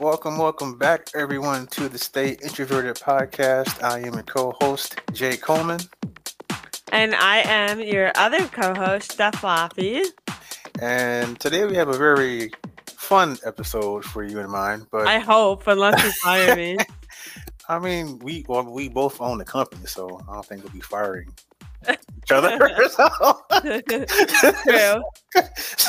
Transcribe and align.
Welcome, 0.00 0.38
welcome 0.38 0.76
back, 0.76 1.08
everyone, 1.14 1.68
to 1.68 1.88
the 1.88 1.98
Stay 1.98 2.30
Introverted 2.42 2.96
podcast. 2.96 3.80
I 3.80 4.00
am 4.00 4.14
your 4.14 4.24
co-host, 4.24 5.00
Jay 5.12 5.36
Coleman. 5.36 5.78
And 6.90 7.14
I 7.14 7.42
am 7.44 7.78
your 7.78 8.10
other 8.16 8.44
co-host, 8.48 9.12
Steph 9.12 9.42
Laffey. 9.42 10.04
And 10.80 11.38
today 11.38 11.64
we 11.64 11.76
have 11.76 11.88
a 11.88 11.96
very 11.96 12.50
fun 12.86 13.38
episode 13.46 14.04
for 14.04 14.24
you 14.24 14.40
and 14.40 14.50
mine. 14.50 14.84
But 14.90 15.06
I 15.06 15.20
hope, 15.20 15.68
unless 15.68 16.02
you 16.02 16.10
fire 16.10 16.56
me. 16.56 16.76
I 17.68 17.78
mean, 17.78 18.18
we 18.18 18.44
well, 18.48 18.64
we 18.64 18.88
both 18.88 19.20
own 19.20 19.38
the 19.38 19.44
company, 19.44 19.86
so 19.86 20.20
I 20.28 20.34
don't 20.34 20.44
think 20.44 20.64
we'll 20.64 20.72
be 20.72 20.80
firing 20.80 21.32
each 21.88 22.32
other. 22.32 22.58
True. 24.64 25.02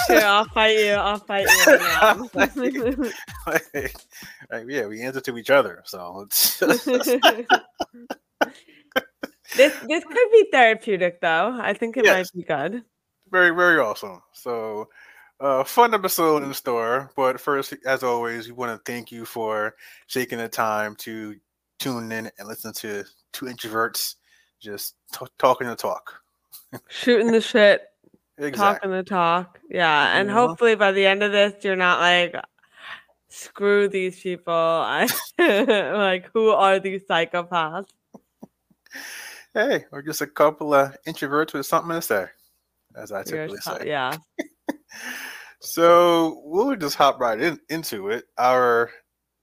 True. 0.07 0.17
I'll 0.17 0.45
fight 0.45 0.77
you. 0.79 0.91
I'll 0.91 1.19
fight 1.19 1.47
you. 1.47 1.77
like, 2.33 2.55
like, 4.51 4.65
yeah, 4.67 4.85
we 4.87 5.01
answer 5.01 5.21
to 5.21 5.37
each 5.37 5.49
other. 5.49 5.81
So 5.85 6.27
this 6.29 6.55
this 9.55 10.03
could 10.03 10.31
be 10.31 10.47
therapeutic, 10.51 11.21
though. 11.21 11.57
I 11.61 11.73
think 11.73 11.97
it 11.97 12.05
yes. 12.05 12.31
might 12.33 12.39
be 12.39 12.43
good. 12.43 12.83
Very 13.31 13.51
very 13.55 13.79
awesome. 13.79 14.21
So. 14.33 14.89
Uh, 15.37 15.65
fun 15.65 15.93
episode 15.93 16.43
in 16.43 16.47
the 16.47 16.55
store, 16.55 17.11
but 17.17 17.41
first, 17.41 17.73
as 17.85 18.03
always, 18.03 18.47
we 18.47 18.53
want 18.53 18.71
to 18.71 18.81
thank 18.89 19.11
you 19.11 19.25
for 19.25 19.75
taking 20.07 20.37
the 20.37 20.47
time 20.47 20.95
to 20.95 21.35
tune 21.77 22.09
in 22.09 22.31
and 22.39 22.47
listen 22.47 22.71
to 22.71 23.03
two 23.33 23.45
introverts 23.45 24.15
just 24.59 24.95
t- 25.13 25.25
talking 25.37 25.67
the 25.67 25.75
talk, 25.75 26.21
shooting 26.89 27.31
the 27.31 27.41
shit, 27.41 27.83
exactly. 28.37 28.89
talking 28.89 28.91
the 28.91 29.03
talk. 29.03 29.59
Yeah, 29.69 30.17
and 30.17 30.29
mm-hmm. 30.29 30.37
hopefully 30.37 30.75
by 30.75 30.91
the 30.91 31.05
end 31.05 31.23
of 31.23 31.31
this, 31.31 31.63
you're 31.63 31.75
not 31.75 31.99
like, 31.99 32.35
screw 33.35 33.87
these 33.87 34.19
people. 34.19 34.53
I 34.53 35.07
like, 35.39 36.29
who 36.33 36.49
are 36.49 36.79
these 36.79 37.03
psychopaths? 37.03 37.89
Hey, 39.53 39.85
or 39.91 40.01
just 40.01 40.21
a 40.21 40.27
couple 40.27 40.73
of 40.73 40.95
introverts 41.07 41.53
with 41.53 41.65
something 41.65 41.91
to 41.91 42.01
say, 42.01 42.25
as 42.95 43.11
I 43.11 43.23
typically 43.23 43.59
say. 43.59 43.83
Yeah. 43.85 44.15
so 45.61 46.41
we'll 46.43 46.75
just 46.75 46.95
hop 46.95 47.19
right 47.19 47.39
in, 47.39 47.59
into 47.69 48.09
it. 48.09 48.25
Our 48.37 48.91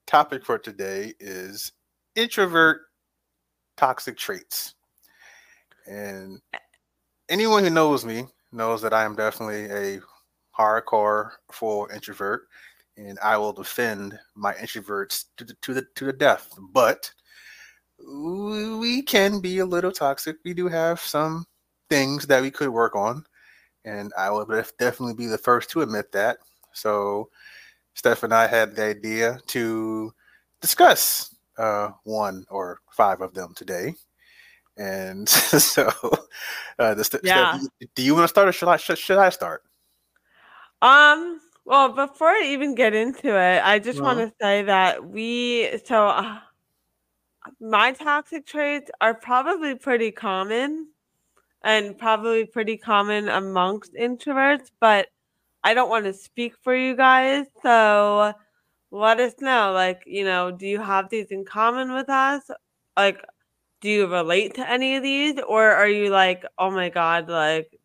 topic 0.05 0.45
for 0.45 0.57
today 0.57 1.13
is 1.19 1.71
introvert 2.15 2.81
toxic 3.77 4.17
traits. 4.17 4.75
And 5.87 6.41
anyone 7.29 7.63
who 7.63 7.69
knows 7.69 8.05
me 8.05 8.25
knows 8.51 8.81
that 8.81 8.93
I 8.93 9.03
am 9.03 9.15
definitely 9.15 9.65
a 9.65 9.99
hardcore 10.57 11.31
full 11.51 11.87
introvert, 11.93 12.47
and 12.97 13.17
I 13.23 13.37
will 13.37 13.53
defend 13.53 14.17
my 14.35 14.53
introverts 14.53 15.25
to 15.37 15.43
the, 15.45 15.53
to 15.61 15.73
the 15.73 15.85
to 15.95 16.05
the 16.05 16.13
death. 16.13 16.49
But 16.71 17.11
we 17.99 19.01
can 19.01 19.39
be 19.39 19.59
a 19.59 19.65
little 19.65 19.91
toxic. 19.91 20.37
We 20.43 20.53
do 20.53 20.67
have 20.67 20.99
some 20.99 21.45
things 21.89 22.27
that 22.27 22.41
we 22.41 22.51
could 22.51 22.69
work 22.69 22.95
on, 22.95 23.25
and 23.85 24.11
I 24.17 24.29
will 24.29 24.45
definitely 24.45 25.15
be 25.15 25.27
the 25.27 25.37
first 25.37 25.69
to 25.71 25.81
admit 25.81 26.11
that. 26.11 26.37
So, 26.73 27.29
Steph 27.93 28.23
and 28.23 28.33
I 28.33 28.47
had 28.47 28.75
the 28.75 28.83
idea 28.83 29.39
to 29.47 30.13
discuss 30.61 31.35
uh, 31.57 31.89
one 32.03 32.45
or 32.49 32.79
five 32.91 33.21
of 33.21 33.33
them 33.33 33.53
today. 33.55 33.93
And 34.77 35.29
so, 35.29 35.91
uh, 36.79 36.93
the 36.93 37.03
st- 37.03 37.23
yeah. 37.23 37.59
do 37.95 38.03
you 38.03 38.15
want 38.15 38.23
to 38.23 38.27
start 38.27 38.47
or 38.47 38.51
should 38.51 38.67
I, 38.69 38.77
should, 38.77 38.97
should 38.97 39.17
I 39.17 39.29
start? 39.29 39.63
Um, 40.81 41.39
well, 41.65 41.89
before 41.89 42.29
I 42.29 42.43
even 42.47 42.75
get 42.75 42.93
into 42.93 43.37
it, 43.37 43.61
I 43.63 43.79
just 43.79 43.99
uh-huh. 43.99 44.15
want 44.15 44.19
to 44.19 44.33
say 44.41 44.63
that 44.63 45.05
we, 45.05 45.79
so 45.85 46.07
uh, 46.07 46.39
my 47.61 47.91
toxic 47.93 48.45
traits 48.45 48.89
are 48.99 49.13
probably 49.13 49.75
pretty 49.75 50.11
common 50.11 50.89
and 51.63 51.97
probably 51.97 52.45
pretty 52.45 52.77
common 52.77 53.29
amongst 53.29 53.93
introverts, 53.93 54.71
but 54.79 55.07
I 55.63 55.73
don't 55.73 55.89
want 55.89 56.05
to 56.05 56.13
speak 56.13 56.55
for 56.61 56.75
you 56.75 56.95
guys. 56.95 57.45
So 57.61 58.33
let 58.91 59.19
us 59.19 59.33
know. 59.39 59.71
Like, 59.71 60.03
you 60.05 60.25
know, 60.25 60.51
do 60.51 60.67
you 60.67 60.79
have 60.79 61.09
these 61.09 61.31
in 61.31 61.45
common 61.45 61.93
with 61.93 62.09
us? 62.09 62.43
Like, 62.97 63.23
do 63.83 63.89
you 63.89 64.07
relate 64.07 64.55
to 64.55 64.67
any 64.67 64.95
of 64.95 65.03
these 65.03 65.35
or 65.45 65.69
are 65.69 65.89
you 65.89 66.09
like 66.09 66.45
oh 66.57 66.71
my 66.71 66.87
god 66.87 67.29
like 67.29 67.77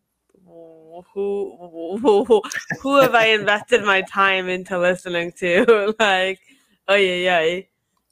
who 1.13 1.99
who, 2.01 2.43
who 2.81 3.01
have 3.01 3.15
i 3.15 3.27
invested 3.27 3.85
my 3.85 4.03
time 4.03 4.49
into 4.49 4.79
listening 4.79 5.33
to? 5.33 5.95
Like 6.01 6.39
oh 6.87 6.95
yeah 6.95 7.41
yeah 7.43 7.61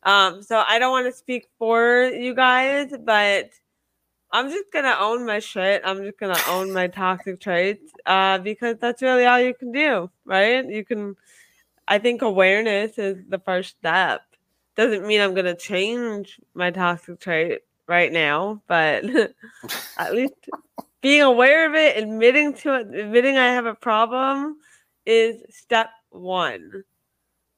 um 0.02 0.42
so 0.42 0.62
i 0.68 0.78
don't 0.78 0.90
want 0.90 1.06
to 1.06 1.16
speak 1.16 1.46
for 1.58 2.10
you 2.12 2.34
guys 2.34 2.92
but 3.04 3.50
i'm 4.32 4.50
just 4.50 4.72
gonna 4.72 4.96
own 4.98 5.24
my 5.24 5.38
shit. 5.38 5.80
I'm 5.84 6.02
just 6.02 6.18
gonna 6.18 6.38
own 6.48 6.72
my 6.72 6.88
toxic 6.88 7.40
traits 7.40 7.92
uh 8.04 8.38
because 8.38 8.76
that's 8.78 9.00
really 9.00 9.26
all 9.26 9.38
you 9.40 9.54
can 9.54 9.70
do 9.70 10.10
right? 10.24 10.68
You 10.68 10.84
can 10.84 11.14
i 11.86 11.98
think 11.98 12.22
awareness 12.22 12.98
is 12.98 13.18
the 13.28 13.38
first 13.38 13.76
step. 13.78 14.22
Doesn't 14.74 15.06
mean 15.06 15.20
i'm 15.20 15.34
gonna 15.34 15.56
change 15.56 16.40
my 16.52 16.72
toxic 16.72 17.20
trait 17.20 17.60
right 17.88 18.12
now, 18.12 18.62
but 18.66 19.04
at 19.98 20.14
least 20.14 20.34
being 21.02 21.22
aware 21.22 21.68
of 21.68 21.74
it, 21.74 21.96
admitting 21.96 22.54
to 22.54 22.74
it, 22.74 22.94
admitting 22.94 23.38
I 23.38 23.46
have 23.46 23.66
a 23.66 23.74
problem 23.74 24.56
is 25.04 25.42
step 25.50 25.90
one. 26.10 26.84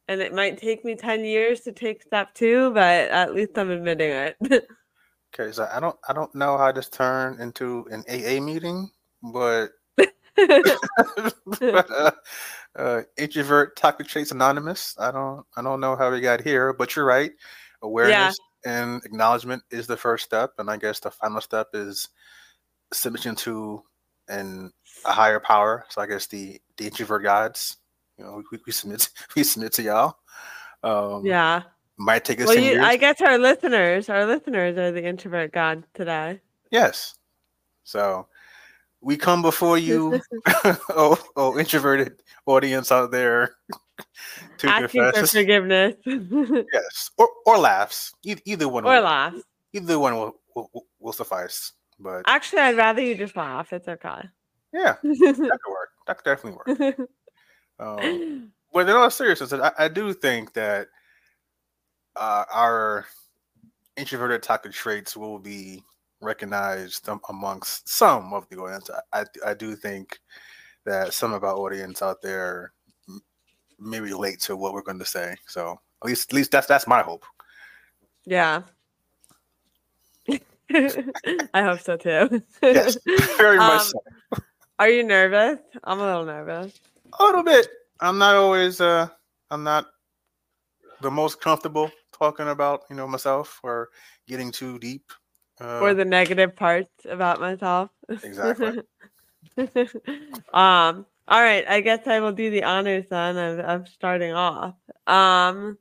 And 0.06 0.20
it 0.20 0.34
might 0.34 0.58
take 0.58 0.84
me 0.84 0.96
10 0.96 1.24
years 1.24 1.60
to 1.62 1.72
take 1.72 2.02
step 2.02 2.34
two, 2.34 2.72
but 2.72 3.10
at 3.10 3.34
least 3.34 3.58
I'm 3.58 3.70
admitting 3.70 4.10
it. 4.10 4.36
okay, 5.34 5.52
so 5.52 5.68
I 5.72 5.80
don't 5.80 5.96
I 6.08 6.14
don't 6.14 6.34
know 6.34 6.56
how 6.56 6.72
this 6.72 6.88
turned 6.88 7.40
into 7.40 7.86
an 7.90 8.04
AA 8.08 8.40
meeting, 8.40 8.90
but, 9.22 9.72
but 10.34 11.90
uh, 11.90 12.10
uh, 12.76 13.02
introvert 13.18 13.76
toxic 13.76 14.06
traits 14.06 14.30
anonymous. 14.30 14.94
I 14.98 15.10
don't 15.10 15.44
I 15.56 15.62
don't 15.62 15.80
know 15.80 15.94
how 15.94 16.10
we 16.10 16.20
got 16.20 16.40
here, 16.40 16.72
but 16.72 16.96
you're 16.96 17.04
right. 17.04 17.32
Awareness 17.82 18.38
and 18.68 19.04
acknowledgement 19.04 19.62
is 19.70 19.86
the 19.86 19.96
first 19.96 20.24
step, 20.24 20.52
and 20.58 20.70
I 20.70 20.76
guess 20.76 21.00
the 21.00 21.10
final 21.10 21.40
step 21.40 21.68
is 21.72 22.08
submission 22.92 23.34
to 23.36 23.82
and 24.28 24.70
a 25.04 25.12
higher 25.12 25.40
power. 25.40 25.86
So 25.88 26.02
I 26.02 26.06
guess 26.06 26.26
the 26.26 26.60
the 26.76 26.84
introvert 26.84 27.22
gods, 27.22 27.78
you 28.18 28.24
know, 28.24 28.42
we, 28.52 28.58
we 28.66 28.72
submit 28.72 29.08
we 29.36 29.42
submit 29.42 29.72
to 29.74 29.82
y'all. 29.82 30.18
Um, 30.82 31.24
yeah, 31.24 31.62
might 31.96 32.24
take 32.24 32.40
us. 32.40 32.48
Well, 32.48 32.58
you, 32.58 32.80
I 32.80 32.96
guess 32.96 33.20
our 33.20 33.38
listeners, 33.38 34.08
our 34.08 34.26
listeners 34.26 34.76
are 34.76 34.92
the 34.92 35.04
introvert 35.04 35.52
gods 35.52 35.86
today. 35.94 36.40
Yes. 36.70 37.14
So 37.84 38.28
we 39.00 39.16
come 39.16 39.40
before 39.40 39.78
you, 39.78 40.20
oh, 40.90 41.18
oh, 41.36 41.58
introverted 41.58 42.22
audience 42.46 42.92
out 42.92 43.10
there 43.10 43.56
to 44.58 44.68
Asking 44.68 45.12
for 45.12 45.26
forgiveness. 45.26 45.94
yes, 46.72 47.10
or 47.16 47.28
or 47.46 47.58
laughs. 47.58 48.12
Either, 48.24 48.40
either 48.44 48.68
one. 48.68 48.84
Or 48.84 48.94
will, 48.94 49.02
laughs. 49.02 49.42
Either 49.72 49.98
one 49.98 50.14
will, 50.16 50.40
will, 50.54 50.86
will 50.98 51.12
suffice. 51.12 51.72
But 51.98 52.22
actually, 52.26 52.62
I'd 52.62 52.76
rather 52.76 53.02
you 53.02 53.14
just 53.14 53.36
laugh. 53.36 53.72
It's 53.72 53.88
okay. 53.88 54.28
Yeah, 54.72 54.96
that 55.02 55.58
could 55.62 55.70
work. 55.70 55.90
That 56.06 56.18
could 56.18 56.24
definitely 56.24 56.58
work. 56.66 57.08
um, 57.78 58.52
but 58.72 58.88
in 58.88 58.94
all 58.94 59.10
seriousness, 59.10 59.52
I, 59.52 59.72
I 59.78 59.88
do 59.88 60.12
think 60.12 60.52
that 60.54 60.88
uh, 62.16 62.44
our 62.52 63.06
introverted 63.96 64.42
toxic 64.42 64.72
traits 64.72 65.16
will 65.16 65.38
be 65.38 65.82
recognized 66.20 67.08
amongst 67.28 67.88
some 67.88 68.32
of 68.32 68.48
the 68.48 68.58
audience. 68.58 68.90
I, 69.12 69.24
I 69.44 69.54
do 69.54 69.74
think 69.74 70.18
that 70.84 71.14
some 71.14 71.32
of 71.32 71.44
our 71.44 71.54
audience 71.54 72.02
out 72.02 72.22
there 72.22 72.72
may 73.78 74.00
relate 74.00 74.40
to 74.40 74.56
what 74.56 74.72
we're 74.72 74.82
going 74.82 74.98
to 74.98 75.04
say. 75.04 75.36
So 75.46 75.80
at 76.02 76.08
least, 76.08 76.30
at 76.30 76.34
least 76.34 76.50
that's 76.50 76.66
that's 76.66 76.86
my 76.86 77.02
hope. 77.02 77.24
Yeah. 78.24 78.62
I 80.70 81.62
hope 81.62 81.80
so 81.80 81.96
too. 81.96 82.42
yes, 82.62 82.98
very 83.36 83.56
much. 83.56 83.80
Um, 83.80 83.86
so. 83.86 84.42
Are 84.78 84.88
you 84.88 85.02
nervous? 85.02 85.58
I'm 85.82 85.98
a 85.98 86.04
little 86.06 86.24
nervous. 86.24 86.78
A 87.18 87.24
little 87.24 87.42
bit. 87.42 87.68
I'm 88.00 88.18
not 88.18 88.36
always. 88.36 88.80
Uh, 88.80 89.08
I'm 89.50 89.64
not 89.64 89.86
the 91.00 91.10
most 91.10 91.40
comfortable 91.40 91.90
talking 92.12 92.48
about 92.48 92.82
you 92.90 92.96
know 92.96 93.06
myself 93.06 93.60
or 93.62 93.88
getting 94.26 94.52
too 94.52 94.78
deep. 94.78 95.10
Uh, 95.60 95.80
or 95.80 95.94
the 95.94 96.04
negative 96.04 96.54
parts 96.54 97.06
about 97.08 97.40
myself. 97.40 97.90
Exactly. 98.22 98.82
um 100.52 101.06
all 101.28 101.42
right, 101.42 101.64
I 101.68 101.80
guess 101.80 102.06
I 102.06 102.20
will 102.20 102.32
do 102.32 102.50
the 102.50 102.64
honors 102.64 103.06
then 103.10 103.36
of, 103.36 103.58
of 103.60 103.88
starting 103.88 104.32
off. 104.32 104.74
Um, 105.06 105.78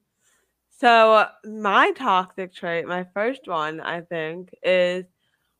so 0.70 1.26
my 1.46 1.92
toxic 1.94 2.54
trait, 2.54 2.88
my 2.88 3.06
first 3.14 3.48
one, 3.48 3.80
I 3.82 4.02
think, 4.02 4.50
is 4.62 5.06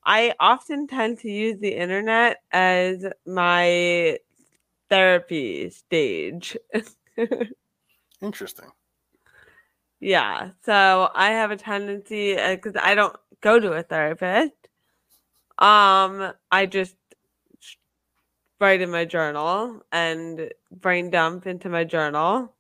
I 0.06 0.34
often 0.40 0.88
tend 0.88 1.20
to 1.20 1.32
use 1.32 1.60
the 1.60 1.76
internet 1.76 2.38
as 2.52 3.06
my 3.26 4.20
therapy 4.90 5.70
stage. 5.70 6.58
Interesting. 8.22 8.70
Yeah. 10.00 10.52
So 10.66 11.10
I 11.14 11.32
have 11.32 11.52
a 11.52 11.58
tendency 11.58 12.36
because 12.36 12.76
uh, 12.76 12.82
I 12.84 12.96
don't 12.96 13.16
go 13.42 13.60
to 13.60 13.74
a 13.74 13.84
therapist. 13.84 14.54
Um, 15.58 16.34
I 16.52 16.68
just 16.68 16.96
write 18.60 18.82
in 18.82 18.92
my 18.92 19.06
journal 19.06 19.82
and 19.92 20.52
brain 20.72 21.10
dump 21.10 21.48
into 21.48 21.70
my 21.70 21.84
journal. 21.84 22.54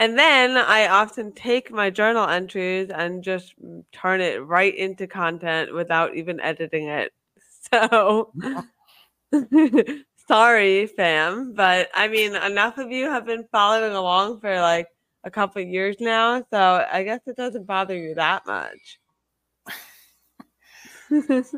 And 0.00 0.18
then 0.18 0.56
I 0.56 0.88
often 0.88 1.32
take 1.32 1.70
my 1.70 1.90
journal 1.90 2.28
entries 2.28 2.90
and 2.90 3.22
just 3.22 3.54
turn 3.92 4.20
it 4.20 4.44
right 4.44 4.74
into 4.74 5.06
content 5.06 5.72
without 5.74 6.16
even 6.16 6.40
editing 6.40 6.88
it. 6.88 7.12
So 7.72 8.32
sorry, 10.28 10.86
fam, 10.88 11.54
but 11.54 11.88
I 11.94 12.08
mean, 12.08 12.34
enough 12.34 12.76
of 12.78 12.90
you 12.90 13.08
have 13.08 13.24
been 13.24 13.46
following 13.52 13.92
along 13.92 14.40
for 14.40 14.60
like 14.60 14.88
a 15.24 15.30
couple 15.30 15.62
years 15.62 15.96
now, 16.00 16.44
so 16.50 16.86
I 16.90 17.02
guess 17.04 17.20
it 17.26 17.36
doesn't 17.36 17.66
bother 17.66 17.96
you 17.96 18.14
that 18.16 18.46
much. 18.46 18.98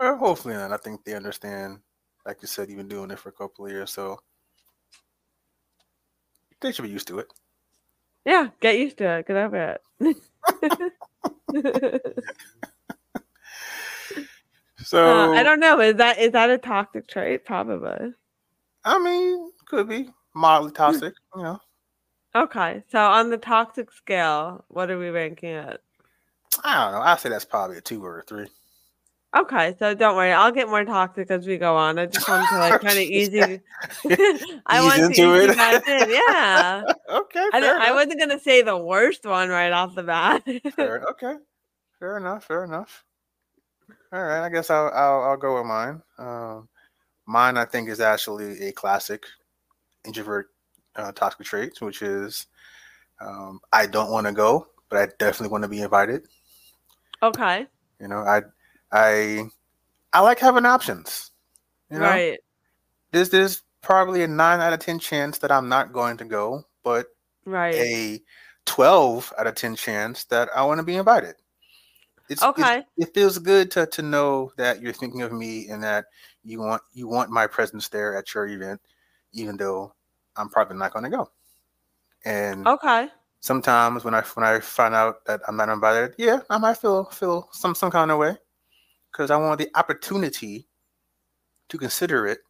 well, 0.00 0.16
hopefully 0.16 0.54
not. 0.54 0.72
I 0.72 0.76
think 0.78 1.04
they 1.04 1.14
understand. 1.14 1.80
Like 2.26 2.38
you 2.40 2.48
said, 2.48 2.68
you've 2.68 2.78
been 2.78 2.88
doing 2.88 3.10
it 3.10 3.18
for 3.18 3.28
a 3.28 3.32
couple 3.32 3.66
of 3.66 3.72
years, 3.72 3.90
so 3.90 4.18
they 6.60 6.72
should 6.72 6.82
be 6.82 6.90
used 6.90 7.08
to 7.08 7.18
it. 7.18 7.26
Yeah, 8.24 8.48
get 8.60 8.78
used 8.78 8.98
to 8.98 9.18
it. 9.18 9.26
Get 9.26 9.36
over 9.36 9.76
it. 9.76 9.82
so 14.78 15.04
uh, 15.06 15.32
I 15.32 15.42
don't 15.42 15.60
know. 15.60 15.80
Is 15.80 15.96
that 15.96 16.18
is 16.18 16.32
that 16.32 16.48
a 16.48 16.56
toxic 16.56 17.06
trait? 17.06 17.44
Probably. 17.44 18.14
I 18.84 18.98
mean, 18.98 19.50
could 19.66 19.88
be 19.88 20.08
mildly 20.34 20.72
toxic. 20.72 21.14
You 21.36 21.42
know. 21.42 21.60
Okay, 22.34 22.82
so 22.90 22.98
on 22.98 23.30
the 23.30 23.38
toxic 23.38 23.92
scale, 23.92 24.64
what 24.68 24.90
are 24.90 24.98
we 24.98 25.10
ranking 25.10 25.50
it? 25.50 25.80
I 26.64 26.84
don't 26.84 26.94
know. 26.94 27.00
I 27.00 27.16
say 27.16 27.28
that's 27.28 27.44
probably 27.44 27.76
a 27.76 27.80
two 27.80 28.04
or 28.04 28.18
a 28.20 28.22
three. 28.22 28.48
Okay, 29.36 29.74
so 29.80 29.94
don't 29.94 30.14
worry. 30.14 30.32
I'll 30.32 30.52
get 30.52 30.68
more 30.68 30.84
toxic 30.84 31.28
as 31.30 31.44
we 31.46 31.56
go 31.58 31.76
on. 31.76 31.98
I 31.98 32.06
just 32.06 32.28
want 32.28 32.48
to 32.50 32.58
like 32.58 32.80
kind 32.80 32.96
of 32.96 33.02
easy. 33.02 33.42
I 33.42 33.58
Ease 34.06 34.84
want 34.84 35.00
to 35.02 35.10
ease 35.10 35.18
it. 35.18 35.48
you 35.50 35.54
guys 35.54 35.82
in. 35.88 36.10
Yeah. 36.10 36.82
okay. 37.10 37.48
I, 37.52 37.88
I 37.88 37.92
wasn't 37.92 38.20
gonna 38.20 38.38
say 38.38 38.62
the 38.62 38.76
worst 38.76 39.24
one 39.24 39.48
right 39.48 39.72
off 39.72 39.94
the 39.96 40.04
bat. 40.04 40.44
Fair, 40.76 41.02
okay. 41.10 41.34
Fair 41.98 42.16
enough. 42.18 42.44
Fair 42.44 42.64
enough. 42.64 43.04
All 44.12 44.22
right. 44.22 44.44
I 44.44 44.48
guess 44.50 44.70
I'll 44.70 44.90
I'll, 44.94 45.22
I'll 45.22 45.36
go 45.36 45.56
with 45.56 45.66
mine. 45.66 46.00
Um, 46.18 46.68
mine, 47.26 47.56
I 47.56 47.64
think, 47.64 47.88
is 47.88 48.00
actually 48.00 48.68
a 48.68 48.72
classic 48.72 49.24
introvert 50.06 50.50
uh, 50.94 51.10
toxic 51.10 51.44
trait, 51.44 51.80
which 51.80 52.02
is 52.02 52.46
um, 53.20 53.58
I 53.72 53.86
don't 53.86 54.12
want 54.12 54.28
to 54.28 54.32
go, 54.32 54.68
but 54.90 54.98
I 55.00 55.06
definitely 55.18 55.48
want 55.50 55.64
to 55.64 55.68
be 55.68 55.80
invited. 55.82 56.28
okay. 57.22 57.66
You 58.00 58.08
know, 58.08 58.18
I 58.18 58.42
I 58.94 59.46
I 60.14 60.20
like 60.22 60.40
having 60.40 60.66
options. 60.66 61.32
You 61.90 62.00
know, 62.00 62.22
Right. 62.22 62.40
there's 63.12 63.30
there's 63.30 63.62
probably 63.82 64.22
a 64.24 64.28
nine 64.28 64.60
out 64.60 64.72
of 64.74 64.80
ten 64.80 64.98
chance 65.00 65.38
that 65.38 65.52
I'm 65.52 65.68
not 65.68 65.92
going 65.92 66.18
to 66.18 66.24
go, 66.26 66.64
but 66.84 67.06
Right. 67.46 67.90
a 67.90 68.22
12 68.66 69.32
out 69.38 69.46
of 69.48 69.56
10 69.56 69.76
chance 69.76 70.24
that 70.26 70.48
I 70.56 70.64
want 70.64 70.78
to 70.80 70.84
be 70.84 70.96
invited. 70.96 71.36
It's, 72.28 72.48
it's- 72.56 72.72
Okay. 72.72 72.84
it 72.96 73.12
feels 73.14 73.38
good 73.38 73.70
to, 73.72 73.86
to 73.86 74.02
know 74.02 74.52
that 74.56 74.80
you're 74.82 74.92
thinking 74.92 75.22
of 75.22 75.32
me 75.32 75.68
and 75.68 75.82
that 75.84 76.06
you 76.44 76.60
want 76.60 76.82
you 76.92 77.08
want 77.08 77.30
my 77.30 77.46
presence 77.48 77.88
there 77.88 78.16
at 78.16 78.34
your 78.34 78.46
event, 78.46 78.80
even 79.32 79.56
though 79.56 79.94
I'm 80.36 80.48
probably 80.48 80.76
not 80.78 80.92
going 80.92 81.04
to 81.04 81.10
go. 81.10 81.30
And 82.24 82.70
Okay. 82.72 83.08
sometimes 83.40 84.04
when 84.04 84.14
I 84.14 84.22
when 84.34 84.44
I 84.44 84.60
find 84.60 84.94
out 84.94 85.24
that 85.26 85.40
I'm 85.48 85.56
not 85.56 85.68
invited, 85.70 86.14
yeah, 86.18 86.40
I 86.50 86.58
might 86.58 86.78
feel 86.78 87.06
feel 87.06 87.48
some 87.52 87.74
some 87.74 87.90
kind 87.90 88.10
of 88.12 88.18
way 88.18 88.36
because 89.14 89.30
I 89.30 89.36
want 89.36 89.60
the 89.60 89.70
opportunity 89.76 90.66
to 91.68 91.78
consider 91.78 92.26
it 92.26 92.40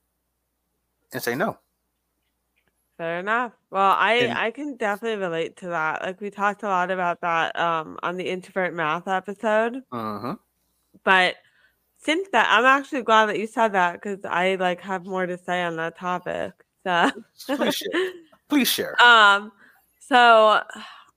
and 1.12 1.22
say 1.22 1.34
no. 1.34 1.58
Fair 2.96 3.18
enough. 3.18 3.52
Well, 3.70 3.94
I 3.98 4.14
And- 4.14 4.38
I 4.38 4.50
can 4.50 4.76
definitely 4.76 5.18
relate 5.22 5.56
to 5.58 5.68
that. 5.68 6.02
Like 6.02 6.20
we 6.20 6.30
talked 6.30 6.62
a 6.62 6.68
lot 6.68 6.90
about 6.90 7.20
that 7.20 7.58
um 7.58 7.98
on 8.02 8.16
the 8.16 8.28
introvert 8.28 8.72
math 8.72 9.06
episode. 9.08 9.82
Uh-huh. 9.92 10.36
But 11.04 11.36
since 11.98 12.28
that, 12.32 12.48
I'm 12.50 12.64
actually 12.64 13.02
glad 13.02 13.26
that 13.26 13.38
you 13.38 13.46
said 13.46 13.72
that 13.72 13.94
because 13.94 14.24
I 14.24 14.54
like 14.56 14.80
have 14.80 15.04
more 15.04 15.26
to 15.26 15.36
say 15.36 15.62
on 15.62 15.76
that 15.76 15.98
topic. 15.98 16.52
So, 16.84 17.10
Please 17.56 17.74
share. 17.76 18.12
Please 18.48 18.68
share. 18.68 19.02
um, 19.02 19.52
so 19.98 20.60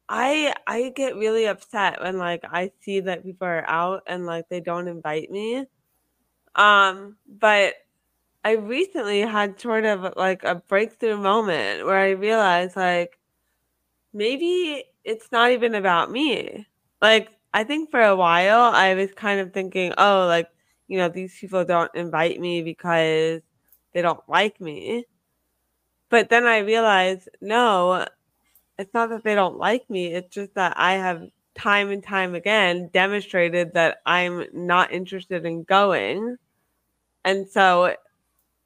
I 0.09 0.56
I 0.65 0.89
get 0.95 1.15
really 1.15 1.45
upset 1.45 2.01
when 2.01 2.18
like 2.18 2.44
I 2.45 2.71
see 2.81 3.01
that 3.01 3.24
people 3.24 3.48
are 3.48 3.69
out 3.69 4.04
and 4.07 4.25
like 4.25 4.48
they 4.50 4.59
don't 4.62 4.88
invite 4.88 5.30
me. 5.31 5.65
Um, 6.56 7.18
but 7.27 7.75
I 8.45 8.54
recently 8.54 9.21
had 9.21 9.59
sort 9.62 9.86
of 9.86 10.15
like 10.18 10.44
a 10.44 10.56
breakthrough 10.56 11.18
moment 11.18 11.86
where 11.86 11.98
I 12.00 12.12
realized 12.12 12.75
like 12.77 13.19
maybe 14.13 14.86
it's 15.04 15.31
not 15.31 15.51
even 15.51 15.75
about 15.75 16.12
me. 16.12 16.68
Like 17.01 17.30
I 17.54 17.63
think 17.63 17.92
for 17.92 18.01
a 18.01 18.15
while 18.15 18.62
I 18.74 18.94
was 18.95 19.12
kind 19.13 19.39
of 19.39 19.54
thinking, 19.54 19.94
oh, 19.98 20.25
like, 20.27 20.50
you 20.88 20.98
know, 20.98 21.09
these 21.09 21.38
people 21.39 21.65
don't 21.65 21.94
invite 21.95 22.39
me 22.39 22.62
because 22.63 23.42
they 23.94 24.01
don't 24.01 24.21
like 24.30 24.59
me. 24.62 25.06
But 26.09 26.30
then 26.30 26.45
I 26.45 26.59
realized, 26.59 27.30
no, 27.42 28.06
it's 28.80 28.94
not 28.94 29.10
that 29.10 29.24
they 29.24 29.36
don't 29.36 29.58
like 29.58 29.90
me. 29.90 30.08
It's 30.08 30.34
just 30.34 30.54
that 30.56 30.74
I 30.78 30.94
have 30.94 31.24
time 31.56 31.90
and 31.90 32.04
time 32.04 32.36
again 32.36 32.90
demonstrated 32.94 33.74
that 33.74 33.98
I'm 34.06 34.46
not 34.54 34.92
interested 34.92 35.46
in 35.46 35.64
going. 35.64 36.38
And 37.26 37.48
so, 37.50 37.96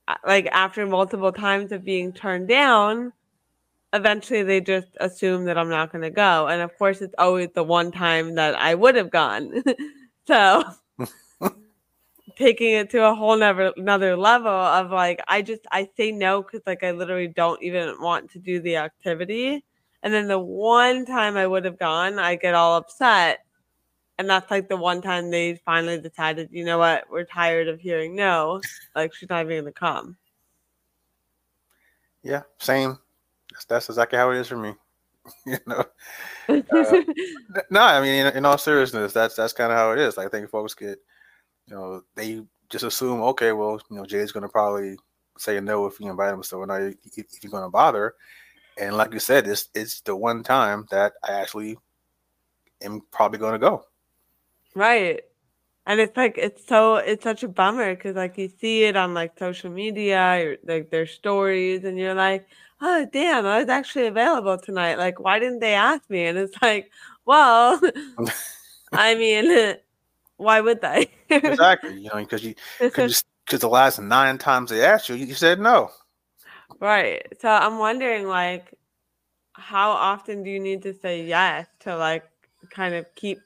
uh, 0.07 0.15
like, 0.25 0.47
after 0.47 0.85
multiple 0.85 1.31
times 1.31 1.71
of 1.71 1.85
being 1.85 2.13
turned 2.13 2.47
down, 2.47 3.13
eventually 3.93 4.43
they 4.43 4.61
just 4.61 4.87
assume 4.99 5.45
that 5.45 5.57
I'm 5.57 5.69
not 5.69 5.91
going 5.91 6.03
to 6.03 6.09
go. 6.11 6.47
And 6.47 6.61
of 6.61 6.77
course, 6.77 7.01
it's 7.01 7.15
always 7.17 7.49
the 7.55 7.63
one 7.63 7.91
time 7.91 8.35
that 8.35 8.55
I 8.55 8.75
would 8.75 8.95
have 8.95 9.11
gone. 9.11 9.63
so, 10.27 10.63
taking 12.37 12.71
it 12.73 12.89
to 12.91 13.05
a 13.05 13.15
whole 13.15 13.37
nother 13.37 13.73
another 13.77 14.15
level 14.15 14.49
of 14.51 14.91
like 14.91 15.21
I 15.27 15.41
just 15.41 15.61
I 15.71 15.89
say 15.97 16.11
no 16.11 16.41
because 16.41 16.61
like 16.65 16.83
I 16.83 16.91
literally 16.91 17.27
don't 17.27 17.61
even 17.63 17.95
want 18.01 18.31
to 18.31 18.39
do 18.39 18.59
the 18.61 18.77
activity. 18.77 19.63
And 20.03 20.13
then 20.13 20.27
the 20.27 20.39
one 20.39 21.05
time 21.05 21.37
I 21.37 21.45
would 21.45 21.65
have 21.65 21.77
gone, 21.77 22.17
I 22.19 22.35
get 22.35 22.55
all 22.55 22.77
upset. 22.77 23.45
And 24.17 24.29
that's 24.29 24.51
like 24.51 24.69
the 24.69 24.77
one 24.77 25.01
time 25.01 25.31
they 25.31 25.55
finally 25.65 25.99
decided, 25.99 26.49
you 26.51 26.63
know 26.63 26.77
what, 26.77 27.05
we're 27.09 27.23
tired 27.23 27.67
of 27.67 27.79
hearing 27.79 28.15
no. 28.15 28.61
Like 28.95 29.13
she's 29.13 29.29
not 29.29 29.45
even 29.45 29.63
gonna 29.63 29.71
come. 29.71 30.17
Yeah, 32.23 32.41
same. 32.59 32.97
That's, 33.51 33.65
that's 33.65 33.89
exactly 33.89 34.17
how 34.17 34.31
it 34.31 34.37
is 34.37 34.47
for 34.47 34.57
me. 34.57 34.73
you 35.45 35.57
know. 35.67 35.83
Uh, 36.49 37.01
No, 37.69 37.81
I 37.81 38.01
mean, 38.01 38.25
in, 38.25 38.37
in 38.37 38.45
all 38.45 38.57
seriousness, 38.57 39.13
that's 39.13 39.35
that's 39.35 39.53
kind 39.53 39.71
of 39.71 39.77
how 39.77 39.91
it 39.91 39.99
is. 39.99 40.17
Like, 40.17 40.27
I 40.27 40.29
think 40.29 40.49
folks 40.49 40.73
get, 40.73 40.99
you 41.67 41.75
know, 41.75 42.01
they 42.15 42.41
just 42.69 42.83
assume, 42.83 43.21
okay, 43.21 43.53
well, 43.53 43.79
you 43.89 43.95
know, 43.95 44.05
Jay's 44.05 44.33
going 44.33 44.43
to 44.43 44.49
probably 44.49 44.97
say 45.37 45.59
no 45.61 45.85
if 45.85 45.99
you 45.99 46.09
invite 46.09 46.33
him, 46.33 46.43
so 46.43 46.59
we're 46.59 46.65
not 46.65 46.81
if, 46.81 46.95
if 47.17 47.25
you're 47.41 47.51
going 47.51 47.63
to 47.63 47.69
bother. 47.69 48.15
And 48.77 48.95
like 48.95 49.13
you 49.13 49.19
said, 49.19 49.47
it's 49.47 49.69
it's 49.73 50.01
the 50.01 50.15
one 50.15 50.43
time 50.43 50.87
that 50.91 51.13
I 51.23 51.33
actually 51.33 51.77
am 52.81 53.01
probably 53.11 53.39
going 53.39 53.53
to 53.53 53.59
go. 53.59 53.85
Right. 54.75 55.21
And 55.85 55.99
it's 55.99 56.15
like 56.15 56.37
it's 56.37 56.65
so 56.67 56.97
it's 56.97 57.23
such 57.23 57.43
a 57.43 57.47
bummer 57.47 57.95
because 57.95 58.15
like 58.15 58.37
you 58.37 58.49
see 58.59 58.83
it 58.83 58.95
on 58.95 59.13
like 59.13 59.37
social 59.37 59.71
media 59.71 60.55
like 60.63 60.89
their 60.89 61.07
stories 61.07 61.83
and 61.83 61.97
you're 61.97 62.13
like, 62.13 62.47
oh 62.81 63.07
damn, 63.11 63.45
I 63.45 63.59
was 63.59 63.69
actually 63.69 64.07
available 64.07 64.57
tonight. 64.57 64.97
Like, 64.97 65.19
why 65.19 65.39
didn't 65.39 65.59
they 65.59 65.73
ask 65.73 66.07
me? 66.09 66.25
And 66.25 66.37
it's 66.37 66.55
like, 66.61 66.91
well, 67.25 67.79
I 68.93 69.15
mean, 69.15 69.75
why 70.37 70.61
would 70.61 70.81
they? 70.81 71.09
exactly, 71.29 71.95
you 71.99 72.09
know, 72.09 72.15
because 72.15 72.43
you 72.43 72.55
because 72.79 73.23
the 73.49 73.67
last 73.67 73.99
nine 73.99 74.37
times 74.37 74.69
they 74.69 74.83
asked 74.83 75.09
you, 75.09 75.15
you 75.15 75.33
said 75.33 75.59
no. 75.59 75.91
Right. 76.79 77.25
So 77.39 77.49
I'm 77.49 77.77
wondering 77.77 78.27
like 78.27 78.73
how 79.53 79.91
often 79.91 80.43
do 80.43 80.49
you 80.49 80.59
need 80.59 80.81
to 80.83 80.93
say 80.93 81.23
yes 81.25 81.67
to 81.81 81.95
like 81.95 82.23
kind 82.69 82.95
of 82.95 83.05
keep 83.15 83.39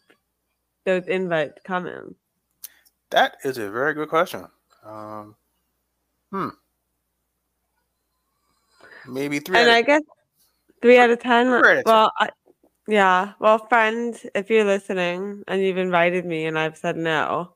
those 0.86 1.08
invites 1.08 1.62
coming? 1.64 2.16
That 3.10 3.38
is 3.44 3.58
a 3.58 3.70
very 3.70 3.94
good 3.94 4.10
question. 4.10 4.46
Um, 4.84 5.36
hmm. 6.32 6.50
Maybe 9.08 9.40
three. 9.40 9.58
and 9.58 9.70
out 9.70 9.72
of- 9.72 9.78
I 9.78 9.82
guess 9.82 10.02
three 10.82 10.98
out 10.98 11.10
of 11.10 11.20
ten. 11.20 11.48
Three 11.48 11.58
out 11.58 11.78
of 11.78 11.84
10. 11.84 11.84
Well, 11.86 12.12
I, 12.20 12.30
yeah. 12.88 13.34
Well, 13.40 13.58
friend, 13.68 14.20
if 14.36 14.50
you're 14.50 14.66
listening 14.66 15.44
and 15.48 15.62
you've 15.62 15.78
invited 15.78 16.26
me 16.26 16.46
and 16.46 16.58
I've 16.58 16.78
said 16.78 16.98
no, 16.98 17.55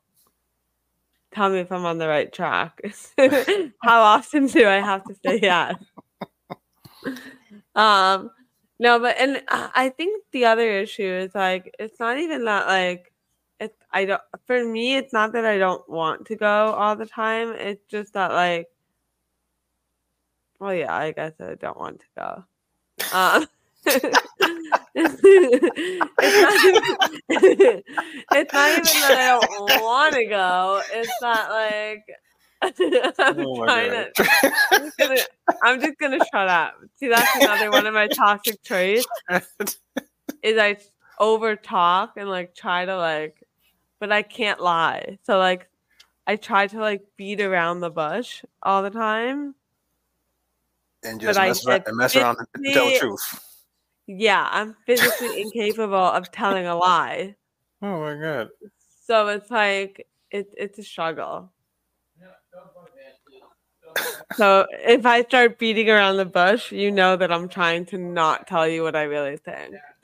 tell 1.33 1.49
me 1.49 1.59
if 1.59 1.71
I'm 1.71 1.85
on 1.85 1.97
the 1.97 2.07
right 2.07 2.31
track. 2.31 2.81
How 3.83 4.01
often 4.01 4.47
do 4.47 4.67
I 4.67 4.79
have 4.81 5.03
to 5.05 5.15
say 5.25 5.39
yes? 5.41 5.75
um, 7.75 8.31
No, 8.79 8.99
but 8.99 9.17
and 9.19 9.43
uh, 9.49 9.69
I 9.75 9.89
think 9.89 10.23
the 10.31 10.45
other 10.45 10.69
issue 10.69 11.03
is 11.03 11.35
like 11.35 11.75
it's 11.79 11.99
not 11.99 12.17
even 12.19 12.45
that 12.45 12.67
like 12.67 13.11
it's 13.59 13.77
I 13.91 14.05
don't 14.05 14.21
for 14.47 14.63
me 14.63 14.95
it's 14.97 15.13
not 15.13 15.33
that 15.33 15.45
I 15.45 15.57
don't 15.57 15.87
want 15.89 16.27
to 16.27 16.35
go 16.35 16.73
all 16.73 16.95
the 16.95 17.05
time. 17.05 17.49
It's 17.53 17.85
just 17.87 18.13
that 18.13 18.31
like 18.31 18.67
well 20.59 20.73
yeah, 20.73 20.95
I 20.95 21.11
guess 21.11 21.33
I 21.39 21.55
don't 21.55 21.77
want 21.79 22.01
to 22.01 22.07
go. 22.17 22.45
Um 23.13 23.47
it's, 26.19 26.41
not 26.41 26.65
even, 26.65 27.83
it's 28.31 28.53
not 28.53 28.71
even 28.71 28.83
that 28.83 29.17
I 29.17 29.39
don't 29.39 29.83
want 29.83 30.15
to 30.15 30.25
go. 30.25 30.81
It's 30.91 31.11
not 31.21 31.49
like 31.49 32.05
I'm 32.61 33.39
oh 33.39 33.65
to. 33.65 34.11
I'm 34.71 34.81
just, 34.83 34.97
gonna, 34.97 35.17
I'm 35.63 35.79
just 35.79 35.97
gonna 35.97 36.19
shut 36.31 36.49
up. 36.49 36.75
See, 36.97 37.07
that's 37.07 37.35
another 37.37 37.71
one 37.71 37.87
of 37.87 37.93
my 37.93 38.07
toxic 38.07 38.61
traits. 38.63 39.05
is 40.43 40.57
I 40.57 40.77
over 41.19 41.55
talk 41.55 42.17
and 42.17 42.29
like 42.29 42.53
try 42.55 42.83
to 42.83 42.97
like, 42.97 43.41
but 43.99 44.11
I 44.11 44.23
can't 44.23 44.59
lie. 44.59 45.19
So 45.23 45.37
like, 45.37 45.69
I 46.27 46.35
try 46.35 46.67
to 46.67 46.79
like 46.79 47.01
beat 47.15 47.39
around 47.39 47.79
the 47.79 47.89
bush 47.89 48.43
all 48.61 48.83
the 48.83 48.89
time. 48.89 49.55
And 51.03 51.21
just 51.21 51.39
mess, 51.39 51.65
around, 51.65 51.83
and 51.87 51.97
mess 51.97 52.15
around 52.17 52.37
and 52.55 52.65
tell 52.73 52.85
the 52.87 52.99
truth. 52.99 53.43
Yeah, 54.11 54.47
I'm 54.49 54.75
physically 54.87 55.39
incapable 55.39 55.93
of 55.93 56.31
telling 56.31 56.65
a 56.65 56.75
lie. 56.75 57.35
Oh 57.83 57.99
my 57.99 58.19
god. 58.19 58.49
So 59.05 59.27
it's 59.27 59.51
like 59.51 60.07
it, 60.31 60.51
it's 60.57 60.79
a 60.79 60.83
struggle. 60.83 61.51
So 64.33 64.65
if 64.71 65.05
I 65.05 65.21
start 65.21 65.59
beating 65.59 65.91
around 65.91 66.17
the 66.17 66.25
bush, 66.25 66.71
you 66.71 66.89
know 66.89 67.17
that 67.17 67.31
I'm 67.31 67.47
trying 67.47 67.85
to 67.87 67.99
not 67.99 68.47
tell 68.47 68.67
you 68.67 68.81
what 68.81 68.95
I 68.95 69.03
really 69.03 69.37
think. 69.37 69.75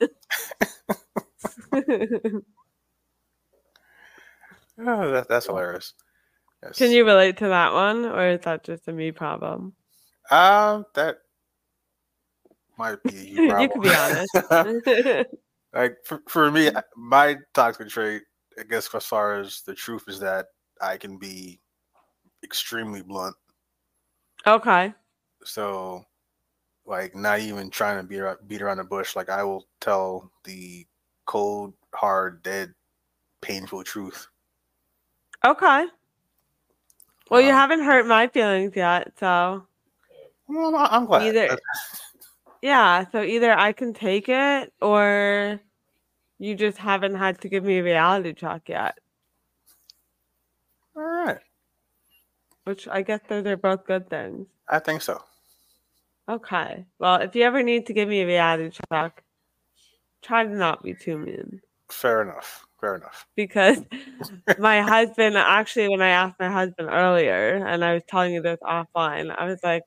oh, 4.80 5.10
that, 5.10 5.26
that's 5.28 5.46
hilarious. 5.46 5.94
Yes. 6.62 6.78
Can 6.78 6.92
you 6.92 7.04
relate 7.04 7.38
to 7.38 7.48
that 7.48 7.72
one, 7.72 8.04
or 8.04 8.28
is 8.28 8.42
that 8.42 8.62
just 8.62 8.86
a 8.86 8.92
me 8.92 9.10
problem? 9.10 9.72
Um, 10.30 10.86
that 10.94 11.18
might 12.78 13.02
be 13.02 13.12
you. 13.14 13.42
you 13.42 13.68
can 13.68 13.80
be 13.80 13.94
honest. 13.94 14.36
like 15.74 15.96
for, 16.04 16.22
for 16.28 16.50
me, 16.50 16.70
my 16.96 17.36
toxic 17.54 17.88
trait, 17.88 18.22
I 18.58 18.64
guess, 18.64 18.92
as 18.94 19.04
far 19.04 19.40
as 19.40 19.62
the 19.62 19.74
truth 19.74 20.04
is 20.08 20.20
that 20.20 20.46
I 20.80 20.96
can 20.96 21.18
be 21.18 21.60
extremely 22.44 23.02
blunt. 23.02 23.36
Okay. 24.46 24.94
So, 25.44 26.04
like, 26.86 27.14
not 27.14 27.40
even 27.40 27.70
trying 27.70 27.98
to 27.98 28.02
beat 28.02 28.22
beat 28.46 28.62
around 28.62 28.78
the 28.78 28.84
bush. 28.84 29.16
Like, 29.16 29.28
I 29.28 29.42
will 29.42 29.66
tell 29.80 30.30
the 30.44 30.86
cold, 31.26 31.74
hard, 31.94 32.42
dead, 32.42 32.72
painful 33.40 33.84
truth. 33.84 34.28
Okay. 35.44 35.86
Well, 37.30 37.40
um, 37.40 37.46
you 37.46 37.52
haven't 37.52 37.82
hurt 37.82 38.06
my 38.06 38.28
feelings 38.28 38.72
yet, 38.76 39.12
so. 39.18 39.66
Well, 40.48 40.76
I'm 40.76 41.06
glad. 41.06 41.22
Either, 41.22 41.58
yeah, 42.66 43.04
so 43.12 43.22
either 43.22 43.56
I 43.56 43.70
can 43.70 43.94
take 43.94 44.28
it 44.28 44.72
or 44.82 45.60
you 46.40 46.56
just 46.56 46.78
haven't 46.78 47.14
had 47.14 47.40
to 47.42 47.48
give 47.48 47.62
me 47.62 47.78
a 47.78 47.84
reality 47.84 48.32
check 48.32 48.68
yet. 48.68 48.98
All 50.96 51.04
right. 51.04 51.38
Which 52.64 52.88
I 52.88 53.02
guess 53.02 53.20
those 53.28 53.46
are 53.46 53.56
both 53.56 53.86
good 53.86 54.10
things. 54.10 54.48
I 54.68 54.80
think 54.80 55.02
so. 55.02 55.22
Okay. 56.28 56.84
Well, 56.98 57.20
if 57.20 57.36
you 57.36 57.44
ever 57.44 57.62
need 57.62 57.86
to 57.86 57.92
give 57.92 58.08
me 58.08 58.22
a 58.22 58.26
reality 58.26 58.76
check, 58.90 59.22
try 60.22 60.42
to 60.42 60.50
not 60.50 60.82
be 60.82 60.92
too 60.92 61.18
mean. 61.18 61.60
Fair 61.88 62.22
enough. 62.22 62.66
Fair 62.80 62.96
enough. 62.96 63.28
Because 63.36 63.78
my 64.58 64.82
husband, 64.82 65.36
actually, 65.36 65.88
when 65.88 66.02
I 66.02 66.08
asked 66.08 66.40
my 66.40 66.50
husband 66.50 66.88
earlier, 66.90 67.64
and 67.64 67.84
I 67.84 67.94
was 67.94 68.02
telling 68.08 68.34
you 68.34 68.42
this 68.42 68.58
offline, 68.64 69.32
I 69.38 69.44
was 69.44 69.60
like, 69.62 69.84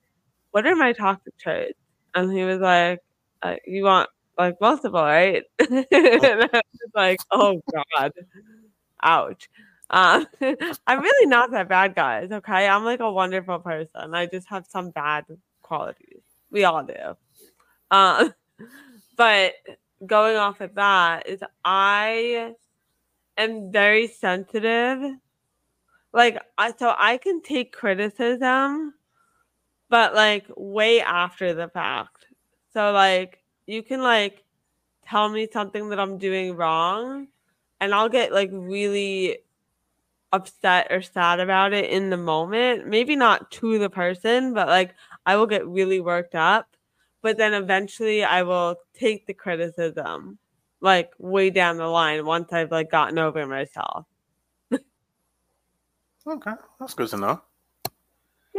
what 0.52 0.66
are 0.66 0.74
my 0.74 0.94
toxic 0.94 1.36
traits? 1.36 1.78
And 2.14 2.32
he 2.32 2.44
was 2.44 2.60
like, 2.60 3.00
uh, 3.42 3.56
"You 3.66 3.84
want 3.84 4.08
like 4.38 4.60
multiple, 4.60 5.02
right?" 5.02 5.44
and 5.58 5.86
I 5.92 6.62
was 6.62 6.92
like, 6.94 7.18
"Oh 7.30 7.60
God, 7.96 8.12
ouch." 9.02 9.48
Um, 9.90 10.26
I'm 10.86 11.00
really 11.02 11.26
not 11.26 11.50
that 11.52 11.68
bad, 11.68 11.94
guys. 11.94 12.30
Okay, 12.32 12.66
I'm 12.68 12.84
like 12.84 13.00
a 13.00 13.12
wonderful 13.12 13.58
person. 13.60 14.14
I 14.14 14.26
just 14.26 14.48
have 14.48 14.66
some 14.68 14.90
bad 14.90 15.24
qualities. 15.62 16.22
We 16.50 16.64
all 16.64 16.84
do. 16.84 17.16
Um, 17.90 18.34
but 19.16 19.54
going 20.06 20.36
off 20.36 20.60
of 20.60 20.74
that 20.76 21.28
is 21.28 21.40
I 21.64 22.54
am 23.38 23.72
very 23.72 24.06
sensitive. 24.08 25.16
Like 26.12 26.38
I 26.58 26.72
so 26.72 26.94
I 26.96 27.18
can 27.18 27.42
take 27.42 27.72
criticism 27.72 28.94
but 29.90 30.14
like 30.14 30.46
way 30.56 31.02
after 31.02 31.52
the 31.52 31.68
fact. 31.68 32.26
So 32.72 32.92
like 32.92 33.42
you 33.66 33.82
can 33.82 34.02
like 34.02 34.44
tell 35.06 35.28
me 35.28 35.48
something 35.52 35.90
that 35.90 36.00
I'm 36.00 36.16
doing 36.18 36.56
wrong 36.56 37.28
and 37.80 37.94
I'll 37.94 38.08
get 38.08 38.32
like 38.32 38.50
really 38.52 39.38
upset 40.32 40.86
or 40.90 41.02
sad 41.02 41.40
about 41.40 41.72
it 41.72 41.90
in 41.90 42.10
the 42.10 42.16
moment. 42.16 42.86
Maybe 42.86 43.16
not 43.16 43.50
to 43.52 43.78
the 43.78 43.90
person, 43.90 44.54
but 44.54 44.68
like 44.68 44.94
I 45.26 45.36
will 45.36 45.46
get 45.46 45.66
really 45.66 46.00
worked 46.00 46.34
up. 46.34 46.76
But 47.22 47.36
then 47.36 47.52
eventually 47.52 48.24
I 48.24 48.42
will 48.44 48.76
take 48.94 49.26
the 49.26 49.34
criticism 49.34 50.38
like 50.80 51.12
way 51.18 51.50
down 51.50 51.76
the 51.76 51.86
line 51.86 52.24
once 52.24 52.52
I've 52.52 52.70
like 52.70 52.90
gotten 52.90 53.18
over 53.18 53.46
myself. 53.46 54.06
okay, 56.26 56.52
that's 56.78 56.94
good 56.94 57.08
to 57.08 57.16
know. 57.16 57.42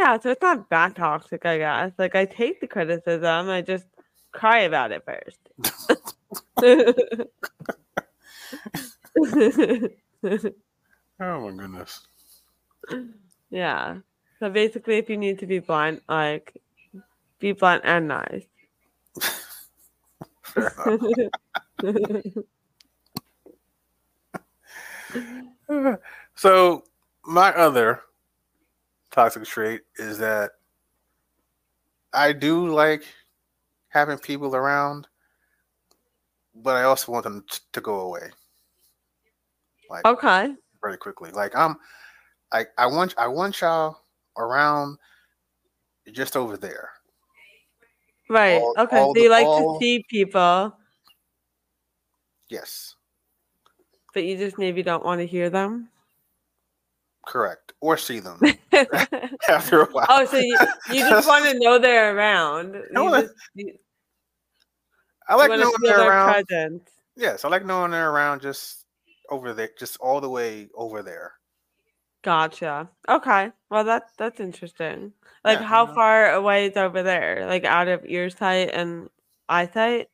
Yeah, 0.01 0.19
so 0.19 0.31
it's 0.31 0.41
not 0.41 0.67
that 0.71 0.95
toxic, 0.95 1.45
I 1.45 1.59
guess. 1.59 1.91
Like 1.99 2.15
I 2.15 2.25
take 2.25 2.59
the 2.59 2.65
criticism, 2.65 3.49
I 3.49 3.61
just 3.61 3.85
cry 4.31 4.61
about 4.61 4.91
it 4.91 5.05
first. 5.05 5.37
oh 11.19 11.19
my 11.19 11.51
goodness. 11.51 12.07
Yeah. 13.51 13.97
So 14.39 14.49
basically 14.49 14.97
if 14.97 15.07
you 15.07 15.17
need 15.17 15.37
to 15.37 15.45
be 15.45 15.59
blunt, 15.59 16.01
like 16.09 16.59
be 17.37 17.51
blunt 17.51 17.83
and 17.85 18.07
nice. 18.07 18.45
so 26.33 26.83
my 27.23 27.53
other 27.53 28.01
toxic 29.11 29.43
trait 29.45 29.81
is 29.97 30.17
that 30.19 30.51
I 32.13 32.33
do 32.33 32.67
like 32.67 33.03
having 33.89 34.17
people 34.17 34.55
around, 34.55 35.07
but 36.55 36.75
I 36.75 36.83
also 36.83 37.11
want 37.11 37.23
them 37.23 37.45
to 37.71 37.81
go 37.81 38.01
away. 38.01 38.29
Like 39.89 40.05
okay, 40.05 40.53
very 40.81 40.97
quickly. 40.97 41.31
Like 41.31 41.55
I'm, 41.55 41.75
I 42.51 42.65
I 42.77 42.87
want 42.87 43.13
I 43.17 43.27
want 43.27 43.59
y'all 43.61 43.97
around, 44.37 44.97
just 46.11 46.35
over 46.35 46.57
there. 46.57 46.89
Right. 48.29 48.61
All, 48.61 48.73
okay. 48.77 48.97
All 48.97 49.13
so 49.13 49.21
you 49.21 49.27
the, 49.27 49.35
like 49.35 49.45
all... 49.45 49.77
to 49.77 49.83
see 49.83 50.05
people. 50.09 50.73
Yes. 52.49 52.95
But 54.13 54.23
you 54.23 54.37
just 54.37 54.57
maybe 54.57 54.83
don't 54.83 55.05
want 55.05 55.19
to 55.19 55.27
hear 55.27 55.49
them. 55.49 55.89
Correct. 57.25 57.73
Or 57.81 57.97
see 57.97 58.19
them 58.19 58.39
after 59.49 59.81
a 59.81 59.85
while. 59.91 60.05
Oh, 60.09 60.25
so 60.25 60.37
you, 60.37 60.57
you 60.91 61.09
just 61.09 61.27
want 61.27 61.45
to 61.45 61.57
know 61.59 61.79
they're 61.79 62.15
around. 62.15 62.75
I, 62.95 63.01
wanna, 63.01 63.21
just, 63.23 63.33
you, 63.55 63.73
I 65.27 65.35
like 65.35 65.49
knowing 65.49 65.73
they're 65.81 66.07
around. 66.07 66.45
Presence. 66.45 66.89
Yes, 67.15 67.45
I 67.45 67.49
like 67.49 67.65
knowing 67.65 67.91
they're 67.91 68.11
around 68.11 68.41
just 68.41 68.85
over 69.29 69.53
there, 69.53 69.69
just 69.77 69.97
all 69.99 70.21
the 70.21 70.29
way 70.29 70.69
over 70.75 71.01
there. 71.01 71.33
Gotcha. 72.23 72.89
Okay. 73.09 73.51
Well, 73.69 73.83
that's 73.83 74.11
that's 74.17 74.39
interesting. 74.39 75.13
Like, 75.43 75.59
yeah, 75.59 75.65
how 75.65 75.87
far 75.87 76.33
away 76.33 76.67
is 76.67 76.77
over 76.77 77.01
there? 77.01 77.47
Like, 77.47 77.65
out 77.65 77.87
of 77.87 78.05
earsight 78.05 78.69
and 78.73 79.09
eyesight? 79.49 80.09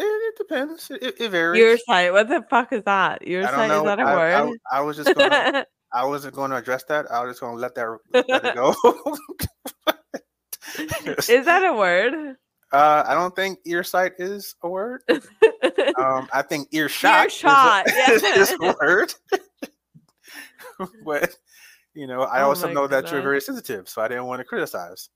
It, 0.00 0.04
it 0.04 0.38
depends. 0.38 0.90
It, 0.90 1.20
it, 1.20 1.30
varies. 1.30 1.60
Your 1.60 1.76
sight. 1.86 2.12
What 2.12 2.28
the 2.28 2.42
fuck 2.48 2.72
is 2.72 2.82
that? 2.84 3.26
Your 3.26 3.42
sight 3.44 3.70
is 3.70 3.82
that 3.82 3.98
a 3.98 4.02
I, 4.02 4.14
word? 4.16 4.58
I, 4.70 4.78
I, 4.78 4.80
was 4.80 4.96
just 4.96 5.14
gonna. 5.14 5.66
I 5.92 6.04
wasn't 6.04 6.34
going 6.34 6.52
to 6.52 6.56
address 6.56 6.84
that. 6.84 7.10
I 7.10 7.22
was 7.22 7.32
just 7.32 7.40
going 7.40 7.56
to 7.56 7.60
let 7.60 7.74
that 7.74 7.98
let 8.12 8.44
it 8.44 8.54
go. 8.54 8.74
is 11.32 11.44
that 11.46 11.64
a 11.64 11.74
word? 11.74 12.36
Uh, 12.72 13.02
I 13.04 13.14
don't 13.14 13.34
think 13.34 13.58
ear 13.66 13.82
sight 13.82 14.12
is 14.18 14.54
a 14.62 14.68
word. 14.68 15.02
um, 15.98 16.28
I 16.32 16.42
think 16.48 16.68
earshot, 16.70 17.24
earshot 17.24 17.88
is, 17.88 18.22
a, 18.22 18.26
yeah. 18.28 18.34
is 18.36 18.52
a 18.52 18.76
word. 18.80 19.12
but 21.04 21.34
you 21.94 22.06
know, 22.06 22.22
I 22.22 22.42
oh 22.42 22.50
also 22.50 22.68
know 22.68 22.86
goodness. 22.86 23.10
that 23.10 23.12
you're 23.12 23.22
very 23.22 23.40
sensitive, 23.40 23.88
so 23.88 24.02
I 24.02 24.06
didn't 24.06 24.26
want 24.26 24.38
to 24.38 24.44
criticize. 24.44 25.08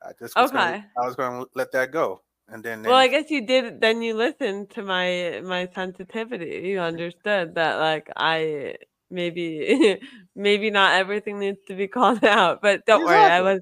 I 0.00 0.12
just 0.16 0.36
okay. 0.36 0.52
Gonna, 0.52 0.86
I 0.96 1.04
was 1.04 1.16
going 1.16 1.42
to 1.42 1.50
let 1.56 1.72
that 1.72 1.90
go. 1.90 2.22
And 2.48 2.62
then, 2.62 2.82
well, 2.82 2.94
I 2.94 3.08
guess 3.08 3.30
you 3.30 3.44
did. 3.44 3.80
Then 3.80 4.02
you 4.02 4.14
listened 4.14 4.70
to 4.70 4.82
my 4.82 5.40
my 5.44 5.68
sensitivity. 5.74 6.68
You 6.68 6.80
understood 6.80 7.56
that, 7.56 7.78
like, 7.78 8.08
I 8.16 8.76
maybe 9.10 9.98
maybe 10.36 10.70
not 10.70 10.94
everything 10.94 11.38
needs 11.40 11.58
to 11.68 11.74
be 11.74 11.88
called 11.96 12.24
out, 12.24 12.62
but 12.62 12.86
don't 12.86 13.02
exactly. 13.02 13.22
worry. 13.22 13.32
I 13.32 13.40
was 13.40 13.60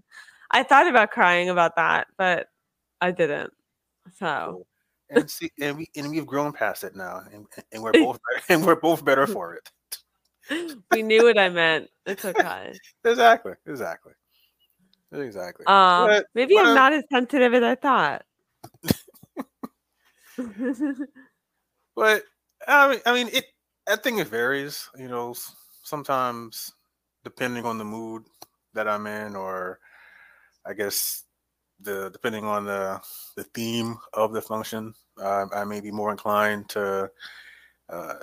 I 0.51 0.63
thought 0.63 0.87
about 0.87 1.11
crying 1.11 1.49
about 1.49 1.77
that, 1.77 2.09
but 2.19 2.49
I 3.01 3.11
didn't. 3.11 3.53
So 4.19 4.67
and 5.11 5.31
see, 5.31 5.51
and 5.61 5.79
we 5.79 5.89
and 5.97 6.11
we've 6.11 6.27
grown 6.27 6.53
past 6.53 6.85
it 6.85 6.95
now, 6.95 7.23
and, 7.33 7.47
and 7.73 7.83
we're 7.83 7.93
both 7.93 8.19
and 8.49 8.67
we're 8.67 8.77
both 8.77 9.05
better 9.05 9.27
for 9.27 9.55
it. 9.55 10.83
we 10.91 11.03
knew 11.03 11.25
what 11.25 11.39
I 11.39 11.49
meant. 11.49 11.89
It's 12.05 12.25
okay. 12.25 12.73
exactly. 13.05 13.53
Exactly. 13.67 14.13
Exactly. 15.13 15.65
Um, 15.67 16.09
but, 16.09 16.27
maybe 16.35 16.55
but, 16.55 16.67
I'm 16.67 16.75
not 16.75 16.93
as 16.93 17.05
sensitive 17.11 17.55
as 17.55 17.63
I 17.63 17.77
thought. 17.77 18.25
But 21.97 22.23
I 22.67 22.89
mean, 22.91 23.01
I 23.07 23.15
mean, 23.15 23.29
it. 23.33 23.47
I 23.89 23.97
think 23.97 24.19
it 24.19 24.29
varies. 24.29 24.89
You 24.97 25.09
know, 25.09 25.35
sometimes 25.83 26.73
depending 27.25 27.65
on 27.65 27.79
the 27.79 27.85
mood 27.85 28.25
that 28.75 28.89
I'm 28.89 29.07
in, 29.07 29.37
or 29.37 29.79
I 30.67 30.75
guess 30.75 31.25
the 31.81 32.11
depending 32.11 32.45
on 32.45 32.65
the 32.65 33.01
the 33.37 33.45
theme 33.45 33.99
of 34.13 34.33
the 34.33 34.43
function, 34.43 34.95
uh, 35.21 35.47
I 35.55 35.65
may 35.65 35.81
be 35.81 35.91
more 35.91 36.11
inclined 36.11 36.69
to 36.71 37.11
uh, 37.89 38.15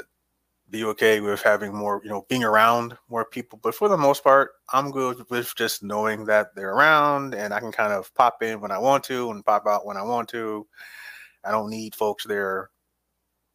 be 0.71 0.85
okay 0.85 1.19
with 1.19 1.41
having 1.41 1.75
more, 1.75 2.01
you 2.03 2.09
know, 2.09 2.25
being 2.29 2.43
around 2.43 2.97
more 3.09 3.25
people. 3.25 3.59
But 3.61 3.75
for 3.75 3.89
the 3.89 3.97
most 3.97 4.23
part, 4.23 4.51
I'm 4.71 4.89
good 4.89 5.29
with 5.29 5.53
just 5.55 5.83
knowing 5.83 6.25
that 6.25 6.55
they're 6.55 6.73
around 6.73 7.35
and 7.35 7.53
I 7.53 7.59
can 7.59 7.71
kind 7.71 7.91
of 7.91 8.13
pop 8.15 8.41
in 8.41 8.61
when 8.61 8.71
I 8.71 8.79
want 8.79 9.03
to 9.05 9.29
and 9.31 9.45
pop 9.45 9.67
out 9.67 9.85
when 9.85 9.97
I 9.97 10.01
want 10.01 10.29
to. 10.29 10.65
I 11.43 11.51
don't 11.51 11.69
need 11.69 11.93
folks 11.93 12.25
there 12.25 12.69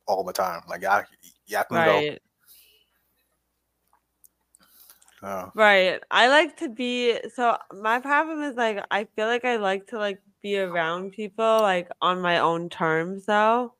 all 0.06 0.23
the 0.23 0.32
time. 0.32 0.61
Like 0.68 0.85
I, 0.85 1.04
yeah, 1.46 1.61
I 1.61 1.64
can 1.64 1.76
right. 1.76 2.20
go. 5.23 5.28
Oh. 5.28 5.50
Right. 5.54 6.00
I 6.11 6.28
like 6.28 6.58
to 6.58 6.68
be 6.68 7.18
so 7.35 7.56
my 7.73 7.99
problem 8.00 8.42
is 8.42 8.54
like 8.56 8.85
I 8.90 9.04
feel 9.16 9.26
like 9.26 9.44
I 9.44 9.56
like 9.56 9.87
to 9.88 9.99
like 9.99 10.20
be 10.42 10.58
around 10.58 11.12
people 11.12 11.61
like 11.62 11.88
on 12.02 12.20
my 12.20 12.38
own 12.40 12.68
terms 12.68 13.25
though 13.25 13.73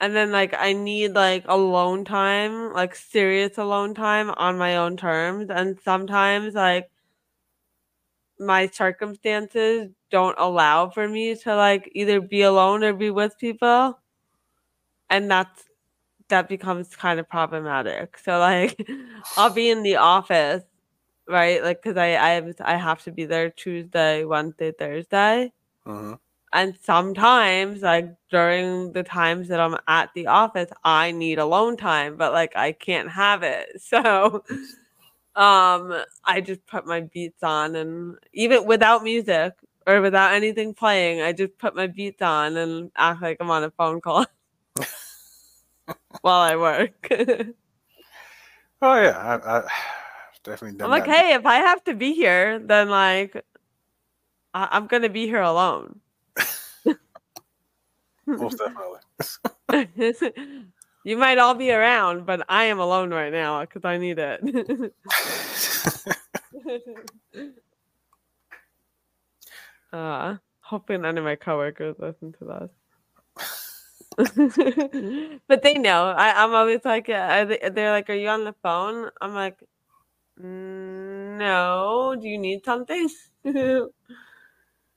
and 0.00 0.14
then 0.14 0.32
like 0.32 0.54
I 0.58 0.72
need 0.72 1.14
like 1.14 1.44
alone 1.48 2.04
time, 2.04 2.72
like 2.72 2.94
serious 2.94 3.58
alone 3.58 3.94
time 3.94 4.30
on 4.36 4.58
my 4.58 4.76
own 4.76 4.96
terms. 4.96 5.48
And 5.50 5.78
sometimes 5.80 6.54
like 6.54 6.90
my 8.38 8.66
circumstances 8.68 9.90
don't 10.10 10.36
allow 10.38 10.88
for 10.88 11.08
me 11.08 11.34
to 11.34 11.56
like 11.56 11.90
either 11.94 12.20
be 12.20 12.42
alone 12.42 12.84
or 12.84 12.92
be 12.92 13.10
with 13.10 13.38
people. 13.38 13.98
And 15.10 15.30
that's 15.30 15.64
that 16.28 16.48
becomes 16.48 16.96
kind 16.96 17.20
of 17.20 17.28
problematic. 17.28 18.18
So 18.18 18.38
like 18.38 18.78
I'll 19.36 19.50
be 19.50 19.70
in 19.70 19.82
the 19.82 19.96
office, 19.96 20.64
right? 21.28 21.62
Like 21.64 21.82
cuz 21.82 21.96
I 21.96 22.16
I 22.16 22.30
have, 22.30 22.54
I 22.60 22.76
have 22.76 23.02
to 23.04 23.12
be 23.12 23.26
there 23.26 23.50
Tuesday, 23.50 24.24
Wednesday, 24.24 24.72
Thursday. 24.72 25.52
Mm-hmm. 25.86 26.14
And 26.56 26.78
sometimes, 26.82 27.82
like 27.82 28.10
during 28.30 28.92
the 28.94 29.04
times 29.04 29.48
that 29.50 29.60
I'm 29.60 29.76
at 29.88 30.10
the 30.14 30.28
office, 30.28 30.70
I 30.84 31.12
need 31.12 31.38
alone 31.38 31.76
time, 31.76 32.16
but 32.16 32.32
like 32.32 32.56
I 32.56 32.72
can't 32.72 33.10
have 33.10 33.44
it. 33.44 33.68
So 33.82 34.44
um 35.36 35.94
I 36.24 36.40
just 36.42 36.66
put 36.66 36.86
my 36.86 37.02
beats 37.02 37.42
on 37.42 37.76
and 37.76 38.18
even 38.34 38.66
without 38.66 39.04
music 39.04 39.54
or 39.86 40.00
without 40.02 40.34
anything 40.34 40.74
playing, 40.74 41.22
I 41.22 41.32
just 41.32 41.58
put 41.58 41.76
my 41.76 41.88
beats 41.88 42.22
on 42.22 42.56
and 42.56 42.90
act 42.96 43.22
like 43.22 43.38
I'm 43.40 43.50
on 43.50 43.64
a 43.64 43.70
phone 43.72 44.00
call 44.00 44.26
while 46.22 46.40
I 46.40 46.56
work. 46.56 47.08
oh 48.82 48.96
yeah, 49.02 49.16
I, 49.18 49.58
I 49.58 49.68
definitely. 50.44 50.82
I'm 50.84 50.90
like, 50.90 51.06
hey, 51.06 51.34
if 51.34 51.46
I 51.46 51.56
have 51.56 51.84
to 51.84 51.94
be 51.94 52.14
here, 52.14 52.58
then 52.58 52.88
like 52.90 53.44
I- 54.54 54.68
I'm 54.72 54.88
gonna 54.88 55.08
be 55.08 55.26
here 55.26 55.40
alone. 55.42 56.00
Most 58.26 58.58
definitely. 58.58 58.98
you 61.04 61.16
might 61.16 61.38
all 61.38 61.54
be 61.54 61.70
around, 61.70 62.26
but 62.26 62.44
I 62.48 62.64
am 62.64 62.80
alone 62.80 63.10
right 63.10 63.32
now 63.32 63.60
because 63.60 63.84
I 63.84 63.98
need 63.98 64.18
it. 64.18 64.40
uh, 69.92 70.36
hoping 70.60 71.02
none 71.02 71.18
of 71.18 71.24
my 71.24 71.36
coworkers 71.36 71.94
listen 71.98 72.34
to 72.38 72.44
this. 72.44 72.70
but 75.46 75.62
they 75.62 75.74
know. 75.74 76.06
I, 76.06 76.42
am 76.42 76.54
always 76.54 76.80
like, 76.84 77.08
uh, 77.08 77.44
they, 77.44 77.70
they're 77.72 77.92
like, 77.92 78.10
"Are 78.10 78.14
you 78.14 78.28
on 78.28 78.42
the 78.44 78.54
phone?" 78.62 79.10
I'm 79.20 79.34
like, 79.34 79.62
"No. 80.38 82.16
Do 82.20 82.26
you 82.26 82.38
need 82.38 82.64
something?" 82.64 83.08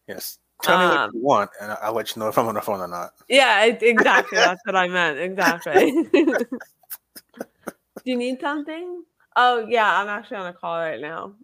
yes. 0.07 0.39
Tell 0.61 0.77
um, 0.77 0.81
me 0.81 0.87
what 0.89 0.99
um, 0.99 1.11
you 1.13 1.21
want, 1.21 1.49
and 1.61 1.71
I'll 1.81 1.93
let 1.93 2.15
you 2.15 2.19
know 2.19 2.27
if 2.27 2.37
I'm 2.37 2.47
on 2.47 2.55
the 2.55 2.61
phone 2.61 2.81
or 2.81 2.87
not. 2.87 3.11
Yeah, 3.29 3.63
exactly. 3.63 4.37
That's 4.37 4.61
what 4.65 4.75
I 4.75 4.87
meant. 4.87 5.19
Exactly. 5.19 6.03
Do 6.13 8.11
you 8.11 8.17
need 8.17 8.41
something? 8.41 9.03
Oh 9.35 9.65
yeah, 9.67 10.01
I'm 10.01 10.07
actually 10.09 10.37
on 10.37 10.47
a 10.47 10.53
call 10.53 10.77
right 10.77 10.99
now. 10.99 11.35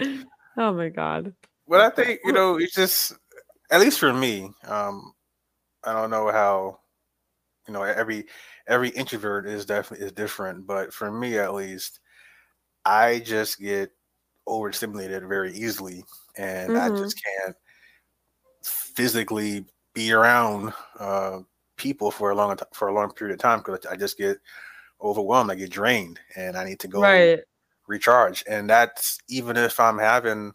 oh 0.56 0.72
my 0.72 0.88
god. 0.88 1.34
Well, 1.66 1.86
I 1.86 1.90
think 1.90 2.20
you 2.24 2.32
know 2.32 2.56
it's 2.56 2.74
just 2.74 3.14
at 3.70 3.80
least 3.80 3.98
for 3.98 4.12
me. 4.12 4.50
Um, 4.66 5.12
I 5.84 5.92
don't 5.92 6.10
know 6.10 6.30
how 6.30 6.78
you 7.66 7.74
know 7.74 7.82
every 7.82 8.26
every 8.66 8.90
introvert 8.90 9.46
is 9.46 9.66
definitely 9.66 10.06
is 10.06 10.12
different, 10.12 10.66
but 10.66 10.94
for 10.94 11.10
me 11.10 11.38
at 11.38 11.54
least, 11.54 12.00
I 12.84 13.18
just 13.18 13.58
get 13.58 13.90
overstimulated 14.50 15.26
very 15.26 15.52
easily, 15.54 16.04
and 16.36 16.72
mm-hmm. 16.72 16.94
I 16.94 16.98
just 16.98 17.20
can't 17.22 17.56
physically 18.62 19.64
be 19.94 20.12
around 20.12 20.72
uh, 20.98 21.38
people 21.76 22.10
for 22.10 22.30
a 22.30 22.34
long 22.34 22.58
for 22.72 22.88
a 22.88 22.94
long 22.94 23.12
period 23.12 23.34
of 23.34 23.40
time 23.40 23.60
because 23.60 23.86
I 23.86 23.96
just 23.96 24.18
get 24.18 24.38
overwhelmed. 25.00 25.50
I 25.50 25.54
get 25.54 25.70
drained, 25.70 26.20
and 26.36 26.56
I 26.56 26.64
need 26.64 26.80
to 26.80 26.88
go 26.88 27.00
right. 27.00 27.40
recharge. 27.86 28.44
And 28.48 28.68
that's 28.68 29.18
even 29.28 29.56
if 29.56 29.80
I'm 29.80 29.98
having 29.98 30.52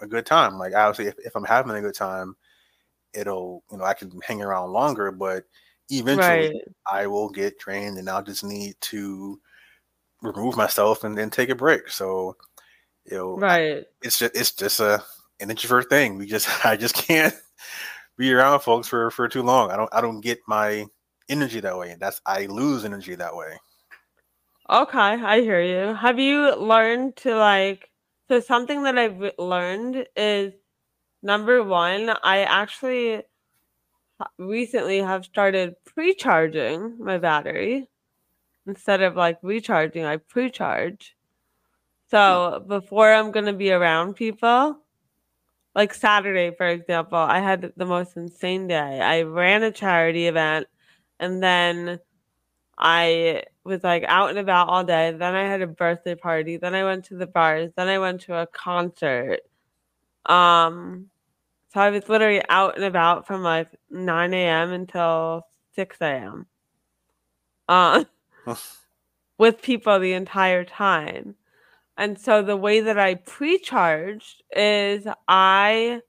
a 0.00 0.06
good 0.06 0.26
time. 0.26 0.58
Like 0.58 0.74
obviously, 0.74 1.06
if, 1.06 1.14
if 1.26 1.36
I'm 1.36 1.44
having 1.44 1.76
a 1.76 1.80
good 1.80 1.94
time, 1.94 2.36
it'll 3.14 3.62
you 3.70 3.78
know 3.78 3.84
I 3.84 3.94
can 3.94 4.12
hang 4.26 4.42
around 4.42 4.72
longer, 4.72 5.10
but 5.10 5.44
eventually 5.90 6.48
right. 6.48 6.62
I 6.90 7.06
will 7.06 7.30
get 7.30 7.58
drained, 7.58 7.98
and 7.98 8.08
I'll 8.08 8.22
just 8.22 8.44
need 8.44 8.74
to 8.82 9.40
remove 10.22 10.56
myself 10.56 11.04
and 11.04 11.16
then 11.16 11.30
take 11.30 11.48
a 11.48 11.54
break. 11.54 11.88
So 11.88 12.36
you 13.10 13.16
know, 13.16 13.36
right? 13.36 13.84
It's 14.02 14.18
just 14.18 14.36
it's 14.36 14.52
just 14.52 14.80
a 14.80 15.02
an 15.40 15.50
introvert 15.50 15.88
thing. 15.88 16.18
We 16.18 16.26
just 16.26 16.48
I 16.64 16.76
just 16.76 16.94
can't 16.94 17.34
be 18.16 18.32
around 18.32 18.60
folks 18.60 18.88
for 18.88 19.10
for 19.10 19.28
too 19.28 19.42
long. 19.42 19.70
I 19.70 19.76
don't 19.76 19.90
I 19.92 20.00
don't 20.00 20.20
get 20.20 20.40
my 20.46 20.86
energy 21.28 21.60
that 21.60 21.78
way. 21.78 21.96
That's 21.98 22.20
I 22.26 22.46
lose 22.46 22.84
energy 22.84 23.14
that 23.14 23.34
way. 23.36 23.58
Okay, 24.70 24.98
I 24.98 25.40
hear 25.40 25.62
you. 25.62 25.94
Have 25.94 26.18
you 26.18 26.54
learned 26.56 27.16
to 27.16 27.34
like 27.36 27.90
so 28.28 28.40
something 28.40 28.82
that 28.82 28.98
I've 28.98 29.32
learned 29.38 30.06
is 30.14 30.52
number 31.22 31.64
one, 31.64 32.10
I 32.22 32.40
actually 32.42 33.22
recently 34.38 34.98
have 34.98 35.24
started 35.24 35.74
pre-charging 35.84 36.96
my 36.98 37.18
battery 37.18 37.88
instead 38.66 39.02
of 39.02 39.16
like 39.16 39.38
recharging, 39.42 40.04
I 40.04 40.18
pre-charge. 40.18 41.16
So 42.10 42.64
before 42.66 43.12
I'm 43.12 43.30
gonna 43.30 43.52
be 43.52 43.70
around 43.72 44.14
people, 44.14 44.78
like 45.74 45.94
Saturday, 45.94 46.54
for 46.56 46.66
example, 46.66 47.18
I 47.18 47.40
had 47.40 47.72
the 47.76 47.86
most 47.86 48.16
insane 48.16 48.66
day. 48.68 49.00
I 49.00 49.22
ran 49.22 49.62
a 49.62 49.70
charity 49.72 50.26
event 50.26 50.66
and 51.20 51.42
then 51.42 52.00
I 52.78 53.44
was 53.64 53.84
like 53.84 54.04
out 54.08 54.30
and 54.30 54.38
about 54.38 54.68
all 54.68 54.84
day. 54.84 55.12
Then 55.12 55.34
I 55.34 55.44
had 55.44 55.62
a 55.62 55.66
birthday 55.66 56.14
party. 56.14 56.56
Then 56.56 56.74
I 56.74 56.84
went 56.84 57.04
to 57.06 57.16
the 57.16 57.26
bars. 57.26 57.72
Then 57.76 57.88
I 57.88 57.98
went 57.98 58.22
to 58.22 58.36
a 58.36 58.46
concert. 58.46 59.40
Um, 60.26 61.10
so 61.72 61.80
I 61.80 61.90
was 61.90 62.08
literally 62.08 62.42
out 62.48 62.76
and 62.76 62.84
about 62.84 63.26
from 63.26 63.42
like 63.42 63.68
9 63.90 64.34
a.m. 64.34 64.72
until 64.72 65.46
6 65.74 65.98
a.m. 66.02 66.46
Uh, 67.68 68.04
with 69.38 69.62
people 69.62 69.98
the 70.00 70.12
entire 70.14 70.64
time. 70.64 71.34
And 71.98 72.18
so 72.18 72.42
the 72.42 72.56
way 72.56 72.80
that 72.80 72.98
I 72.98 73.16
pre-charged 73.16 74.44
is 74.56 75.06
I 75.26 76.00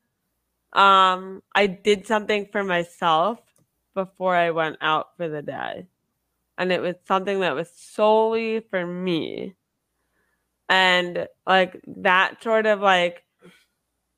um 0.73 1.43
I 1.55 1.67
did 1.67 2.07
something 2.07 2.47
for 2.51 2.63
myself 2.63 3.39
before 3.95 4.35
I 4.35 4.51
went 4.51 4.77
out 4.81 5.17
for 5.17 5.27
the 5.27 5.41
day. 5.41 5.87
And 6.57 6.71
it 6.71 6.81
was 6.81 6.95
something 7.07 7.41
that 7.41 7.55
was 7.55 7.71
solely 7.75 8.61
for 8.61 8.85
me. 8.85 9.55
And 10.69 11.27
like 11.47 11.81
that 11.87 12.43
sort 12.43 12.67
of 12.67 12.81
like 12.81 13.23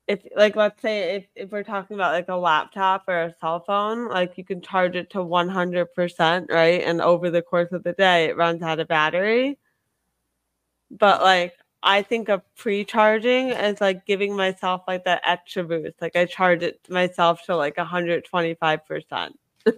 if 0.08 0.20
like 0.36 0.56
let's 0.56 0.80
say 0.82 1.16
if, 1.16 1.26
if 1.36 1.50
we're 1.50 1.62
talking 1.62 1.94
about 1.94 2.12
like 2.12 2.28
a 2.28 2.36
laptop 2.36 3.04
or 3.08 3.22
a 3.22 3.34
cell 3.40 3.60
phone 3.66 4.08
like 4.08 4.36
you 4.36 4.44
can 4.44 4.60
charge 4.60 4.96
it 4.96 5.10
to 5.10 5.22
100% 5.22 6.50
right 6.50 6.82
and 6.82 7.00
over 7.00 7.30
the 7.30 7.42
course 7.42 7.72
of 7.72 7.84
the 7.84 7.92
day 7.92 8.26
it 8.26 8.36
runs 8.36 8.62
out 8.62 8.80
of 8.80 8.88
battery 8.88 9.58
but 10.90 11.22
like 11.22 11.54
i 11.82 12.02
think 12.02 12.28
of 12.28 12.42
pre-charging 12.54 13.50
as 13.50 13.80
like 13.80 14.06
giving 14.06 14.36
myself 14.36 14.82
like 14.86 15.04
that 15.04 15.22
extra 15.24 15.64
boost 15.64 16.00
like 16.00 16.14
i 16.16 16.24
charge 16.24 16.62
it 16.62 16.78
myself 16.88 17.44
to 17.44 17.56
like 17.56 17.76
125% 17.76 19.30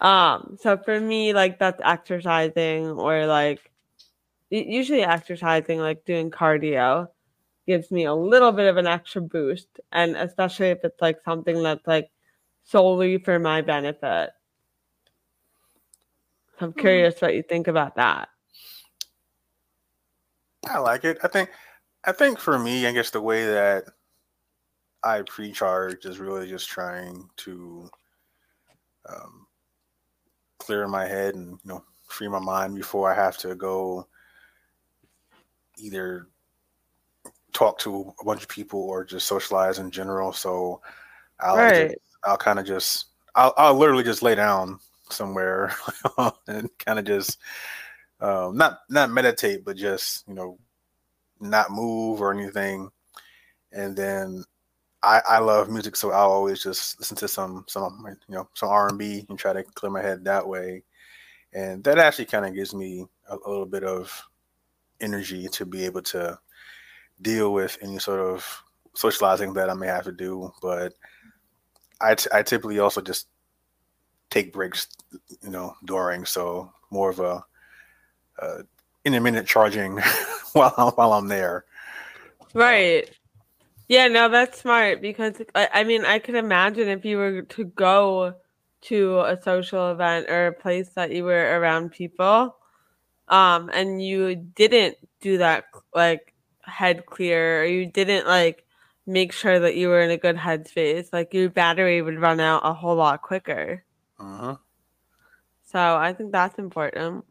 um 0.00 0.56
so 0.60 0.76
for 0.76 1.00
me 1.00 1.32
like 1.32 1.58
that's 1.58 1.80
exercising 1.84 2.90
or 2.90 3.26
like 3.26 3.70
usually 4.50 5.02
exercising 5.02 5.78
like 5.78 6.04
doing 6.04 6.30
cardio 6.30 7.08
gives 7.66 7.90
me 7.90 8.04
a 8.04 8.14
little 8.14 8.52
bit 8.52 8.68
of 8.68 8.76
an 8.76 8.86
extra 8.86 9.20
boost 9.20 9.80
and 9.92 10.16
especially 10.16 10.68
if 10.68 10.78
it's 10.84 11.00
like 11.00 11.18
something 11.24 11.62
that's 11.62 11.86
like 11.86 12.10
solely 12.64 13.18
for 13.18 13.38
my 13.38 13.60
benefit 13.60 14.30
i'm 16.60 16.72
hmm. 16.72 16.80
curious 16.80 17.16
mm-hmm. 17.16 17.26
what 17.26 17.34
you 17.34 17.42
think 17.42 17.66
about 17.66 17.96
that 17.96 18.28
i 20.66 20.78
like 20.78 21.04
it 21.04 21.18
i 21.22 21.28
think 21.28 21.50
i 22.04 22.12
think 22.12 22.38
for 22.38 22.58
me 22.58 22.86
i 22.86 22.92
guess 22.92 23.10
the 23.10 23.20
way 23.20 23.44
that 23.46 23.84
i 25.02 25.22
pre-charge 25.22 26.04
is 26.04 26.18
really 26.18 26.48
just 26.48 26.68
trying 26.68 27.28
to 27.36 27.88
um, 29.08 29.46
clear 30.58 30.88
my 30.88 31.06
head 31.06 31.34
and 31.34 31.58
you 31.64 31.70
know 31.70 31.84
free 32.08 32.28
my 32.28 32.38
mind 32.40 32.74
before 32.74 33.10
i 33.10 33.14
have 33.14 33.36
to 33.36 33.54
go 33.54 34.06
either 35.78 36.28
talk 37.56 37.78
to 37.78 38.12
a 38.20 38.24
bunch 38.24 38.42
of 38.42 38.48
people 38.48 38.80
or 38.80 39.04
just 39.04 39.26
socialize 39.26 39.78
in 39.78 39.90
general. 39.90 40.32
So 40.32 40.82
I'll 41.40 41.56
right. 41.56 41.88
just, 41.88 42.00
I'll 42.24 42.36
kind 42.36 42.58
of 42.58 42.66
just 42.66 43.06
I'll 43.34 43.54
I'll 43.56 43.74
literally 43.74 44.04
just 44.04 44.22
lay 44.22 44.34
down 44.34 44.78
somewhere 45.10 45.74
and 46.48 46.68
kind 46.78 46.98
of 46.98 47.04
just 47.04 47.38
um, 48.20 48.56
not 48.56 48.80
not 48.88 49.10
meditate, 49.10 49.64
but 49.64 49.76
just 49.76 50.26
you 50.28 50.34
know 50.34 50.58
not 51.40 51.70
move 51.70 52.20
or 52.20 52.32
anything. 52.32 52.90
And 53.72 53.96
then 53.96 54.44
I 55.02 55.20
I 55.28 55.38
love 55.38 55.68
music, 55.70 55.96
so 55.96 56.10
I'll 56.10 56.30
always 56.30 56.62
just 56.62 56.98
listen 56.98 57.16
to 57.18 57.28
some 57.28 57.64
some 57.68 58.04
you 58.28 58.34
know 58.34 58.48
some 58.54 58.68
R 58.70 58.88
and 58.88 58.98
B 58.98 59.26
and 59.28 59.38
try 59.38 59.52
to 59.52 59.62
clear 59.62 59.90
my 59.90 60.02
head 60.02 60.24
that 60.24 60.46
way. 60.46 60.82
And 61.52 61.82
that 61.84 61.98
actually 61.98 62.26
kind 62.26 62.44
of 62.44 62.54
gives 62.54 62.74
me 62.74 63.06
a, 63.28 63.36
a 63.36 63.48
little 63.48 63.66
bit 63.66 63.84
of 63.84 64.12
energy 65.00 65.48
to 65.48 65.66
be 65.66 65.84
able 65.84 66.02
to 66.02 66.38
deal 67.22 67.52
with 67.52 67.78
any 67.82 67.98
sort 67.98 68.20
of 68.20 68.62
socializing 68.94 69.52
that 69.54 69.70
I 69.70 69.74
may 69.74 69.86
have 69.86 70.04
to 70.04 70.12
do. 70.12 70.52
But 70.60 70.94
I, 72.00 72.14
t- 72.14 72.30
I 72.32 72.42
typically 72.42 72.78
also 72.78 73.00
just 73.00 73.28
take 74.30 74.52
breaks, 74.52 74.88
you 75.42 75.50
know, 75.50 75.74
during. 75.84 76.24
So 76.24 76.72
more 76.90 77.10
of 77.10 77.20
a 77.20 77.44
uh, 78.40 78.62
intermittent 79.04 79.46
charging 79.46 79.98
while 80.52 80.74
I'm, 80.76 80.92
while 80.92 81.12
I'm 81.12 81.28
there. 81.28 81.64
Right. 82.54 83.10
Yeah, 83.88 84.08
no, 84.08 84.28
that's 84.28 84.60
smart 84.60 85.00
because 85.00 85.34
I, 85.54 85.68
I 85.72 85.84
mean, 85.84 86.04
I 86.04 86.18
could 86.18 86.34
imagine 86.34 86.88
if 86.88 87.04
you 87.04 87.18
were 87.18 87.42
to 87.42 87.64
go 87.64 88.34
to 88.82 89.20
a 89.20 89.40
social 89.40 89.90
event 89.90 90.28
or 90.28 90.48
a 90.48 90.52
place 90.52 90.88
that 90.90 91.12
you 91.12 91.24
were 91.24 91.58
around 91.58 91.92
people, 91.92 92.56
um, 93.28 93.70
and 93.72 94.02
you 94.02 94.34
didn't 94.34 94.96
do 95.20 95.38
that 95.38 95.64
like 95.94 96.34
head 96.62 97.06
clear 97.06 97.62
or 97.62 97.64
you 97.64 97.86
didn't 97.86 98.26
like 98.26 98.64
make 99.06 99.32
sure 99.32 99.60
that 99.60 99.76
you 99.76 99.88
were 99.88 100.00
in 100.00 100.10
a 100.10 100.16
good 100.16 100.36
headspace, 100.36 101.12
like 101.12 101.32
your 101.32 101.48
battery 101.48 102.02
would 102.02 102.20
run 102.20 102.40
out 102.40 102.62
a 102.64 102.74
whole 102.74 102.96
lot 102.96 103.22
quicker. 103.22 103.84
Uh-huh. 104.18 104.56
So 105.64 105.78
I 105.78 106.12
think 106.12 106.32
that's 106.32 106.58
important. 106.58 107.24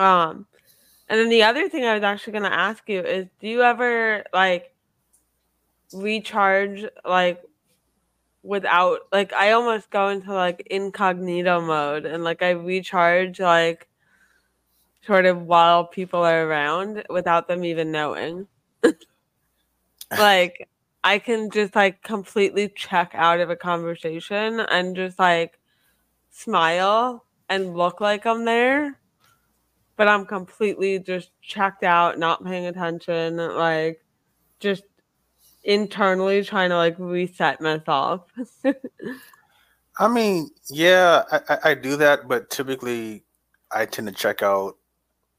Um, 0.00 0.46
and 1.08 1.20
then 1.20 1.30
the 1.30 1.44
other 1.44 1.68
thing 1.68 1.84
I 1.84 1.94
was 1.94 2.02
actually 2.04 2.34
going 2.34 2.44
to 2.50 2.54
ask 2.54 2.88
you 2.88 3.00
is, 3.02 3.28
do 3.40 3.48
you 3.48 3.62
ever 3.62 4.24
like 4.32 4.72
recharge 5.92 6.84
like 7.04 7.42
without 8.42 9.00
like 9.12 9.32
I 9.32 9.52
almost 9.52 9.90
go 9.90 10.08
into 10.08 10.32
like 10.32 10.66
incognito 10.70 11.60
mode 11.60 12.06
and 12.06 12.24
like 12.24 12.42
I 12.42 12.50
recharge 12.50 13.40
like 13.40 13.88
sort 15.06 15.26
of 15.26 15.42
while 15.42 15.84
people 15.84 16.22
are 16.22 16.46
around 16.46 17.04
without 17.10 17.48
them 17.48 17.64
even 17.64 17.90
knowing. 17.92 18.46
like 20.10 20.68
I 21.02 21.18
can 21.18 21.50
just 21.50 21.74
like 21.74 22.02
completely 22.02 22.68
check 22.68 23.12
out 23.14 23.40
of 23.40 23.50
a 23.50 23.56
conversation 23.56 24.60
and 24.60 24.96
just 24.96 25.18
like 25.18 25.58
smile 26.30 27.26
and 27.50 27.76
look 27.76 28.00
like 28.02 28.26
I'm 28.26 28.46
there. 28.46 28.99
But 30.00 30.08
I'm 30.08 30.24
completely 30.24 30.98
just 30.98 31.28
checked 31.42 31.84
out, 31.84 32.18
not 32.18 32.42
paying 32.42 32.64
attention, 32.64 33.36
like 33.36 34.02
just 34.58 34.84
internally 35.62 36.42
trying 36.42 36.70
to 36.70 36.76
like 36.78 36.96
reset 36.98 37.60
myself. 37.60 38.22
I 39.98 40.08
mean, 40.08 40.48
yeah, 40.70 41.24
I, 41.30 41.58
I, 41.64 41.74
do 41.74 41.96
that, 41.96 42.28
but 42.28 42.48
typically 42.48 43.24
I 43.70 43.84
tend 43.84 44.08
to 44.08 44.14
check 44.14 44.42
out 44.42 44.78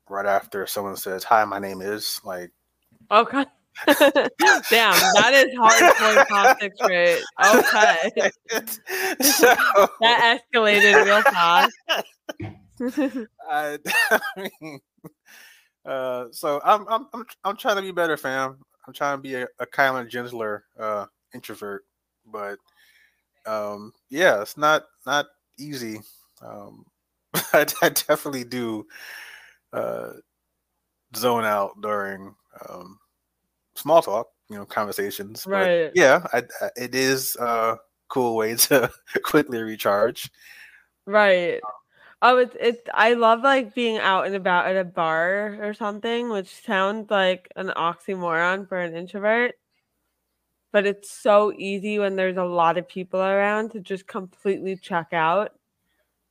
right 0.08 0.28
after 0.28 0.67
someone 0.67 0.95
says, 0.95 1.24
"Hi, 1.24 1.43
my 1.43 1.58
name 1.58 1.82
is," 1.82 2.21
like, 2.24 2.52
okay. 3.10 3.45
Damn, 3.88 4.93
that 5.15 5.32
is 5.34 5.58
hard 5.58 5.80
to 5.80 6.26
concentrate. 6.30 7.24
Okay. 7.43 8.32
So, 9.24 9.56
that 10.02 10.39
escalated 10.54 11.04
real 11.04 11.24
fast. 11.24 11.74
I, 13.50 13.78
I 14.12 14.50
mean, 14.62 14.80
uh, 15.86 16.26
so 16.32 16.62
I'm, 16.63 16.88
I'm 16.88 17.08
I'm 17.13 17.26
I'm 17.44 17.58
trying 17.58 17.76
to 17.78 17.82
be 17.82 17.91
better, 17.91 18.17
fam. 18.17 18.58
I'm 18.88 18.94
trying 18.94 19.17
to 19.17 19.22
be 19.22 19.36
a, 19.36 19.48
a 19.60 19.65
kinder, 19.65 20.08
gentler 20.08 20.65
uh, 20.80 21.06
introvert, 21.34 21.86
but 22.26 22.58
um, 23.46 23.94
yeah, 24.10 24.41
it's 24.41 24.58
not 24.58 24.84
not 25.06 25.28
easy. 25.60 26.02
Um, 26.41 26.86
I, 27.54 27.65
I 27.82 27.89
definitely 27.89 28.44
do 28.44 28.86
uh, 29.74 30.13
zone 31.15 31.46
out 31.46 31.80
during 31.82 32.34
um, 32.67 33.00
small 33.76 34.02
talk, 34.02 34.28
you 34.50 34.58
know, 34.58 34.65
conversations. 34.65 35.46
Right. 35.48 35.86
But 35.88 35.96
yeah, 35.96 36.26
I, 36.34 36.44
I, 36.62 36.70
it 36.76 36.96
is 36.96 37.36
a 37.36 37.78
cool 38.10 38.36
way 38.36 38.56
to 38.56 38.91
quickly 39.24 39.62
recharge. 39.62 40.30
Right. 41.06 41.62
Oh, 42.23 42.38
it's 42.38 42.55
it's. 42.60 42.81
I 42.93 43.13
love 43.13 43.41
like 43.41 43.73
being 43.73 43.97
out 43.97 44.25
and 44.27 44.36
about 44.36 44.67
at 44.67 44.75
a 44.77 44.84
bar 44.84 45.57
or 45.62 45.73
something, 45.73 46.29
which 46.29 46.47
sounds 46.63 47.10
like 47.10 47.51
an 47.55 47.67
oxymoron 47.75 48.67
for 48.67 48.79
an 48.79 48.95
introvert. 48.95 49.55
But 50.71 50.86
it's 50.86 51.12
so 51.12 51.51
easy 51.57 51.99
when 51.99 52.15
there's 52.15 52.38
a 52.38 52.43
lot 52.45 52.77
of 52.77 52.88
people 52.88 53.19
around 53.21 53.71
to 53.71 53.79
just 53.79 54.07
completely 54.07 54.75
check 54.77 55.10
out. 55.12 55.51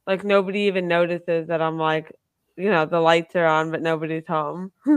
Like 0.07 0.25
nobody 0.25 0.61
even 0.63 0.89
notices 0.89 1.49
that 1.49 1.63
I'm 1.63 1.79
like 1.79 2.13
you 2.57 2.71
know, 2.71 2.87
the 2.87 3.01
lights 3.01 3.37
are 3.37 3.47
on, 3.47 3.71
but 3.71 3.83
nobody's 3.83 4.27
home. 4.29 4.73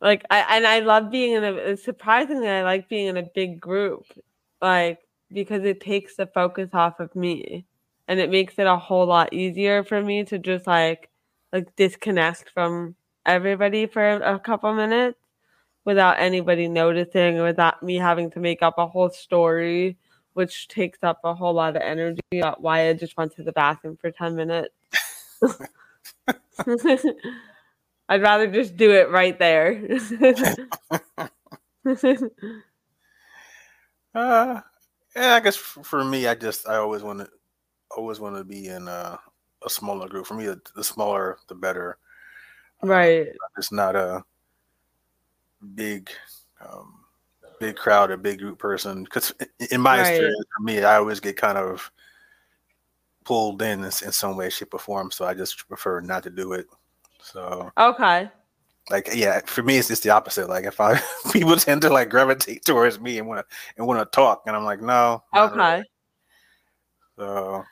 like 0.00 0.24
I 0.30 0.56
and 0.56 0.66
I 0.66 0.80
love 0.80 1.10
being 1.10 1.32
in 1.32 1.44
a 1.44 1.76
surprisingly 1.76 2.48
I 2.48 2.62
like 2.62 2.88
being 2.88 3.06
in 3.08 3.16
a 3.16 3.22
big 3.34 3.60
group. 3.60 4.04
Like 4.60 5.00
because 5.32 5.64
it 5.64 5.80
takes 5.80 6.16
the 6.16 6.26
focus 6.26 6.70
off 6.72 7.00
of 7.00 7.14
me 7.14 7.66
and 8.08 8.20
it 8.20 8.30
makes 8.30 8.58
it 8.58 8.66
a 8.66 8.76
whole 8.76 9.06
lot 9.06 9.32
easier 9.32 9.82
for 9.84 10.02
me 10.02 10.24
to 10.24 10.38
just 10.38 10.66
like 10.66 11.10
like 11.52 11.74
disconnect 11.76 12.50
from 12.50 12.94
everybody 13.24 13.86
for 13.86 14.16
a 14.16 14.38
couple 14.38 14.72
minutes 14.74 15.18
without 15.84 16.18
anybody 16.18 16.68
noticing 16.68 17.42
without 17.42 17.82
me 17.82 17.96
having 17.96 18.30
to 18.30 18.40
make 18.40 18.62
up 18.62 18.74
a 18.78 18.86
whole 18.86 19.10
story 19.10 19.96
which 20.36 20.68
takes 20.68 20.98
up 21.02 21.18
a 21.24 21.34
whole 21.34 21.54
lot 21.54 21.76
of 21.76 21.82
energy. 21.82 22.20
Why 22.58 22.90
I 22.90 22.92
just 22.92 23.16
went 23.16 23.34
to 23.36 23.42
the 23.42 23.52
bathroom 23.52 23.96
for 23.96 24.10
10 24.10 24.36
minutes. 24.36 24.74
I'd 28.10 28.20
rather 28.20 28.46
just 28.46 28.76
do 28.76 28.90
it 28.90 29.10
right 29.10 29.38
there. 29.38 29.82
uh, 34.14 34.60
yeah, 35.16 35.34
I 35.34 35.40
guess 35.40 35.56
for 35.56 36.04
me, 36.04 36.26
I 36.26 36.34
just 36.34 36.68
I 36.68 36.76
always 36.76 37.02
want 37.02 37.20
to 37.20 37.28
always 37.96 38.20
want 38.20 38.36
to 38.36 38.44
be 38.44 38.68
in 38.68 38.86
a, 38.86 39.18
a 39.64 39.70
smaller 39.70 40.08
group. 40.08 40.26
For 40.26 40.34
me, 40.34 40.46
the, 40.46 40.60
the 40.74 40.84
smaller, 40.84 41.38
the 41.48 41.54
better. 41.54 41.98
Right. 42.82 43.28
Uh, 43.28 43.48
it's 43.56 43.72
not 43.72 43.96
a 43.96 44.22
big 45.74 46.10
um, 46.60 47.00
big 47.58 47.76
crowd 47.76 48.10
or 48.10 48.16
big 48.16 48.38
group 48.38 48.58
person 48.58 49.04
because 49.04 49.32
in 49.70 49.80
my 49.80 49.98
right. 49.98 50.08
experience 50.08 50.44
for 50.56 50.62
me 50.62 50.84
i 50.84 50.96
always 50.96 51.20
get 51.20 51.36
kind 51.36 51.58
of 51.58 51.90
pulled 53.24 53.62
in 53.62 53.82
in 53.82 53.90
some 53.90 54.36
way 54.36 54.50
shape 54.50 54.74
or 54.74 54.78
form 54.78 55.10
so 55.10 55.24
i 55.24 55.34
just 55.34 55.66
prefer 55.68 56.00
not 56.00 56.22
to 56.22 56.30
do 56.30 56.52
it 56.52 56.66
So 57.22 57.70
okay, 57.78 58.30
like 58.90 59.08
yeah, 59.14 59.40
for 59.46 59.62
me 59.62 59.76
it's 59.76 59.88
just 59.88 60.02
the 60.02 60.10
opposite. 60.10 60.48
Like 60.48 60.64
if 60.64 60.80
I 60.80 61.00
people 61.32 61.56
tend 61.56 61.82
to 61.82 61.90
like 61.90 62.10
gravitate 62.10 62.64
towards 62.64 63.00
me 63.00 63.18
and 63.18 63.26
want 63.26 63.40
to 63.40 63.56
and 63.76 63.86
want 63.86 64.00
to 64.00 64.16
talk, 64.16 64.42
and 64.46 64.54
I'm 64.54 64.64
like 64.64 64.80
no. 64.80 65.22
Okay. 65.34 65.56
Really. 65.56 65.84
So. 67.18 67.64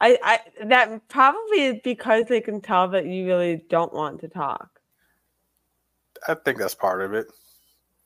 I, 0.00 0.16
I 0.22 0.40
that 0.66 1.08
probably 1.08 1.64
is 1.64 1.76
because 1.82 2.26
they 2.26 2.40
can 2.40 2.60
tell 2.60 2.86
that 2.88 3.06
you 3.06 3.26
really 3.26 3.64
don't 3.68 3.92
want 3.92 4.20
to 4.20 4.28
talk. 4.28 4.78
I 6.28 6.34
think 6.34 6.58
that's 6.58 6.74
part 6.74 7.02
of 7.02 7.14
it. 7.14 7.26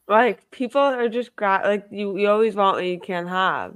Like 0.09 0.51
people 0.51 0.81
are 0.81 1.09
just 1.09 1.37
gra- 1.37 1.63
like 1.65 1.87
you. 1.91 2.17
You 2.17 2.31
always 2.31 2.55
want 2.55 2.77
what 2.77 2.87
you 2.87 2.99
can't 2.99 3.29
have. 3.29 3.75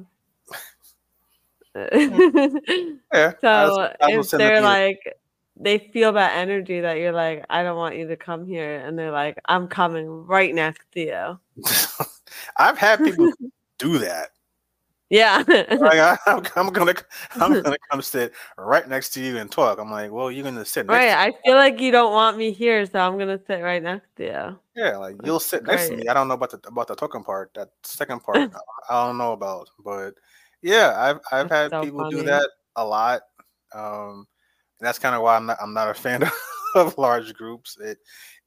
yeah. 1.92 3.33
So 3.40 3.49
I 3.49 3.64
was, 3.66 3.97
I 4.01 4.16
was 4.16 4.33
if 4.33 4.38
they're 4.38 4.62
like, 4.62 4.99
they 5.59 5.79
feel 5.79 6.12
that 6.12 6.37
energy 6.37 6.81
that 6.81 6.99
you're 6.99 7.12
like, 7.12 7.45
I 7.49 7.62
don't 7.62 7.77
want 7.77 7.97
you 7.97 8.07
to 8.09 8.16
come 8.16 8.47
here, 8.47 8.77
and 8.77 8.99
they're 8.99 9.12
like, 9.12 9.38
I'm 9.47 9.69
coming 9.69 10.09
right 10.27 10.55
next 10.55 10.83
to 10.92 11.01
you. 11.01 11.64
I've 12.57 12.79
had 12.79 13.03
people 13.05 13.33
do 13.79 13.99
that. 13.99 14.31
Yeah. 15.09 15.45
like, 15.47 15.79
I, 15.79 16.19
am 16.27 16.42
gonna 16.73 16.92
I'm 17.37 17.62
gonna 17.62 17.77
come 17.92 18.03
sit 18.03 18.33
right 18.59 18.88
next 18.88 19.11
to 19.11 19.21
you 19.21 19.37
and 19.37 19.49
talk. 19.49 19.79
I'm 19.79 19.88
like, 19.88 20.11
well, 20.11 20.33
you're 20.33 20.42
gonna 20.42 20.64
sit 20.64 20.88
right. 20.88 21.11
I 21.11 21.33
feel 21.45 21.55
like 21.55 21.81
you 21.81 21.92
don't 21.92 22.12
want 22.12 22.37
me 22.37 22.51
here, 22.51 22.85
so 22.87 22.99
I'm 22.99 23.16
gonna 23.16 23.38
sit 23.47 23.62
right 23.62 23.81
next 23.81 24.09
to 24.16 24.25
you. 24.25 24.59
Yeah, 24.75 24.97
like 24.97 25.14
you'll 25.23 25.38
sit 25.38 25.64
next 25.64 25.90
to 25.90 25.97
me. 25.97 26.09
I 26.09 26.14
don't 26.14 26.27
know 26.27 26.35
about 26.35 26.51
the 26.51 26.61
about 26.66 26.88
the 26.88 26.97
talking 26.97 27.23
part. 27.23 27.55
That 27.55 27.69
second 27.85 28.25
part, 28.25 28.51
I 28.90 29.07
don't 29.07 29.16
know 29.16 29.31
about. 29.31 29.71
But 29.85 30.14
yeah, 30.61 30.95
I've 30.97 31.21
I've 31.31 31.49
that's 31.51 31.62
had 31.62 31.71
so 31.71 31.85
people 31.85 32.01
funny. 32.01 32.16
do 32.16 32.23
that 32.25 32.51
a 32.75 32.85
lot. 32.85 33.23
Um, 33.73 34.27
that's 34.81 34.99
kind 34.99 35.15
of 35.15 35.23
why 35.23 35.37
I'm 35.37 35.47
not 35.47 35.59
I'm 35.61 35.75
not 35.75 35.89
a 35.89 35.95
fan 35.95 36.23
of, 36.23 36.33
of 36.75 36.99
large 36.99 37.35
groups. 37.35 37.77
It 37.81 37.99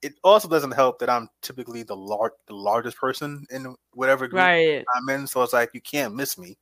it 0.01 0.13
also 0.23 0.47
doesn't 0.47 0.71
help 0.71 0.99
that 0.99 1.09
I'm 1.09 1.29
typically 1.41 1.83
the 1.83 1.95
large 1.95 2.33
the 2.47 2.55
largest 2.55 2.97
person 2.97 3.45
in 3.49 3.75
whatever 3.93 4.27
group 4.27 4.41
right. 4.41 4.85
I'm 4.95 5.09
in. 5.09 5.27
So 5.27 5.41
it's 5.43 5.53
like 5.53 5.71
you 5.73 5.81
can't 5.81 6.15
miss 6.15 6.37
me. 6.37 6.57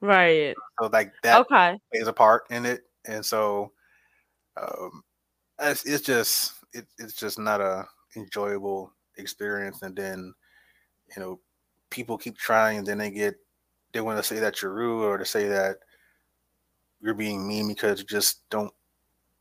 Right. 0.00 0.54
So 0.80 0.88
like 0.92 1.12
that 1.22 1.40
okay. 1.40 1.78
plays 1.92 2.06
a 2.06 2.12
part 2.12 2.44
in 2.50 2.66
it. 2.66 2.82
And 3.06 3.24
so 3.24 3.72
um 4.60 5.02
it's, 5.60 5.84
it's 5.84 6.04
just 6.04 6.54
it, 6.72 6.86
it's 6.98 7.14
just 7.14 7.38
not 7.38 7.60
a 7.60 7.86
enjoyable 8.16 8.92
experience. 9.16 9.82
And 9.82 9.96
then, 9.96 10.34
you 11.16 11.22
know, 11.22 11.40
people 11.90 12.18
keep 12.18 12.36
trying 12.36 12.78
and 12.78 12.86
then 12.86 12.98
they 12.98 13.10
get 13.10 13.36
they 13.92 14.00
want 14.00 14.18
to 14.18 14.22
say 14.22 14.38
that 14.38 14.60
you're 14.60 14.72
rude 14.72 15.04
or 15.04 15.18
to 15.18 15.24
say 15.24 15.48
that 15.48 15.78
you're 17.00 17.14
being 17.14 17.46
mean 17.46 17.68
because 17.68 18.00
you 18.00 18.06
just 18.06 18.48
don't 18.50 18.72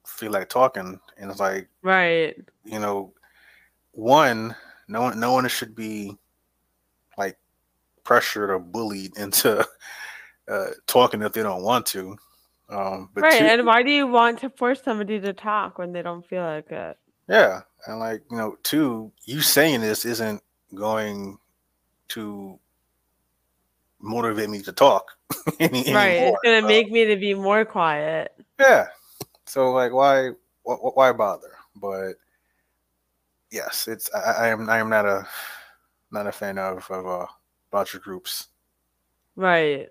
feel 0.05 0.31
like 0.31 0.49
talking. 0.49 0.99
And 1.17 1.31
it's 1.31 1.39
like, 1.39 1.67
right, 1.81 2.35
you 2.63 2.79
know, 2.79 3.13
one, 3.91 4.55
no 4.87 5.01
one, 5.01 5.19
no 5.19 5.33
one 5.33 5.47
should 5.47 5.75
be 5.75 6.17
like 7.17 7.37
pressured 8.03 8.49
or 8.49 8.59
bullied 8.59 9.17
into 9.17 9.67
uh, 10.47 10.67
talking 10.85 11.21
if 11.21 11.33
they 11.33 11.43
don't 11.43 11.63
want 11.63 11.85
to. 11.87 12.17
Um, 12.69 13.09
but 13.13 13.21
right, 13.21 13.39
two, 13.39 13.45
and 13.45 13.65
why 13.65 13.81
do 13.81 13.91
you 13.91 14.07
want 14.07 14.39
to 14.39 14.49
force 14.49 14.81
somebody 14.83 15.19
to 15.19 15.33
talk 15.33 15.77
when 15.77 15.93
they 15.93 16.01
don't 16.01 16.27
feel 16.27 16.43
like 16.43 16.69
it? 16.69 16.97
Yeah, 17.29 17.61
and 17.85 17.99
like 17.99 18.23
you 18.29 18.37
know, 18.37 18.57
two, 18.63 19.11
you 19.23 19.41
saying 19.41 19.81
this 19.81 20.05
isn't 20.05 20.41
going 20.75 21.37
to 22.09 22.59
motivate 23.99 24.49
me 24.49 24.61
to 24.61 24.71
talk. 24.71 25.11
any, 25.59 25.93
right, 25.93 26.17
it's 26.19 26.37
gonna 26.43 26.61
so, 26.61 26.67
make 26.67 26.91
me 26.91 27.05
to 27.05 27.15
be 27.15 27.33
more 27.33 27.65
quiet. 27.65 28.33
Yeah, 28.59 28.87
so 29.45 29.71
like, 29.71 29.93
why 29.93 30.31
why 30.63 31.11
bother? 31.11 31.53
But 31.75 32.13
yes, 33.51 33.87
it's 33.87 34.09
I, 34.13 34.19
I 34.19 34.47
am 34.49 34.69
I 34.69 34.79
am 34.79 34.89
not 34.89 35.05
a 35.05 35.27
not 36.11 36.27
a 36.27 36.31
fan 36.31 36.57
of 36.57 36.89
of 36.89 37.07
uh, 37.07 37.25
voucher 37.71 37.99
groups. 37.99 38.47
Right. 39.35 39.89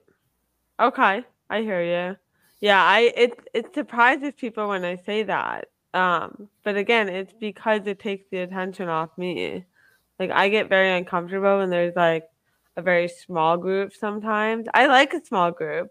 Okay, 0.80 1.24
I 1.48 1.60
hear 1.60 1.82
you. 1.82 2.16
Yeah, 2.60 2.82
I 2.82 3.12
it 3.16 3.48
it 3.54 3.74
surprises 3.74 4.32
people 4.36 4.68
when 4.68 4.84
I 4.84 4.96
say 4.96 5.22
that. 5.24 5.68
Um, 5.94 6.48
but 6.62 6.76
again, 6.76 7.08
it's 7.08 7.32
because 7.32 7.86
it 7.86 7.98
takes 7.98 8.26
the 8.30 8.38
attention 8.38 8.88
off 8.88 9.10
me. 9.16 9.64
Like 10.18 10.30
I 10.30 10.48
get 10.48 10.68
very 10.68 10.92
uncomfortable 10.92 11.58
when 11.58 11.70
there's 11.70 11.96
like 11.96 12.28
a 12.76 12.82
very 12.82 13.08
small 13.08 13.56
group 13.56 13.92
sometimes. 13.94 14.66
I 14.74 14.86
like 14.86 15.14
a 15.14 15.24
small 15.24 15.50
group. 15.50 15.90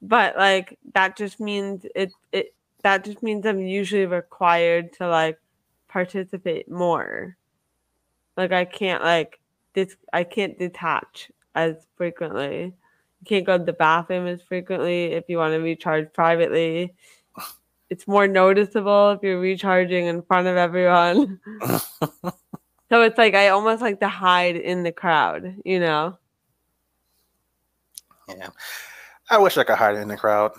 But 0.00 0.36
like 0.36 0.78
that 0.94 1.16
just 1.16 1.38
means 1.40 1.86
it 1.94 2.12
it 2.32 2.54
that 2.82 3.04
just 3.04 3.22
means 3.22 3.46
I'm 3.46 3.60
usually 3.60 4.06
required 4.06 4.92
to 4.94 5.08
like 5.08 5.38
participate 5.88 6.70
more. 6.70 7.36
Like 8.36 8.52
I 8.52 8.64
can't 8.64 9.02
like 9.02 9.38
this 9.74 9.96
I 10.12 10.24
can't 10.24 10.58
detach 10.58 11.30
as 11.54 11.86
frequently. 11.96 12.74
You 13.20 13.26
can't 13.26 13.46
go 13.46 13.58
to 13.58 13.64
the 13.64 13.72
bathroom 13.72 14.26
as 14.26 14.42
frequently 14.42 15.12
if 15.12 15.24
you 15.28 15.38
want 15.38 15.54
to 15.54 15.60
recharge 15.60 16.12
privately. 16.12 16.94
It's 17.90 18.08
more 18.08 18.26
noticeable 18.26 19.10
if 19.10 19.22
you're 19.22 19.38
recharging 19.38 20.06
in 20.06 20.22
front 20.22 20.48
of 20.48 20.56
everyone. 20.56 21.38
so 22.92 23.00
it's 23.00 23.16
like 23.16 23.34
I 23.34 23.48
almost 23.48 23.80
like 23.80 24.00
to 24.00 24.08
hide 24.08 24.54
in 24.54 24.82
the 24.82 24.92
crowd, 24.92 25.56
you 25.64 25.80
know? 25.80 26.18
Yeah. 28.28 28.50
I 29.30 29.38
wish 29.38 29.56
I 29.56 29.64
could 29.64 29.78
hide 29.78 29.96
in 29.96 30.08
the 30.08 30.16
crowd. 30.18 30.52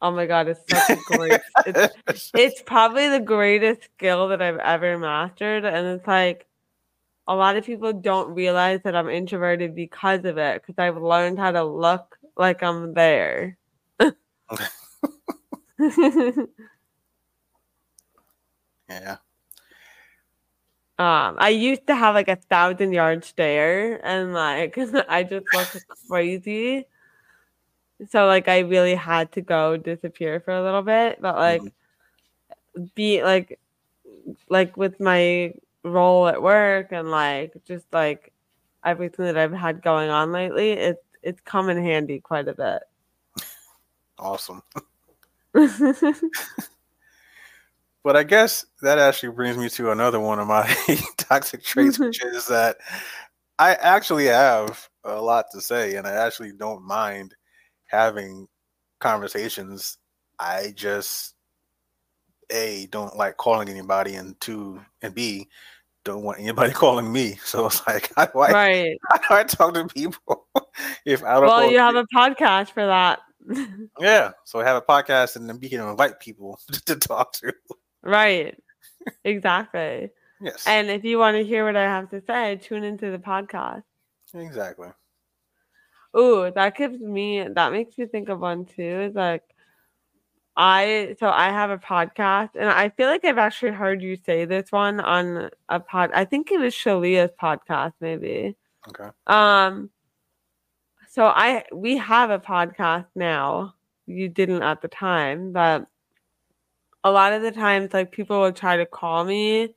Oh 0.00 0.10
my 0.10 0.24
god, 0.24 0.48
it's 0.48 0.60
such 0.66 0.96
a 0.98 1.02
great. 1.04 1.40
it's, 1.66 2.30
it's 2.34 2.62
probably 2.62 3.10
the 3.10 3.20
greatest 3.20 3.84
skill 3.84 4.28
that 4.28 4.40
I've 4.40 4.56
ever 4.56 4.98
mastered, 4.98 5.66
and 5.66 5.86
it's 5.86 6.06
like 6.06 6.46
a 7.28 7.36
lot 7.36 7.58
of 7.58 7.66
people 7.66 7.92
don't 7.92 8.34
realize 8.34 8.80
that 8.84 8.96
I'm 8.96 9.10
introverted 9.10 9.74
because 9.74 10.24
of 10.24 10.38
it. 10.38 10.62
Because 10.62 10.78
I've 10.78 10.96
learned 10.96 11.38
how 11.38 11.50
to 11.50 11.62
look 11.62 12.18
like 12.38 12.62
I'm 12.62 12.94
there. 12.94 13.58
yeah. 18.88 19.16
Um, 20.96 21.36
I 21.38 21.48
used 21.48 21.86
to 21.88 21.94
have 21.94 22.14
like 22.14 22.28
a 22.28 22.36
thousand 22.36 22.92
yard 22.92 23.24
stare, 23.24 24.00
and 24.04 24.32
like 24.32 24.78
I 25.08 25.22
just 25.24 25.46
look 25.52 25.68
crazy 26.08 26.86
so 28.10 28.26
like 28.26 28.48
I 28.48 28.60
really 28.60 28.94
had 28.94 29.32
to 29.32 29.40
go 29.40 29.76
disappear 29.76 30.40
for 30.40 30.52
a 30.52 30.62
little 30.62 30.82
bit, 30.82 31.20
but 31.20 31.36
like 31.36 31.62
mm-hmm. 31.62 32.84
be 32.94 33.22
like 33.22 33.58
like 34.48 34.76
with 34.76 34.98
my 35.00 35.54
role 35.82 36.26
at 36.28 36.42
work 36.42 36.88
and 36.92 37.10
like 37.10 37.54
just 37.66 37.86
like 37.92 38.32
everything 38.84 39.26
that 39.26 39.36
I've 39.36 39.52
had 39.52 39.82
going 39.82 40.10
on 40.10 40.32
lately, 40.32 40.72
it's 40.72 41.02
it's 41.22 41.40
come 41.42 41.70
in 41.70 41.82
handy 41.82 42.20
quite 42.20 42.48
a 42.48 42.54
bit. 42.54 42.82
Awesome. 44.18 44.62
but 48.04 48.16
I 48.16 48.22
guess 48.22 48.66
that 48.82 48.98
actually 48.98 49.32
brings 49.32 49.56
me 49.56 49.70
to 49.70 49.90
another 49.90 50.20
one 50.20 50.38
of 50.38 50.46
my 50.46 50.72
toxic 51.16 51.64
traits, 51.64 51.98
which 51.98 52.22
is 52.24 52.46
that 52.48 52.76
I 53.58 53.74
actually 53.74 54.26
have 54.26 54.88
a 55.04 55.20
lot 55.20 55.46
to 55.52 55.60
say 55.60 55.96
and 55.96 56.06
I 56.06 56.12
actually 56.12 56.52
don't 56.52 56.84
mind 56.84 57.34
having 57.86 58.46
conversations, 59.00 59.96
I 60.38 60.74
just 60.76 61.34
a 62.50 62.86
don't 62.90 63.16
like 63.16 63.38
calling 63.38 63.70
anybody, 63.70 64.16
and 64.16 64.38
two 64.38 64.80
and 65.00 65.14
b 65.14 65.48
don't 66.04 66.22
want 66.22 66.40
anybody 66.40 66.72
calling 66.74 67.10
me. 67.10 67.38
So 67.42 67.66
it's 67.66 67.86
like, 67.86 68.12
how 68.14 68.26
do 68.26 68.38
I, 68.40 68.52
right. 68.52 68.98
how 69.08 69.16
do 69.16 69.24
I 69.30 69.44
talk 69.44 69.72
to 69.72 69.86
people 69.86 70.46
if 71.06 71.24
I 71.24 71.34
don't? 71.34 71.46
Well, 71.46 71.70
you 71.70 71.78
have 71.78 71.96
a 71.96 72.04
podcast 72.14 72.70
for 72.72 72.84
that. 72.84 73.20
yeah, 73.98 74.32
so 74.44 74.60
I 74.60 74.64
have 74.64 74.76
a 74.76 74.82
podcast, 74.82 75.36
and 75.36 75.48
then 75.48 75.58
we 75.60 75.70
can 75.70 75.80
invite 75.80 76.20
people 76.20 76.58
to 76.86 76.96
talk 76.96 77.32
to. 77.34 77.52
Right. 78.04 78.56
Exactly. 79.24 80.10
yes. 80.40 80.64
And 80.66 80.88
if 80.88 81.04
you 81.04 81.18
want 81.18 81.36
to 81.36 81.44
hear 81.44 81.64
what 81.64 81.76
I 81.76 81.82
have 81.82 82.10
to 82.10 82.22
say, 82.26 82.56
tune 82.56 82.84
into 82.84 83.10
the 83.10 83.18
podcast. 83.18 83.82
Exactly. 84.34 84.88
Oh, 86.12 86.50
that 86.50 86.76
gives 86.76 87.00
me 87.00 87.46
that 87.46 87.72
makes 87.72 87.98
me 87.98 88.06
think 88.06 88.28
of 88.28 88.40
one 88.40 88.64
too. 88.64 89.00
Is 89.08 89.14
like 89.14 89.42
I 90.56 91.16
so 91.18 91.28
I 91.28 91.46
have 91.50 91.70
a 91.70 91.78
podcast 91.78 92.50
and 92.54 92.68
I 92.68 92.88
feel 92.90 93.08
like 93.08 93.24
I've 93.24 93.38
actually 93.38 93.72
heard 93.72 94.02
you 94.02 94.16
say 94.16 94.44
this 94.44 94.70
one 94.70 95.00
on 95.00 95.50
a 95.68 95.80
pod. 95.80 96.10
I 96.14 96.24
think 96.24 96.52
it 96.52 96.60
was 96.60 96.72
Shalia's 96.72 97.32
podcast, 97.40 97.94
maybe. 98.00 98.56
Okay. 98.88 99.10
Um. 99.26 99.90
So 101.10 101.26
I 101.26 101.64
we 101.72 101.96
have 101.96 102.30
a 102.30 102.38
podcast 102.38 103.06
now. 103.16 103.74
You 104.06 104.28
didn't 104.28 104.62
at 104.62 104.82
the 104.82 104.88
time, 104.88 105.52
but 105.52 105.86
a 107.04 107.10
lot 107.10 107.32
of 107.32 107.42
the 107.42 107.52
times, 107.52 107.92
like 107.94 108.12
people 108.12 108.40
will 108.40 108.52
try 108.52 108.76
to 108.78 108.86
call 108.86 109.24
me, 109.24 109.74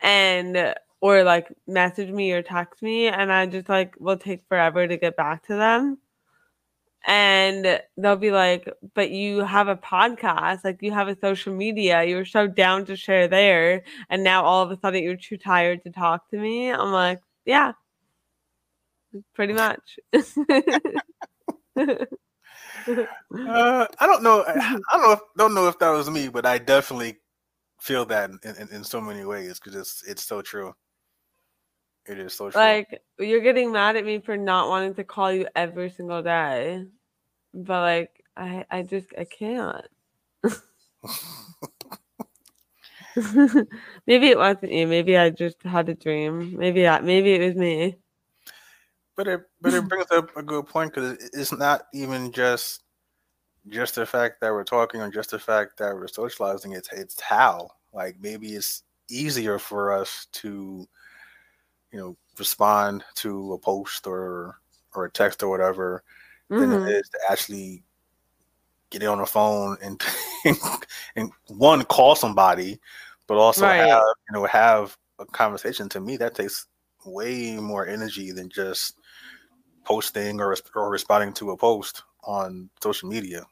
and 0.00 0.74
or 1.00 1.24
like 1.24 1.48
message 1.68 2.10
me 2.10 2.32
or 2.32 2.42
text 2.42 2.82
me 2.82 3.08
and 3.08 3.32
I 3.32 3.46
just 3.46 3.68
like 3.68 3.94
will 4.00 4.18
take 4.18 4.42
forever 4.48 4.88
to 4.88 4.96
get 4.98 5.16
back 5.16 5.46
to 5.48 5.56
them. 5.56 5.98
and 7.06 7.80
they'll 7.98 8.16
be 8.16 8.30
like, 8.30 8.68
"But 8.94 9.10
you 9.10 9.40
have 9.44 9.68
a 9.68 9.76
podcast, 9.76 10.64
like 10.64 10.78
you 10.82 10.92
have 10.92 11.08
a 11.08 11.18
social 11.20 11.54
media. 11.54 12.02
You 12.04 12.16
were 12.16 12.24
so 12.24 12.46
down 12.46 12.86
to 12.86 12.96
share 12.96 13.28
there, 13.28 13.82
and 14.08 14.24
now 14.24 14.42
all 14.44 14.62
of 14.62 14.70
a 14.70 14.78
sudden 14.80 15.02
you're 15.02 15.16
too 15.16 15.36
tired 15.36 15.82
to 15.84 15.90
talk 15.90 16.28
to 16.30 16.38
me." 16.38 16.70
I'm 16.70 16.92
like, 16.92 17.20
"Yeah, 17.44 17.72
pretty 19.34 19.52
much." 19.52 19.98
uh, 22.88 23.86
I 23.98 24.06
don't 24.06 24.22
know. 24.22 24.44
I 24.46 24.78
don't 24.92 25.02
know. 25.02 25.12
If, 25.12 25.20
don't 25.36 25.54
know 25.54 25.68
if 25.68 25.78
that 25.78 25.90
was 25.90 26.10
me, 26.10 26.28
but 26.28 26.46
I 26.46 26.58
definitely 26.58 27.18
feel 27.80 28.04
that 28.06 28.30
in, 28.30 28.38
in, 28.56 28.68
in 28.68 28.84
so 28.84 29.00
many 29.00 29.24
ways 29.24 29.58
because 29.58 29.74
it's 29.78 30.02
it's 30.06 30.22
so 30.22 30.42
true. 30.42 30.74
It 32.06 32.18
is 32.18 32.34
so 32.34 32.50
true. 32.50 32.60
Like 32.60 33.02
you're 33.18 33.40
getting 33.40 33.72
mad 33.72 33.96
at 33.96 34.04
me 34.04 34.20
for 34.20 34.36
not 34.36 34.68
wanting 34.68 34.94
to 34.94 35.04
call 35.04 35.32
you 35.32 35.46
every 35.56 35.90
single 35.90 36.22
day, 36.22 36.86
but 37.52 37.80
like 37.80 38.22
I 38.36 38.64
I 38.70 38.82
just 38.82 39.08
I 39.18 39.24
can't. 39.24 39.86
maybe 44.06 44.28
it 44.28 44.38
wasn't 44.38 44.72
you. 44.72 44.86
Maybe 44.86 45.16
I 45.16 45.30
just 45.30 45.62
had 45.62 45.88
a 45.88 45.94
dream. 45.94 46.56
Maybe 46.56 46.86
I, 46.86 47.00
maybe 47.00 47.34
it 47.34 47.46
was 47.46 47.54
me. 47.54 47.96
But 49.16 49.28
it 49.28 49.42
but 49.60 49.74
it 49.74 49.88
brings 49.88 50.10
up 50.10 50.36
a 50.36 50.42
good 50.42 50.66
point 50.66 50.92
because 50.92 51.30
it's 51.32 51.52
not 51.52 51.86
even 51.92 52.32
just 52.32 52.82
just 53.68 53.94
the 53.94 54.04
fact 54.04 54.40
that 54.40 54.52
we're 54.52 54.64
talking 54.64 55.00
or 55.00 55.10
just 55.10 55.30
the 55.30 55.38
fact 55.38 55.78
that 55.78 55.94
we're 55.94 56.08
socializing. 56.08 56.72
It's 56.72 56.92
it's 56.92 57.20
how 57.20 57.70
like 57.92 58.16
maybe 58.20 58.54
it's 58.54 58.82
easier 59.08 59.58
for 59.58 59.92
us 59.92 60.26
to 60.32 60.86
you 61.92 61.98
know 61.98 62.16
respond 62.38 63.04
to 63.14 63.52
a 63.52 63.58
post 63.58 64.06
or 64.06 64.58
or 64.94 65.04
a 65.04 65.10
text 65.10 65.42
or 65.42 65.48
whatever 65.48 66.02
mm-hmm. 66.50 66.60
than 66.60 66.82
it 66.82 66.86
mm-hmm. 66.86 66.98
to 66.98 67.18
actually 67.30 67.84
get 68.90 69.02
it 69.02 69.06
on 69.06 69.18
the 69.18 69.26
phone 69.26 69.76
and 69.82 70.02
and 71.16 71.30
one 71.48 71.84
call 71.84 72.14
somebody, 72.14 72.78
but 73.26 73.36
also 73.36 73.66
right. 73.66 73.76
have 73.76 74.02
you 74.28 74.38
know 74.38 74.44
have 74.46 74.96
a 75.18 75.26
conversation. 75.26 75.88
To 75.90 76.00
me, 76.00 76.16
that 76.16 76.34
takes 76.34 76.66
way 77.04 77.56
more 77.56 77.86
energy 77.86 78.30
than 78.30 78.48
just 78.48 78.98
posting 79.84 80.40
or 80.40 80.56
or 80.74 80.90
responding 80.90 81.32
to 81.34 81.50
a 81.50 81.56
post 81.56 82.02
on 82.24 82.70
social 82.82 83.08
media. 83.08 83.44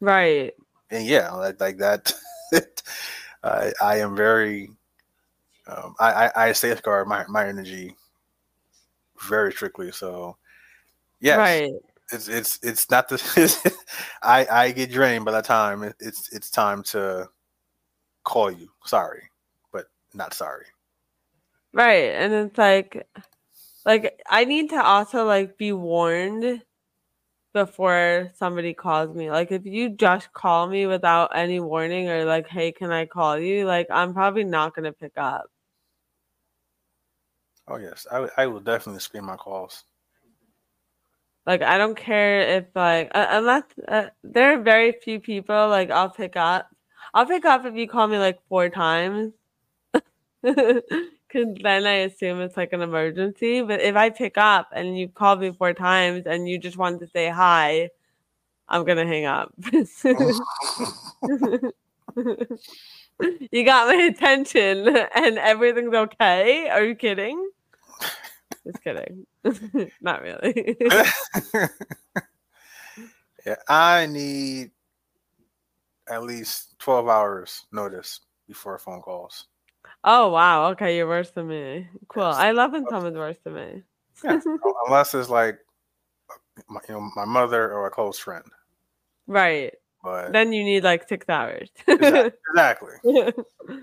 Right. 0.00 0.52
And 0.90 1.06
yeah, 1.06 1.30
like, 1.32 1.60
like 1.60 1.78
that. 1.78 2.12
I, 3.44 3.72
I 3.80 3.98
am 3.98 4.14
very 4.14 4.70
um, 5.66 5.94
I, 5.98 6.12
I, 6.12 6.30
I 6.48 6.52
safeguard 6.52 7.08
my, 7.08 7.24
my 7.28 7.46
energy 7.46 7.96
very 9.28 9.52
strictly. 9.52 9.92
So 9.92 10.36
yes, 11.20 11.38
right. 11.38 11.72
it's 12.12 12.28
it's 12.28 12.58
it's 12.62 12.90
not 12.90 13.08
the 13.08 13.76
I 14.22 14.46
I 14.50 14.72
get 14.72 14.90
drained 14.90 15.24
by 15.24 15.32
the 15.32 15.42
time 15.42 15.92
it's 16.00 16.32
it's 16.32 16.50
time 16.50 16.82
to 16.84 17.28
call 18.24 18.50
you. 18.50 18.68
Sorry, 18.84 19.22
but 19.72 19.86
not 20.14 20.34
sorry. 20.34 20.66
Right, 21.72 22.12
and 22.14 22.32
it's 22.32 22.58
like 22.58 23.06
like 23.84 24.20
I 24.28 24.44
need 24.44 24.70
to 24.70 24.82
also 24.82 25.24
like 25.24 25.58
be 25.58 25.72
warned 25.72 26.62
before 27.52 28.30
somebody 28.34 28.74
calls 28.74 29.14
me. 29.14 29.30
Like 29.30 29.52
if 29.52 29.66
you 29.66 29.90
just 29.90 30.32
call 30.32 30.68
me 30.68 30.86
without 30.86 31.36
any 31.36 31.60
warning 31.60 32.08
or 32.08 32.24
like, 32.24 32.48
hey, 32.48 32.72
can 32.72 32.90
I 32.90 33.06
call 33.06 33.38
you? 33.38 33.66
Like 33.66 33.86
I'm 33.90 34.14
probably 34.14 34.44
not 34.44 34.74
gonna 34.74 34.92
pick 34.92 35.12
up. 35.16 35.46
Oh 37.68 37.76
yes, 37.76 38.06
I 38.10 38.28
I 38.36 38.46
will 38.46 38.60
definitely 38.60 39.00
screen 39.00 39.24
my 39.24 39.36
calls. 39.36 39.84
Like 41.46 41.62
I 41.62 41.76
don't 41.78 41.96
care 41.96 42.58
if 42.58 42.64
like 42.74 43.10
uh, 43.14 43.26
unless 43.30 43.64
uh, 43.88 44.08
there 44.22 44.58
are 44.58 44.62
very 44.62 44.92
few 44.92 45.20
people 45.20 45.68
like 45.68 45.90
I'll 45.90 46.10
pick 46.10 46.36
up. 46.36 46.68
I'll 47.14 47.26
pick 47.26 47.44
up 47.44 47.64
if 47.66 47.74
you 47.74 47.88
call 47.88 48.06
me 48.06 48.18
like 48.18 48.38
four 48.48 48.68
times. 48.68 49.32
Cause 51.32 51.46
then 51.62 51.86
I 51.86 51.92
assume 51.92 52.40
it's 52.40 52.58
like 52.58 52.74
an 52.74 52.82
emergency. 52.82 53.62
But 53.62 53.80
if 53.80 53.96
I 53.96 54.10
pick 54.10 54.36
up 54.36 54.68
and 54.74 54.98
you 54.98 55.08
call 55.08 55.36
me 55.36 55.50
four 55.52 55.72
times 55.72 56.26
and 56.26 56.46
you 56.46 56.58
just 56.58 56.76
want 56.76 57.00
to 57.00 57.08
say 57.08 57.30
hi, 57.30 57.88
I'm 58.68 58.84
gonna 58.84 59.06
hang 59.06 59.24
up. 59.24 59.52
you 63.50 63.64
got 63.64 63.88
my 63.88 64.10
attention 64.10 64.88
and 65.14 65.38
everything's 65.38 65.94
okay. 65.94 66.68
Are 66.68 66.84
you 66.84 66.94
kidding? 66.94 67.50
Just 68.64 68.82
kidding. 68.84 69.26
Not 70.00 70.22
really. 70.22 70.76
yeah, 73.46 73.56
I 73.68 74.06
need 74.06 74.70
at 76.08 76.22
least 76.22 76.78
12 76.78 77.08
hours 77.08 77.66
notice 77.72 78.20
before 78.46 78.78
phone 78.78 79.00
calls. 79.00 79.46
Oh 80.04 80.30
wow, 80.30 80.70
okay, 80.70 80.96
you're 80.96 81.06
worse 81.06 81.30
than 81.30 81.48
me. 81.48 81.88
Cool. 82.08 82.24
Yes. 82.24 82.36
I 82.36 82.50
love 82.50 82.72
when 82.72 82.88
someone's 82.88 83.16
worse 83.16 83.38
than 83.44 83.54
me. 83.54 83.82
yeah, 84.24 84.40
unless 84.86 85.14
it's 85.14 85.28
like 85.28 85.58
you 86.58 86.94
know 86.94 87.10
my 87.14 87.24
mother 87.24 87.72
or 87.72 87.86
a 87.86 87.90
close 87.90 88.18
friend. 88.18 88.44
Right. 89.26 89.74
But 90.02 90.32
then 90.32 90.52
you 90.52 90.64
need 90.64 90.82
like 90.82 91.08
six 91.08 91.28
hours. 91.28 91.70
exactly. 91.88 92.94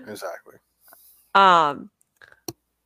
Exactly. 0.06 0.56
Um, 1.34 1.90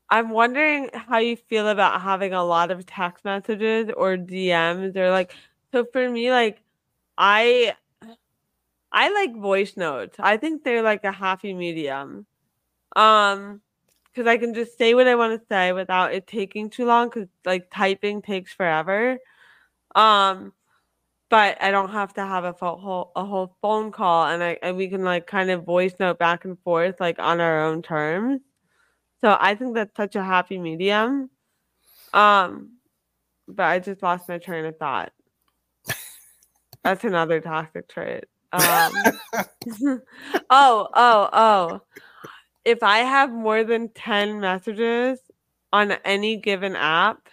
I'm 0.09 0.31
wondering 0.31 0.91
how 0.95 1.19
you 1.19 1.37
feel 1.37 1.69
about 1.69 2.01
having 2.01 2.33
a 2.33 2.45
lot 2.45 2.71
of 2.71 2.87
text 2.87 3.25
messages 3.25 3.91
or 3.97 4.17
DMs 4.17 4.97
or 4.97 5.11
like. 5.11 5.35
So 5.73 5.85
for 5.93 6.09
me, 6.09 6.31
like, 6.31 6.63
I 7.19 7.75
I 8.93 9.13
like 9.13 9.35
voice 9.35 9.77
notes. 9.77 10.17
I 10.21 10.37
think 10.37 10.63
they're 10.63 10.83
like 10.83 11.03
a 11.03 11.13
happy 11.13 11.53
medium. 11.53 12.27
Um, 12.97 13.61
because 14.05 14.29
I 14.29 14.37
can 14.37 14.55
just 14.55 14.79
say 14.79 14.95
what 14.95 15.09
I 15.09 15.17
want 15.17 15.41
to 15.41 15.47
say 15.49 15.73
without 15.73 16.15
it 16.15 16.29
taking 16.29 16.71
too 16.71 16.87
long. 16.87 17.09
Because 17.09 17.29
like 17.45 17.69
typing 17.73 18.23
takes 18.23 18.53
forever. 18.53 19.19
Um, 19.95 20.53
but 21.31 21.61
I 21.61 21.73
don't 21.73 21.91
have 21.91 22.15
to 22.15 22.25
have 22.25 22.45
a 22.45 22.53
whole 22.53 23.11
a 23.17 23.25
whole 23.25 23.57
phone 23.61 23.91
call, 23.91 24.27
and 24.27 24.43
I 24.43 24.59
and 24.63 24.77
we 24.77 24.89
can 24.89 25.03
like 25.03 25.27
kind 25.27 25.51
of 25.51 25.65
voice 25.65 25.95
note 25.99 26.19
back 26.19 26.45
and 26.45 26.59
forth 26.61 27.01
like 27.01 27.19
on 27.19 27.41
our 27.41 27.65
own 27.65 27.83
terms. 27.83 28.41
So 29.21 29.37
I 29.41 29.55
think 29.55 29.75
that's 29.75 29.97
such 29.97 30.17
a 30.17 30.23
happy 30.23 30.59
medium. 30.59 31.31
Um, 32.13 32.75
but 33.49 33.65
I 33.65 33.79
just 33.79 34.03
lost 34.03 34.29
my 34.29 34.39
train 34.39 34.65
of 34.67 34.77
thought. 34.77 35.13
That's 36.85 37.05
another 37.05 37.41
toxic 37.41 37.89
trait. 37.89 38.25
Um, 38.53 38.93
oh, 40.51 40.89
oh, 40.95 41.29
oh. 41.33 41.81
If 42.65 42.83
I 42.83 42.99
have 42.99 43.31
more 43.31 43.65
than 43.65 43.91
10 43.91 44.41
messages 44.41 45.21
on 45.73 45.93
any 46.05 46.37
given 46.37 46.77
app, 46.77 47.29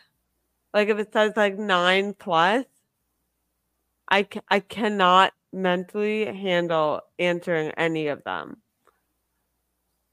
like 0.74 0.90
if 0.90 1.00
it 1.00 1.14
says 1.14 1.34
like 1.36 1.58
nine 1.58 2.14
plus, 2.14 2.66
I, 4.10 4.28
I 4.50 4.60
cannot 4.60 5.34
mentally 5.54 6.26
handle 6.26 7.02
answering 7.18 7.72
any 7.78 8.08
of 8.08 8.24
them. 8.24 8.58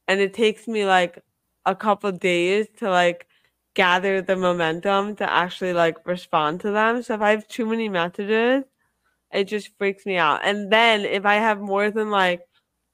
And 0.06 0.20
it 0.20 0.34
takes 0.34 0.66
me 0.68 0.86
like 0.86 1.22
a 1.66 1.74
couple 1.74 2.10
days 2.12 2.66
to 2.78 2.90
like 2.90 3.26
gather 3.74 4.22
the 4.22 4.36
momentum 4.36 5.16
to 5.16 5.30
actually 5.30 5.72
like 5.72 6.06
respond 6.06 6.60
to 6.60 6.70
them. 6.70 7.02
So 7.02 7.14
if 7.14 7.20
I 7.20 7.30
have 7.30 7.46
too 7.48 7.66
many 7.66 7.88
messages, 7.88 8.64
it 9.32 9.44
just 9.44 9.76
freaks 9.78 10.06
me 10.06 10.16
out. 10.16 10.40
And 10.42 10.72
then 10.72 11.02
if 11.02 11.26
I 11.26 11.34
have 11.36 11.60
more 11.60 11.90
than 11.90 12.10
like 12.10 12.47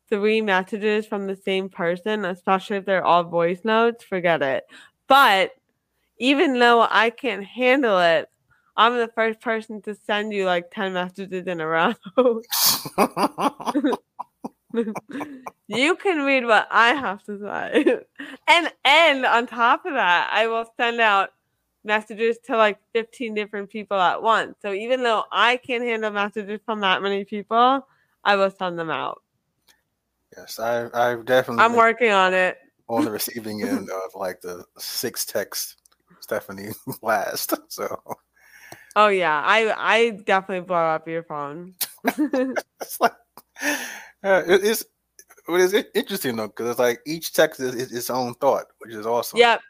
three 0.08 0.40
messages 0.40 1.06
from 1.06 1.26
the 1.26 1.36
same 1.36 1.68
person, 1.68 2.24
especially 2.24 2.76
if 2.76 2.84
they're 2.84 3.04
all 3.04 3.24
voice 3.24 3.64
notes, 3.64 4.04
forget 4.04 4.42
it. 4.42 4.66
But 5.06 5.52
even 6.18 6.58
though 6.58 6.86
I 6.88 7.10
can't 7.10 7.44
handle 7.44 7.98
it, 7.98 8.28
I'm 8.76 8.96
the 8.96 9.10
first 9.14 9.40
person 9.40 9.80
to 9.82 9.94
send 9.94 10.32
you 10.32 10.46
like 10.46 10.70
10 10.70 10.92
messages 10.92 11.46
in 11.46 11.61
a 11.61 11.66
row. 11.66 11.94
you 15.68 15.96
can 15.96 16.24
read 16.24 16.44
what 16.44 16.66
I 16.70 16.94
have 16.94 17.22
to 17.24 17.38
say. 17.38 18.00
and 18.48 18.72
and 18.84 19.26
on 19.26 19.46
top 19.46 19.86
of 19.86 19.94
that, 19.94 20.28
I 20.32 20.48
will 20.48 20.66
send 20.76 21.00
out 21.00 21.30
messages 21.84 22.38
to 22.46 22.57
like 22.57 22.78
15 22.92 23.34
different 23.34 23.70
people 23.70 23.98
at 23.98 24.22
once. 24.22 24.57
So 24.61 24.72
even 24.72 25.02
though 25.02 25.24
I 25.30 25.59
can't 25.59 25.84
handle 25.84 26.11
messages 26.11 26.61
from 26.64 26.80
that 26.80 27.02
many 27.02 27.24
people, 27.24 27.86
I 28.24 28.36
will 28.36 28.50
send 28.50 28.78
them 28.78 28.90
out. 28.90 29.22
Yes, 30.37 30.59
I 30.59 30.89
I've 30.93 31.24
definitely 31.24 31.64
I'm 31.64 31.74
working 31.74 32.11
on 32.11 32.35
it. 32.35 32.59
On 32.89 33.05
the 33.05 33.11
receiving 33.18 33.62
end 33.62 33.89
of 33.91 34.14
like 34.14 34.41
the 34.41 34.64
six 34.78 35.24
text 35.24 35.76
Stephanie 36.20 36.70
last. 37.03 37.55
So 37.68 37.99
Oh 38.97 39.09
yeah, 39.09 39.43
I 39.45 39.74
I 39.76 40.11
definitely 40.11 40.66
blow 40.66 40.76
up 40.76 41.09
your 41.09 41.24
phone. 41.24 41.74
it's 42.05 43.01
like 43.01 43.14
uh, 43.62 44.43
it, 44.47 44.64
it's 44.64 44.85
what 45.47 45.61
is 45.61 45.72
it 45.72 45.91
interesting 45.95 46.37
though 46.37 46.47
because 46.47 46.70
it's 46.70 46.78
like 46.78 47.01
each 47.07 47.32
text 47.32 47.61
is, 47.61 47.74
is, 47.74 47.93
its 47.93 48.11
own 48.11 48.35
thought, 48.35 48.66
which 48.78 48.95
is 48.95 49.07
awesome. 49.07 49.39
Yep. 49.39 49.61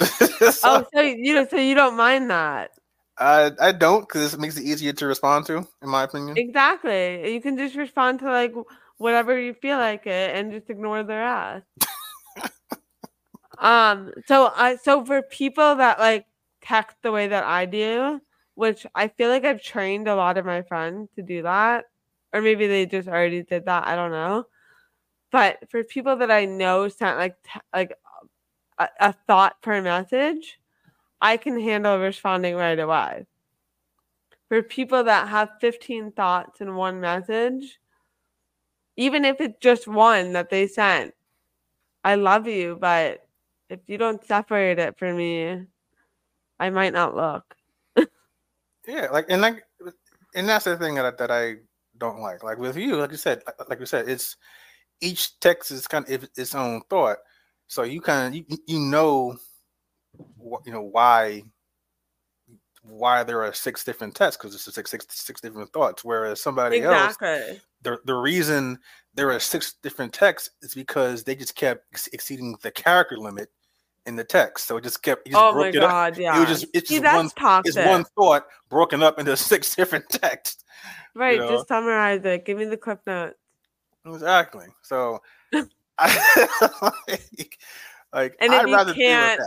so, 0.00 0.60
oh, 0.64 0.86
so 0.92 1.00
you 1.00 1.34
know, 1.34 1.46
so 1.48 1.56
you 1.56 1.74
don't 1.74 1.96
mind 1.96 2.30
that? 2.30 2.72
I 3.18 3.52
I 3.60 3.72
don't 3.72 4.06
because 4.06 4.34
it 4.34 4.40
makes 4.40 4.58
it 4.58 4.64
easier 4.64 4.92
to 4.92 5.06
respond 5.06 5.46
to, 5.46 5.66
in 5.82 5.88
my 5.88 6.02
opinion. 6.02 6.36
Exactly. 6.36 7.32
You 7.32 7.40
can 7.40 7.56
just 7.56 7.76
respond 7.76 8.18
to 8.20 8.26
like 8.26 8.52
whatever 9.04 9.38
you 9.38 9.52
feel 9.52 9.76
like 9.76 10.06
it 10.06 10.34
and 10.34 10.50
just 10.50 10.70
ignore 10.70 11.02
their 11.02 11.22
ass. 11.22 11.60
um. 13.58 14.10
So 14.26 14.50
I 14.56 14.76
so 14.76 15.04
for 15.04 15.20
people 15.20 15.74
that 15.74 15.98
like 15.98 16.24
text 16.62 16.96
the 17.02 17.12
way 17.12 17.28
that 17.28 17.44
I 17.44 17.66
do, 17.66 18.22
which 18.54 18.86
I 18.94 19.08
feel 19.08 19.28
like 19.28 19.44
I've 19.44 19.62
trained 19.62 20.08
a 20.08 20.16
lot 20.16 20.38
of 20.38 20.46
my 20.46 20.62
friends 20.62 21.10
to 21.16 21.22
do 21.22 21.42
that, 21.42 21.84
or 22.32 22.40
maybe 22.40 22.66
they 22.66 22.86
just 22.86 23.06
already 23.06 23.42
did 23.42 23.66
that. 23.66 23.86
I 23.86 23.94
don't 23.94 24.10
know. 24.10 24.46
But 25.30 25.58
for 25.70 25.84
people 25.84 26.16
that 26.16 26.30
I 26.30 26.46
know 26.46 26.88
sent 26.88 27.18
like 27.18 27.36
t- 27.42 27.60
like 27.74 27.92
a, 28.78 28.88
a 29.00 29.14
thought 29.26 29.60
per 29.60 29.82
message, 29.82 30.58
I 31.20 31.36
can 31.36 31.60
handle 31.60 31.98
responding 31.98 32.54
right 32.56 32.78
away. 32.78 33.26
For 34.48 34.62
people 34.62 35.04
that 35.04 35.28
have 35.28 35.50
15 35.60 36.12
thoughts 36.12 36.62
in 36.62 36.74
one 36.74 37.00
message, 37.00 37.80
even 38.96 39.24
if 39.24 39.40
it's 39.40 39.58
just 39.60 39.88
one 39.88 40.32
that 40.32 40.50
they 40.50 40.66
sent, 40.66 41.14
I 42.02 42.16
love 42.16 42.46
you, 42.46 42.76
but 42.80 43.26
if 43.70 43.80
you 43.86 43.98
don't 43.98 44.24
separate 44.24 44.78
it 44.78 44.98
for 44.98 45.12
me, 45.12 45.66
I 46.60 46.70
might 46.70 46.92
not 46.92 47.16
look. 47.16 47.54
yeah, 48.86 49.08
like 49.10 49.26
and 49.28 49.42
like 49.42 49.64
and 50.34 50.48
that's 50.48 50.64
the 50.64 50.76
thing 50.76 50.94
that 50.96 51.06
I, 51.06 51.10
that 51.18 51.30
I 51.30 51.56
don't 51.98 52.20
like. 52.20 52.42
Like 52.42 52.58
with 52.58 52.76
you, 52.76 52.96
like 52.96 53.10
you 53.10 53.16
said, 53.16 53.42
uh, 53.46 53.64
like 53.68 53.80
you 53.80 53.86
said, 53.86 54.08
it's 54.08 54.36
each 55.00 55.38
text 55.40 55.70
is 55.70 55.86
kind 55.86 56.08
of 56.08 56.28
its 56.36 56.54
own 56.54 56.82
thought. 56.88 57.18
So 57.66 57.82
you 57.82 58.00
kind 58.00 58.28
of 58.28 58.34
you, 58.34 58.58
you 58.66 58.78
know 58.80 59.36
you 60.64 60.72
know 60.72 60.82
why 60.82 61.42
why 62.82 63.22
there 63.22 63.42
are 63.42 63.52
six 63.52 63.82
different 63.82 64.14
texts 64.14 64.40
because 64.40 64.54
it's 64.54 64.72
six, 64.74 64.90
six, 64.90 65.06
six 65.08 65.40
different 65.40 65.72
thoughts. 65.72 66.04
Whereas 66.04 66.40
somebody 66.40 66.78
exactly. 66.78 67.28
else, 67.28 67.60
the 67.84 67.98
the 68.04 68.14
reason 68.14 68.78
there 69.14 69.30
are 69.30 69.38
six 69.38 69.74
different 69.82 70.12
texts 70.12 70.50
is 70.62 70.74
because 70.74 71.22
they 71.22 71.36
just 71.36 71.54
kept 71.54 71.86
exceeding 72.12 72.56
the 72.62 72.70
character 72.70 73.16
limit 73.16 73.50
in 74.06 74.16
the 74.16 74.24
text. 74.24 74.66
So 74.66 74.76
it 74.76 74.84
just 74.84 75.02
kept. 75.02 75.26
It 75.26 75.32
just 75.32 75.42
oh 75.42 75.54
my 75.54 75.70
god! 75.70 76.14
Up. 76.14 76.18
Yeah. 76.18 76.36
It 76.36 76.40
was 76.40 76.48
just 76.48 76.66
it's 76.74 76.88
See, 76.88 77.00
just 77.00 77.14
one. 77.14 77.30
Toxic. 77.30 77.76
It's 77.76 77.88
one 77.88 78.04
thought 78.16 78.46
broken 78.68 79.02
up 79.02 79.18
into 79.18 79.36
six 79.36 79.74
different 79.74 80.08
texts. 80.08 80.64
Right. 81.14 81.34
You 81.34 81.40
know? 81.40 81.50
Just 81.50 81.68
summarize 81.68 82.24
it. 82.24 82.44
Give 82.44 82.58
me 82.58 82.64
the 82.64 82.76
clip 82.76 83.00
notes. 83.06 83.36
Exactly. 84.06 84.66
So, 84.82 85.22
I, 85.98 86.90
like, 87.08 87.58
like, 88.12 88.36
and 88.40 88.52
if 88.52 88.66
I'd 88.66 88.88
you 88.88 88.94
can't, 88.94 89.40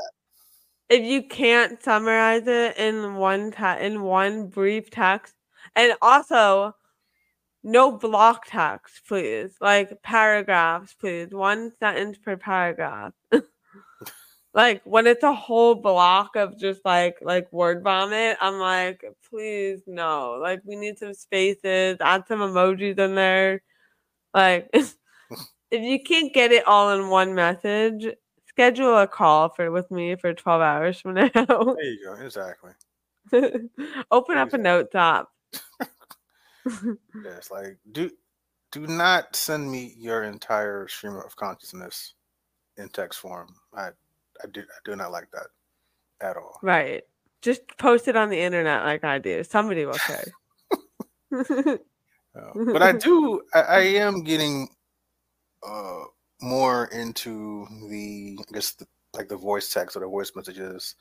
if 0.90 1.04
you 1.04 1.24
can't 1.24 1.82
summarize 1.84 2.48
it 2.48 2.78
in 2.78 3.16
one 3.16 3.52
te- 3.52 3.86
in 3.86 4.02
one 4.02 4.48
brief 4.48 4.90
text, 4.90 5.36
and 5.76 5.94
also 6.02 6.76
no 7.64 7.92
block 7.98 8.46
text, 8.48 9.02
please. 9.08 9.56
Like 9.62 10.02
paragraphs, 10.02 10.94
please. 10.94 11.30
One 11.32 11.72
sentence 11.80 12.18
per 12.18 12.38
paragraph. 12.38 13.14
like 14.54 14.82
when 14.86 15.08
it's 15.08 15.24
a 15.24 15.34
whole 15.34 15.76
block 15.76 16.36
of 16.36 16.58
just 16.58 16.82
like 16.86 17.18
like 17.22 17.52
word 17.52 17.84
vomit, 17.84 18.38
I'm 18.42 18.60
like, 18.60 19.04
please 19.30 19.82
no. 19.88 20.40
Like 20.42 20.62
we 20.66 20.76
need 20.76 20.98
some 20.98 21.14
spaces, 21.14 21.98
add 22.02 22.24
some 22.28 22.40
emojis 22.40 23.00
in 23.00 23.16
there. 23.16 23.62
Like 24.34 24.70
if 24.74 25.82
you 25.82 26.02
can't 26.02 26.34
get 26.34 26.52
it 26.52 26.68
all 26.68 26.92
in 26.92 27.10
one 27.10 27.36
message, 27.36 28.08
schedule 28.48 28.98
a 28.98 29.08
call 29.08 29.50
for 29.50 29.72
with 29.72 29.90
me 29.92 30.16
for 30.16 30.34
12 30.34 30.62
hours 30.62 31.00
from 31.00 31.14
now. 31.16 31.30
There 31.36 31.84
you 31.84 32.00
go. 32.04 32.14
Exactly. 32.14 32.72
Open 34.10 34.38
up 34.38 34.54
a 34.54 34.58
note 34.58 34.92
top. 34.92 35.30
yes, 37.24 37.52
like 37.52 37.78
do 37.92 38.10
do 38.72 38.88
not 38.88 39.36
send 39.36 39.72
me 39.72 39.94
your 39.98 40.24
entire 40.24 40.88
stream 40.88 41.16
of 41.16 41.36
consciousness 41.36 42.14
in 42.78 42.90
text 42.90 43.20
form. 43.20 43.56
I 43.74 43.90
I 44.44 44.48
do 44.52 44.62
I 44.62 44.80
do 44.86 44.96
not 44.96 45.12
like 45.12 45.30
that 45.32 45.48
at 46.22 46.38
all. 46.38 46.60
Right. 46.62 47.04
Just 47.42 47.78
post 47.78 48.08
it 48.08 48.16
on 48.16 48.30
the 48.30 48.40
internet 48.40 48.84
like 48.84 49.04
I 49.04 49.20
do. 49.20 49.44
Somebody 49.44 49.86
will 49.86 50.00
care. 50.00 50.34
uh, 51.34 51.44
but 52.56 52.82
I 52.82 52.94
do 52.94 53.42
I, 53.54 53.62
I 53.62 53.80
am 53.80 54.24
getting 54.24 54.70
uh, 55.66 56.04
more 56.42 56.86
into 56.88 57.68
the 57.90 58.38
I 58.40 58.54
guess 58.54 58.72
the, 58.74 58.88
like 59.14 59.30
the 59.30 59.38
voice 59.38 59.74
text 59.74 59.96
or 59.96 60.02
the 60.02 60.08
voice 60.08 60.32
messages. 60.36 60.96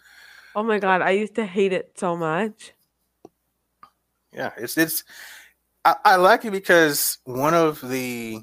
Oh 0.55 0.63
my 0.63 0.79
god, 0.79 1.03
I 1.03 1.11
used 1.11 1.35
to 1.35 1.45
hate 1.45 1.73
it 1.73 1.99
so 1.99 2.17
much. 2.17 2.73
Yeah, 4.33 4.53
it's 4.57 4.77
it's 4.77 5.05
I, 5.87 5.97
I 6.05 6.17
like 6.17 6.45
it 6.45 6.51
because 6.51 7.19
one 7.25 7.55
of 7.55 7.81
the 7.89 8.43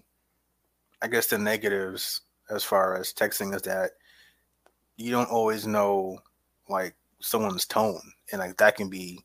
I 1.02 1.08
guess 1.08 1.28
the 1.28 1.38
negatives 1.38 2.22
as 2.50 2.64
far 2.64 2.98
as 2.98 3.14
texting 3.14 3.54
is 3.54 3.62
that 3.64 3.92
you 4.96 5.12
don't 5.12 5.30
always 5.30 5.68
know 5.68 6.20
like 6.70 6.96
someone's 7.20 7.66
tone 7.66 8.02
and 8.32 8.40
like 8.40 8.58
that 8.58 8.78
can 8.78 8.90
be 8.90 9.20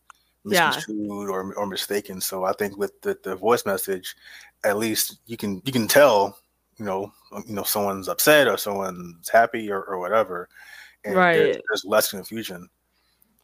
misconstrued 0.45 1.29
yeah. 1.29 1.35
or, 1.35 1.55
or 1.55 1.67
mistaken. 1.67 2.21
So 2.21 2.45
I 2.45 2.53
think 2.53 2.77
with 2.77 3.01
the, 3.03 3.17
the 3.23 3.37
voice 3.37 3.65
message, 3.65 4.17
at 4.65 4.77
least 4.77 5.21
you 5.27 5.37
can 5.37 5.63
you 5.65 5.73
can 5.73 5.87
tell 5.87 6.39
you 6.79 6.85
know, 6.85 7.13
um, 7.33 7.45
you 7.47 7.55
know, 7.55 7.63
someone's 7.63 8.09
upset 8.09 8.49
or 8.49 8.57
someone's 8.57 9.29
happy 9.29 9.71
or, 9.71 9.83
or 9.83 9.99
whatever, 9.99 10.49
and 11.05 11.15
right. 11.15 11.37
there's, 11.37 11.57
there's, 11.69 11.85
less 11.85 12.11
confusion. 12.11 12.69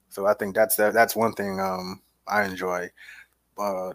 So 0.08 0.26
I 0.26 0.34
think 0.34 0.54
that's 0.54 0.76
that, 0.76 0.94
that's 0.94 1.16
one 1.16 1.32
thing 1.32 1.60
um, 1.60 2.00
I 2.28 2.44
enjoy. 2.44 2.90
Uh, 3.58 3.92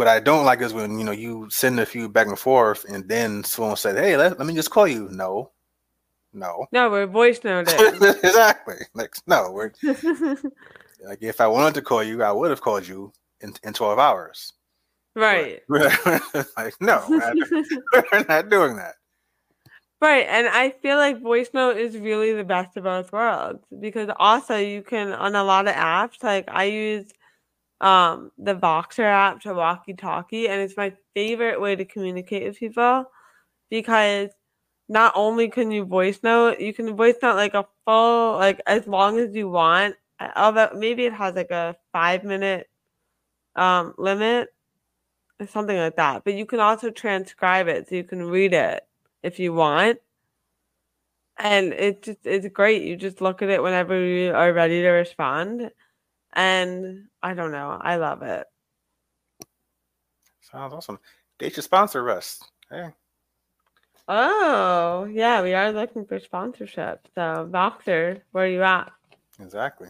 what 0.00 0.08
I 0.08 0.18
don't 0.18 0.46
like 0.46 0.62
is 0.62 0.72
when 0.72 0.98
you 0.98 1.04
know 1.04 1.12
you 1.12 1.46
send 1.50 1.78
a 1.78 1.84
few 1.84 2.08
back 2.08 2.26
and 2.26 2.38
forth, 2.38 2.86
and 2.88 3.06
then 3.06 3.44
someone 3.44 3.76
said, 3.76 3.98
"Hey, 3.98 4.16
let, 4.16 4.38
let 4.38 4.48
me 4.48 4.54
just 4.54 4.70
call 4.70 4.88
you." 4.88 5.10
No, 5.10 5.50
no, 6.32 6.66
no, 6.72 6.88
we're 6.88 7.06
voice 7.06 7.44
noting. 7.44 7.78
exactly. 8.24 8.76
Like 8.94 9.12
no, 9.26 9.50
we're 9.52 9.72
like 11.04 11.22
if 11.22 11.38
I 11.38 11.46
wanted 11.46 11.74
to 11.74 11.82
call 11.82 12.02
you, 12.02 12.22
I 12.22 12.32
would 12.32 12.48
have 12.48 12.62
called 12.62 12.88
you 12.88 13.12
in, 13.42 13.52
in 13.62 13.74
twelve 13.74 13.98
hours. 13.98 14.54
Right. 15.14 15.60
like, 15.68 16.80
no, 16.80 17.04
we're 17.10 18.24
not 18.26 18.48
doing 18.48 18.76
that. 18.76 18.94
Right. 20.00 20.24
And 20.30 20.46
I 20.48 20.70
feel 20.70 20.96
like 20.96 21.20
voice 21.20 21.50
note 21.52 21.76
is 21.76 21.98
really 21.98 22.32
the 22.32 22.44
best 22.44 22.78
of 22.78 22.84
both 22.84 23.12
worlds 23.12 23.62
because 23.80 24.08
also 24.16 24.56
you 24.56 24.82
can, 24.82 25.12
on 25.12 25.34
a 25.34 25.44
lot 25.44 25.68
of 25.68 25.74
apps, 25.74 26.22
like 26.22 26.46
I 26.48 26.64
use 26.64 27.12
um, 27.80 28.30
the 28.38 28.54
Voxer 28.54 29.04
app 29.04 29.40
to 29.42 29.54
walkie 29.54 29.94
talkie, 29.94 30.48
and 30.48 30.60
it's 30.60 30.76
my 30.76 30.92
favorite 31.14 31.60
way 31.60 31.76
to 31.76 31.84
communicate 31.84 32.44
with 32.44 32.58
people 32.58 33.06
because 33.70 34.30
not 34.88 35.12
only 35.16 35.48
can 35.48 35.70
you 35.70 35.84
voice 35.84 36.20
note, 36.22 36.60
you 36.60 36.74
can 36.74 36.96
voice 36.96 37.14
note 37.22 37.36
like 37.36 37.54
a 37.54 37.66
full, 37.86 38.34
like 38.34 38.60
as 38.66 38.86
long 38.86 39.18
as 39.18 39.34
you 39.34 39.48
want. 39.48 39.94
Although 40.36 40.70
maybe 40.76 41.04
it 41.06 41.12
has 41.14 41.34
like 41.34 41.50
a 41.50 41.76
five 41.92 42.24
minute 42.24 42.68
um, 43.56 43.94
limit 43.98 44.48
or 45.40 45.46
something 45.46 45.76
like 45.76 45.96
that. 45.96 46.24
But 46.24 46.34
you 46.34 46.46
can 46.46 46.60
also 46.60 46.90
transcribe 46.90 47.68
it 47.68 47.88
so 47.88 47.94
you 47.94 48.04
can 48.04 48.24
read 48.26 48.52
it 48.52 48.82
if 49.22 49.38
you 49.38 49.52
want. 49.54 49.98
And 51.38 51.72
it 51.72 52.02
just 52.02 52.18
it's 52.24 52.48
great. 52.48 52.82
You 52.82 52.96
just 52.96 53.20
look 53.20 53.42
at 53.42 53.48
it 53.48 53.62
whenever 53.62 53.98
you 54.04 54.32
are 54.34 54.52
ready 54.52 54.82
to 54.82 54.90
respond. 54.90 55.70
And 56.32 57.06
I 57.22 57.34
don't 57.34 57.52
know. 57.52 57.78
I 57.80 57.96
love 57.96 58.22
it. 58.22 58.46
Sounds 60.40 60.72
awesome. 60.72 60.98
They 61.38 61.50
should 61.50 61.64
sponsor 61.64 62.08
us. 62.10 62.40
Hey. 62.70 62.90
Oh, 64.08 65.04
yeah, 65.04 65.42
we 65.42 65.54
are 65.54 65.72
looking 65.72 66.04
for 66.04 66.18
sponsorship. 66.18 67.06
So 67.14 67.48
Voxer, 67.50 68.22
where 68.32 68.44
are 68.44 68.48
you 68.48 68.62
at? 68.62 68.90
Exactly. 69.40 69.88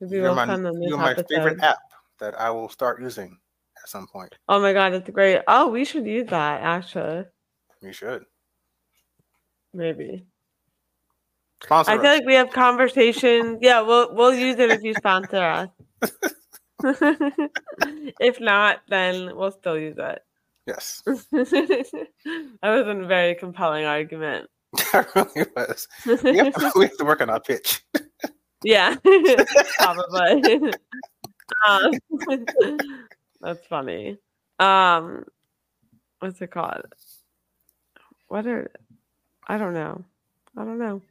Maybe 0.00 0.16
you're 0.16 0.34
we'll 0.34 0.46
my, 0.46 0.72
you're 0.80 0.96
my 0.96 1.14
favorite 1.14 1.62
app 1.62 1.78
that 2.18 2.40
I 2.40 2.50
will 2.50 2.70
start 2.70 3.02
using 3.02 3.38
at 3.82 3.88
some 3.88 4.06
point. 4.06 4.34
Oh 4.48 4.60
my 4.60 4.72
god, 4.72 4.94
that's 4.94 5.10
great. 5.10 5.42
Oh, 5.46 5.68
we 5.68 5.84
should 5.84 6.06
use 6.06 6.28
that 6.30 6.62
actually. 6.62 7.26
We 7.82 7.92
should. 7.92 8.24
Maybe. 9.74 10.24
Sponsor 11.62 11.90
I 11.90 11.96
us. 11.96 12.02
feel 12.02 12.10
like 12.10 12.26
we 12.26 12.34
have 12.34 12.50
conversation. 12.50 13.58
Yeah, 13.60 13.80
we'll 13.82 14.14
we'll 14.14 14.34
use 14.34 14.58
it 14.58 14.70
if 14.70 14.82
you 14.82 14.94
sponsor 14.94 15.36
us. 15.36 15.68
if 18.20 18.40
not, 18.40 18.80
then 18.88 19.36
we'll 19.36 19.52
still 19.52 19.78
use 19.78 19.96
it. 19.98 20.22
Yes. 20.66 21.02
that 21.06 22.00
was 22.62 22.86
a 22.86 23.06
very 23.06 23.34
compelling 23.34 23.84
argument. 23.84 24.48
that 24.92 25.30
really 25.36 25.50
was. 25.56 25.88
We 26.06 26.38
have, 26.38 26.54
to, 26.54 26.72
we 26.76 26.84
have 26.86 26.96
to 26.96 27.04
work 27.04 27.20
on 27.20 27.28
our 27.28 27.40
pitch. 27.40 27.82
yeah, 28.62 28.96
probably. 29.78 30.72
Um, 31.68 31.92
that's 33.40 33.66
funny. 33.66 34.18
Um, 34.58 35.24
what's 36.20 36.40
it 36.40 36.50
called? 36.50 36.82
What 38.28 38.46
are? 38.46 38.70
I 39.48 39.58
don't 39.58 39.74
know. 39.74 40.04
I 40.56 40.64
don't 40.64 40.78
know. 40.78 41.02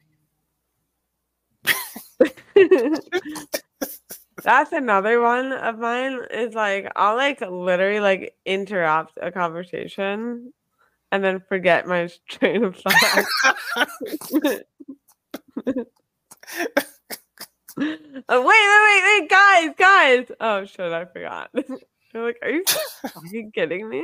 That's 4.44 4.72
another 4.72 5.20
one 5.22 5.52
of 5.52 5.78
mine 5.80 6.20
is 6.32 6.54
like 6.54 6.90
I'll 6.96 7.16
like 7.16 7.42
literally 7.42 8.00
like 8.00 8.36
interrupt 8.46 9.18
a 9.22 9.32
conversation 9.32 10.54
and 11.12 11.24
then 11.24 11.42
forget 11.48 11.88
my 11.88 12.10
train 12.30 12.64
of 12.64 12.76
thought. 12.78 13.26
oh, 18.28 18.42
wait, 18.46 18.64
wait, 18.86 19.04
wait, 19.04 19.30
guys, 19.30 19.70
guys. 19.78 20.32
Oh 20.40 20.66
shit, 20.66 20.92
I 20.92 21.06
forgot. 21.06 21.50
They're 21.54 22.24
like, 22.24 22.38
are 22.42 22.50
you 22.50 23.52
kidding 23.54 23.90
me? 23.90 24.04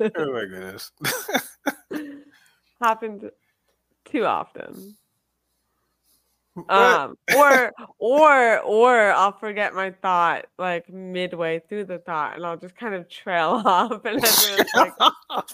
oh 0.00 0.32
my 0.32 0.44
goodness. 0.46 0.92
Happened 2.80 3.30
too 4.04 4.24
often. 4.24 4.96
Um, 6.68 7.16
or 7.36 7.72
or 7.98 8.58
or 8.60 9.12
I'll 9.12 9.38
forget 9.38 9.74
my 9.74 9.90
thought 9.90 10.46
like 10.58 10.88
midway 10.88 11.60
through 11.68 11.84
the 11.84 11.98
thought, 11.98 12.36
and 12.36 12.44
I'll 12.44 12.56
just 12.56 12.76
kind 12.76 12.94
of 12.94 13.08
trail 13.08 13.62
off, 13.64 14.04
and 14.04 14.24
everyone's 14.24 14.70
like, 14.74 15.44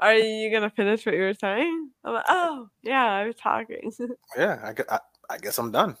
"Are 0.00 0.14
you 0.14 0.50
gonna 0.50 0.70
finish 0.70 1.06
what 1.06 1.14
you 1.14 1.22
were 1.22 1.34
saying?" 1.34 1.90
I'm 2.04 2.14
like, 2.14 2.24
"Oh 2.28 2.68
yeah, 2.82 3.04
I 3.04 3.26
was 3.26 3.36
talking." 3.36 3.92
yeah, 4.36 4.72
I, 4.88 4.94
I, 4.94 4.98
I 5.30 5.38
guess 5.38 5.58
I'm 5.58 5.70
done. 5.70 5.96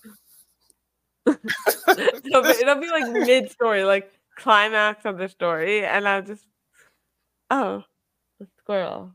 it'll, 1.26 2.44
it'll 2.44 2.80
be 2.80 2.90
like 2.90 3.12
mid 3.12 3.50
story, 3.50 3.84
like 3.84 4.10
climax 4.36 5.04
of 5.04 5.18
the 5.18 5.28
story, 5.28 5.84
and 5.84 6.08
I'll 6.08 6.22
just, 6.22 6.44
oh, 7.50 7.84
the 8.40 8.48
squirrel. 8.58 9.12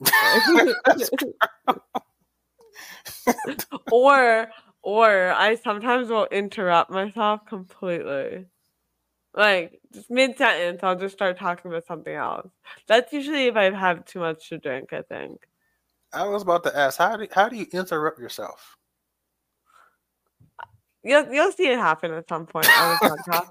or 3.90 4.48
or 4.82 5.32
I 5.32 5.56
sometimes 5.56 6.08
will 6.08 6.26
interrupt 6.26 6.90
myself 6.90 7.44
completely. 7.46 8.46
Like 9.34 9.80
just 9.92 10.10
mid 10.10 10.36
sentence, 10.36 10.80
I'll 10.82 10.96
just 10.96 11.14
start 11.14 11.38
talking 11.38 11.70
about 11.70 11.86
something 11.86 12.14
else. 12.14 12.48
That's 12.86 13.12
usually 13.12 13.46
if 13.46 13.56
I've 13.56 13.74
had 13.74 14.06
too 14.06 14.20
much 14.20 14.48
to 14.48 14.58
drink. 14.58 14.92
I 14.92 15.02
think. 15.02 15.46
I 16.12 16.26
was 16.26 16.42
about 16.42 16.64
to 16.64 16.76
ask 16.76 16.98
how 16.98 17.16
do 17.16 17.26
how 17.32 17.48
do 17.48 17.56
you 17.56 17.66
interrupt 17.72 18.18
yourself? 18.18 18.76
You'll 21.02 21.32
you'll 21.32 21.52
see 21.52 21.68
it 21.68 21.78
happen 21.78 22.12
at 22.12 22.28
some 22.28 22.46
point 22.46 22.68
on 22.78 22.98
the 23.00 23.08
podcast. 23.08 23.48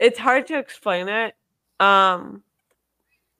it's 0.00 0.18
hard 0.18 0.46
to 0.48 0.58
explain 0.58 1.08
it. 1.08 1.34
Um, 1.80 2.42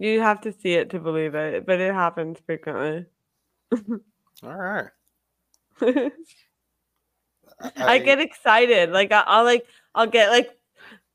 you 0.03 0.21
have 0.21 0.41
to 0.41 0.53
see 0.53 0.75
it 0.75 0.91
to 0.91 0.99
believe 0.99 1.37
it, 1.37 1.65
but 1.65 1.81
it 1.81 1.95
happens 1.95 2.39
frequently. 2.45 3.07
All 4.43 4.57
right. 4.57 4.89
I, 5.81 6.11
I, 7.77 7.99
get 7.99 8.21
excited. 8.21 8.91
Like 8.91 9.13
I, 9.13 9.23
I'll 9.25 9.45
like 9.45 9.65
I'll 9.95 10.09
get 10.09 10.31
like 10.31 10.51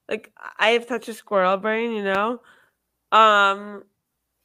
like 0.08 0.32
I 0.58 0.70
have 0.70 0.86
such 0.86 1.10
a 1.10 1.14
squirrel 1.14 1.58
brain, 1.58 1.92
you 1.92 2.04
know. 2.04 2.40
Um, 3.12 3.84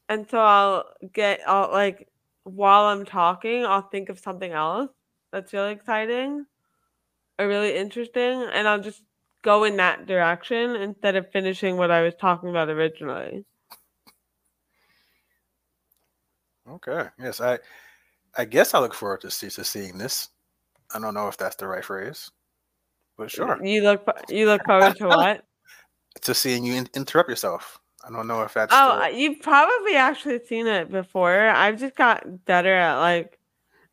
and 0.09 0.28
so 0.28 0.40
I'll 0.40 0.84
get 1.12 1.40
I'll 1.47 1.70
like 1.70 2.09
while 2.43 2.86
I'm 2.86 3.05
talking, 3.05 3.64
I'll 3.64 3.88
think 3.88 4.09
of 4.09 4.18
something 4.18 4.51
else 4.51 4.90
that's 5.30 5.53
really 5.53 5.72
exciting 5.72 6.47
or 7.38 7.47
really 7.47 7.76
interesting, 7.76 8.43
and 8.53 8.66
I'll 8.66 8.82
just 8.82 9.03
go 9.43 9.62
in 9.62 9.76
that 9.76 10.07
direction 10.07 10.74
instead 10.74 11.14
of 11.14 11.30
finishing 11.30 11.76
what 11.76 11.93
I 11.93 12.03
was 12.03 12.14
talking 12.16 12.51
about 12.51 12.68
originally. 12.68 13.45
Okay. 16.69 17.09
Yes, 17.19 17.41
I 17.41 17.59
I 18.37 18.45
guess 18.45 18.75
I 18.75 18.79
look 18.79 18.95
forward 18.95 19.21
to 19.23 19.31
see 19.31 19.49
to 19.51 19.65
seeing 19.65 19.99
this. 19.99 20.29
I 20.95 20.99
don't 20.99 21.15
know 21.15 21.29
if 21.29 21.37
that's 21.37 21.57
the 21.57 21.67
right 21.67 21.85
phrase, 21.85 22.31
but 23.17 23.31
sure. 23.31 23.65
You 23.65 23.83
look 23.83 24.07
you 24.29 24.47
look 24.47 24.65
forward 24.65 24.97
to 24.97 25.09
what? 25.09 25.45
to 26.23 26.35
seeing 26.35 26.65
you 26.65 26.75
in- 26.75 26.91
interrupt 26.95 27.31
yourself. 27.31 27.79
I 28.05 28.11
don't 28.11 28.27
know 28.27 28.43
if 28.43 28.55
that's. 28.55 28.75
Oh, 28.77 29.01
the... 29.01 29.17
you've 29.17 29.41
probably 29.41 29.97
actually 29.97 30.45
seen 30.45 30.67
it 30.67 30.91
before. 30.91 31.49
I've 31.49 31.79
just 31.79 31.97
got 31.97 32.45
better 32.45 32.75
at 32.75 32.99
like 32.99 33.39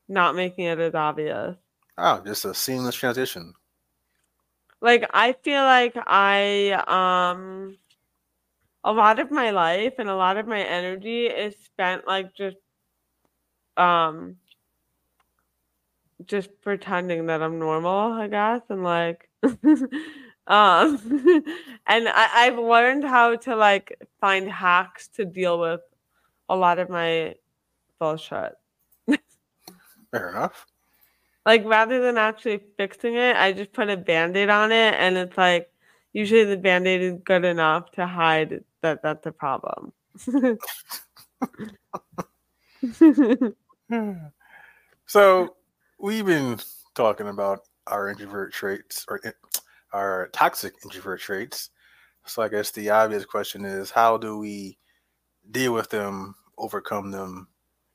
not 0.08 0.36
making 0.36 0.66
it 0.66 0.80
as 0.80 0.96
obvious. 0.96 1.56
Oh, 1.98 2.22
just 2.26 2.46
a 2.46 2.54
seamless 2.54 2.96
transition. 2.96 3.54
Like 4.82 5.10
I 5.14 5.34
feel 5.34 5.62
like 5.62 5.94
I 5.96 6.72
um 6.88 7.78
a 8.84 8.92
lot 8.94 9.20
of 9.20 9.32
my 9.32 9.52
life 9.52 9.94
and 10.00 10.10
a 10.10 10.16
lot 10.16 10.38
of 10.38 10.48
my 10.48 10.62
energy 10.62 11.26
is 11.28 11.56
spent 11.58 12.08
like 12.08 12.34
just 12.36 12.58
um 13.78 14.36
just 16.26 16.50
pretending 16.62 17.28
that 17.28 17.42
I'm 17.42 17.60
normal, 17.60 18.14
I 18.14 18.28
guess, 18.28 18.62
and 18.70 18.84
like 18.84 19.30
um 19.44 19.50
and 20.48 22.10
I, 22.10 22.30
I've 22.34 22.60
learned 22.60 23.04
how 23.04 23.36
to 23.38 23.56
like 23.56 23.98
find 24.20 24.50
hacks 24.50 25.08
to 25.10 25.26
deal 25.26 25.60
with 25.60 25.82
a 26.50 26.56
lot 26.56 26.80
of 26.80 26.90
my 26.90 27.36
bullshit. 28.00 28.54
Fair 30.12 30.30
enough. 30.30 30.66
Like 31.46 31.64
rather 31.66 32.02
than 32.02 32.18
actually 32.18 32.62
fixing 32.78 33.16
it, 33.16 33.36
I 33.36 33.54
just 33.54 33.74
put 33.74 33.90
a 33.90 33.98
band-aid 33.98 34.50
on 34.50 34.72
it 34.72 34.96
and 34.96 35.18
it's 35.18 35.38
like 35.38 35.72
usually 36.14 36.46
the 36.46 36.58
band-aid 36.58 37.02
is 37.02 37.20
good 37.24 37.46
enough 37.46 37.92
to 37.92 38.08
hide 38.08 38.64
that 38.82 39.02
that's 39.04 39.26
a 39.26 39.32
problem. 39.32 39.94
so 45.06 45.56
we've 46.00 46.26
been 46.26 46.60
talking 46.96 47.28
about 47.28 47.62
our 47.88 48.10
introvert 48.10 48.54
traits 48.54 49.06
or 49.08 49.22
our 49.94 50.30
toxic 50.34 50.74
introvert 50.84 51.20
traits. 51.20 51.70
So 52.26 52.42
I 52.42 52.50
guess 52.50 52.72
the 52.72 52.90
obvious 52.90 53.26
question 53.26 53.66
is 53.66 53.92
how 53.92 54.18
do 54.18 54.38
we 54.38 54.78
deal 55.52 55.74
with 55.74 55.90
them, 55.90 56.36
overcome 56.58 57.12
them, 57.12 57.48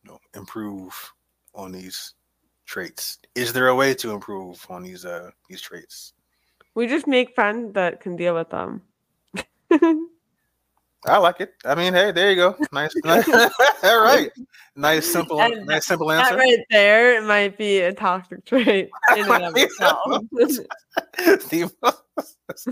you 0.03 0.11
know, 0.11 0.19
improve 0.35 1.13
on 1.55 1.73
these 1.73 2.15
traits? 2.67 3.19
Is 3.35 3.53
there 3.53 3.69
a 3.69 3.75
way 3.75 3.95
to 3.95 4.11
improve 4.11 4.65
on 4.69 4.83
these 4.83 5.05
uh 5.05 5.31
these 5.49 5.61
traits? 5.61 6.13
We 6.75 6.87
just 6.87 7.07
make 7.07 7.35
friends 7.35 7.75
that 7.75 8.01
can 8.01 8.17
deal 8.17 8.35
with 8.35 8.51
them. 8.51 8.83
I 11.07 11.19
like 11.19 11.41
it. 11.41 11.55
I 11.65 11.75
mean, 11.75 11.93
hey, 11.93 12.13
there 12.13 12.31
you 12.31 12.37
go. 12.37 12.57
Nice, 12.73 12.95
nice. 13.05 13.29
all 13.83 14.03
right. 14.03 14.31
Nice, 14.75 15.11
simple, 15.11 15.41
and 15.41 15.67
nice, 15.67 15.87
simple 15.87 16.11
answer. 16.11 16.35
That 16.35 16.39
right 16.39 16.59
there 16.71 17.23
might 17.23 17.59
be 17.59 17.81
a 17.81 17.93
toxic 17.93 18.45
trait 18.45 18.91
in 19.17 19.31
and 19.31 19.45
of 19.45 19.57
itself. 19.57 20.23
the, 21.21 21.71
most, 21.83 22.69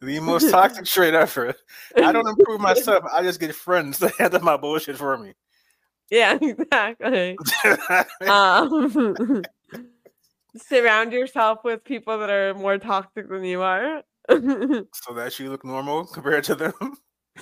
the 0.00 0.20
most 0.20 0.50
toxic 0.50 0.84
trait 0.84 1.14
ever. 1.14 1.54
I 1.96 2.12
don't 2.12 2.28
improve 2.28 2.60
myself. 2.60 3.04
I 3.12 3.22
just 3.22 3.40
get 3.40 3.54
friends 3.54 3.98
to 4.00 4.12
handle 4.18 4.40
my 4.40 4.56
bullshit 4.56 4.96
for 4.96 5.16
me. 5.16 5.32
Yeah, 6.10 6.38
exactly. 6.40 7.36
um, 8.28 9.42
surround 10.56 11.12
yourself 11.12 11.60
with 11.64 11.84
people 11.84 12.18
that 12.18 12.30
are 12.30 12.54
more 12.54 12.78
toxic 12.78 13.28
than 13.28 13.44
you 13.44 13.62
are. 13.62 14.02
so 14.28 15.12
that 15.14 15.38
you 15.38 15.50
look 15.50 15.64
normal 15.64 16.06
compared 16.06 16.44
to 16.44 16.54
them. 16.54 16.72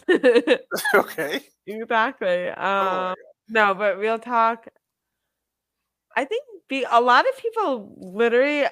okay. 0.95 1.41
Exactly. 1.67 2.49
Oh 2.57 2.63
um, 2.65 3.13
oh 3.13 3.15
no, 3.49 3.75
but 3.75 3.99
real 3.99 4.19
talk. 4.19 4.67
I 6.17 6.25
think 6.25 6.45
be 6.69 6.85
a 6.91 7.01
lot 7.01 7.29
of 7.29 7.37
people 7.39 7.95
literally. 7.99 8.65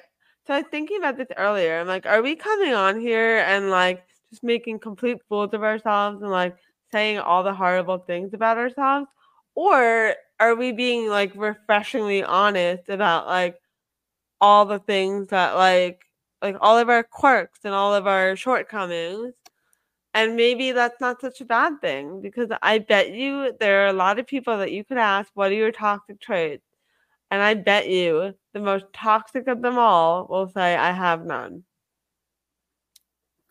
So 0.47 0.55
I 0.55 0.57
was 0.57 0.65
thinking 0.71 0.97
about 0.97 1.17
this 1.17 1.27
earlier. 1.37 1.79
I'm 1.79 1.87
like, 1.87 2.05
are 2.05 2.21
we 2.21 2.35
coming 2.35 2.73
on 2.73 2.99
here 2.99 3.37
and 3.39 3.69
like 3.69 4.03
just 4.31 4.43
making 4.43 4.79
complete 4.79 5.17
fools 5.29 5.51
of 5.53 5.63
ourselves 5.63 6.21
and 6.21 6.31
like 6.31 6.55
saying 6.91 7.19
all 7.19 7.43
the 7.43 7.53
horrible 7.53 7.99
things 7.99 8.33
about 8.33 8.57
ourselves, 8.57 9.07
or 9.55 10.15
are 10.39 10.55
we 10.55 10.71
being 10.71 11.07
like 11.07 11.31
refreshingly 11.35 12.23
honest 12.23 12.89
about 12.89 13.27
like 13.27 13.60
all 14.41 14.65
the 14.65 14.79
things 14.79 15.29
that 15.29 15.55
like 15.55 16.03
like 16.41 16.57
all 16.61 16.77
of 16.77 16.89
our 16.89 17.03
quirks 17.03 17.59
and 17.63 17.73
all 17.73 17.93
of 17.93 18.07
our 18.07 18.35
shortcomings. 18.35 19.33
And 20.13 20.35
maybe 20.35 20.73
that's 20.73 20.99
not 20.99 21.21
such 21.21 21.39
a 21.41 21.45
bad 21.45 21.79
thing 21.81 22.21
because 22.21 22.49
I 22.61 22.79
bet 22.79 23.13
you 23.13 23.53
there 23.59 23.85
are 23.85 23.87
a 23.89 23.93
lot 23.93 24.19
of 24.19 24.27
people 24.27 24.57
that 24.57 24.71
you 24.73 24.83
could 24.83 24.97
ask, 24.97 25.31
what 25.35 25.51
are 25.51 25.55
your 25.55 25.71
toxic 25.71 26.19
traits? 26.19 26.65
And 27.31 27.41
I 27.41 27.53
bet 27.53 27.87
you 27.87 28.33
the 28.53 28.59
most 28.59 28.85
toxic 28.93 29.47
of 29.47 29.61
them 29.61 29.77
all 29.77 30.27
will 30.29 30.49
say, 30.49 30.75
I 30.75 30.91
have 30.91 31.25
none. 31.25 31.63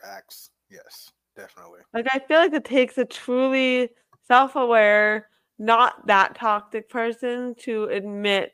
Facts. 0.03 0.51
Yes, 0.71 1.13
definitely. 1.37 1.81
Like, 1.95 2.07
I 2.13 2.19
feel 2.19 2.39
like 2.39 2.53
it 2.53 2.65
takes 2.65 2.99
a 2.99 3.07
truly 3.07 3.89
self 4.29 4.55
aware, 4.55 5.29
not 5.59 6.07
that 6.07 6.35
toxic 6.35 6.91
person 6.91 7.55
to 7.61 7.85
admit 7.85 8.53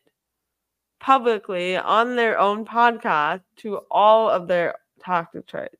publicly 1.00 1.76
on 1.76 2.16
their 2.16 2.38
own 2.38 2.64
podcast 2.64 3.42
to 3.56 3.78
all 3.90 4.28
of 4.28 4.48
their 4.48 4.74
toxic 5.04 5.46
traits. 5.46 5.76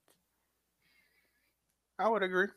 I 1.99 2.09
would 2.09 2.23
agree. 2.23 2.49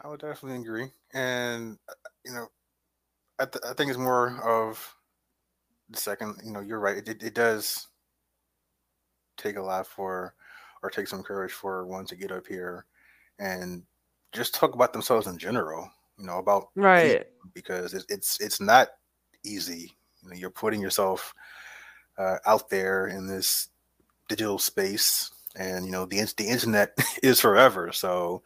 I 0.00 0.08
would 0.08 0.20
definitely 0.20 0.60
agree. 0.60 0.90
And, 1.12 1.78
you 2.24 2.32
know, 2.32 2.48
I, 3.38 3.46
th- 3.46 3.64
I 3.68 3.72
think 3.72 3.90
it's 3.90 3.98
more 3.98 4.40
of 4.42 4.94
the 5.88 5.96
second. 5.96 6.36
You 6.44 6.52
know, 6.52 6.60
you're 6.60 6.78
right. 6.78 6.98
It, 6.98 7.08
it, 7.08 7.22
it 7.22 7.34
does 7.34 7.88
take 9.36 9.56
a 9.56 9.62
lot 9.62 9.86
for, 9.86 10.34
or 10.82 10.90
take 10.90 11.08
some 11.08 11.22
courage 11.22 11.52
for 11.52 11.86
one 11.86 12.06
to 12.06 12.16
get 12.16 12.30
up 12.30 12.46
here 12.46 12.86
and 13.38 13.82
just 14.32 14.54
talk 14.54 14.74
about 14.74 14.92
themselves 14.92 15.26
in 15.26 15.38
general. 15.38 15.90
You 16.18 16.26
know, 16.26 16.38
about 16.38 16.68
right 16.76 17.26
because 17.54 17.94
it's 17.94 18.06
it's 18.08 18.40
it's 18.40 18.60
not 18.60 18.88
easy. 19.44 19.96
You 20.24 20.30
know, 20.30 20.36
you're 20.36 20.50
putting 20.50 20.80
yourself 20.80 21.34
uh, 22.18 22.38
out 22.46 22.68
there 22.70 23.08
in 23.08 23.26
this 23.26 23.68
digital 24.28 24.58
space, 24.58 25.30
and 25.56 25.84
you 25.84 25.92
know 25.92 26.06
the 26.06 26.32
the 26.36 26.48
internet 26.48 26.96
is 27.22 27.40
forever. 27.40 27.92
So 27.92 28.42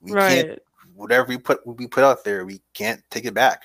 we 0.00 0.12
right. 0.12 0.46
can't 0.46 0.62
whatever 0.94 1.28
we 1.28 1.38
put 1.38 1.66
we 1.66 1.86
put 1.86 2.04
out 2.04 2.24
there, 2.24 2.44
we 2.44 2.60
can't 2.74 3.02
take 3.10 3.24
it 3.24 3.34
back. 3.34 3.62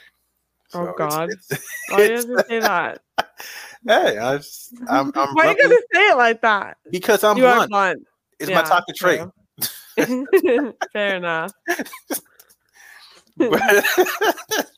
Oh, 0.73 0.85
so 0.85 0.89
oh 0.89 0.93
God! 0.97 1.29
It's, 1.31 1.51
it's, 1.51 1.63
Why 1.89 2.07
do 2.07 2.13
you 2.13 2.43
say 2.47 2.59
that? 2.59 3.01
hey, 3.87 4.17
I 4.17 4.37
just, 4.37 4.73
I'm, 4.89 5.11
I'm 5.15 5.33
Why 5.35 5.47
are 5.47 5.51
you 5.51 5.61
gonna 5.61 5.75
say 5.93 6.09
it 6.09 6.17
like 6.17 6.41
that? 6.41 6.77
Because 6.89 7.23
I'm 7.23 7.37
you 7.37 7.43
blunt. 7.43 7.69
blunt. 7.69 8.07
It's 8.39 8.49
yeah, 8.49 8.61
my 8.61 8.67
toxic 8.67 8.95
trait. 8.95 9.21
Fair 10.93 11.15
enough. 11.15 11.51
But, 13.37 13.51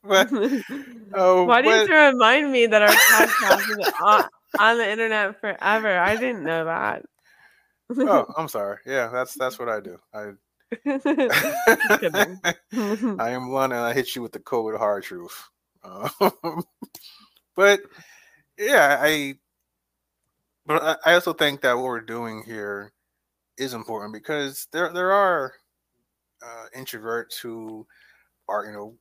but, 0.04 0.30
oh, 1.14 1.44
Why 1.46 1.62
do 1.62 1.70
you 1.70 1.76
have 1.76 1.88
to 1.88 1.96
remind 1.96 2.52
me 2.52 2.66
that 2.68 2.82
our 2.82 2.90
podcast 2.90 3.80
is 3.80 3.94
on, 4.02 4.24
on 4.60 4.78
the 4.78 4.90
internet 4.90 5.40
forever? 5.40 5.98
I 5.98 6.16
didn't 6.16 6.44
know 6.44 6.66
that. 6.66 7.04
oh, 7.98 8.26
I'm 8.38 8.48
sorry. 8.48 8.78
Yeah, 8.86 9.10
that's 9.12 9.34
that's 9.36 9.60
what 9.60 9.70
I 9.70 9.80
do. 9.80 9.98
I 10.14 10.32
I 13.20 13.30
am 13.30 13.52
one, 13.52 13.72
and 13.72 13.82
I 13.82 13.94
hit 13.94 14.16
you 14.16 14.22
with 14.22 14.32
the 14.32 14.40
cold 14.40 14.76
hard 14.76 15.04
truth. 15.04 15.50
Um, 15.84 16.64
but 17.56 17.82
yeah, 18.58 18.98
I. 19.02 19.36
But 20.66 21.00
I 21.06 21.16
also 21.16 21.34
think 21.34 21.60
that 21.62 21.76
what 21.76 21.84
we're 21.84 22.00
doing 22.00 22.42
here 22.46 22.94
is 23.58 23.74
important 23.74 24.14
because 24.14 24.68
there 24.72 24.94
there 24.94 25.12
are 25.12 25.54
uh, 26.42 26.66
introverts 26.76 27.38
who 27.42 27.86
are 28.48 28.66
you 28.66 28.72
know 28.72 28.96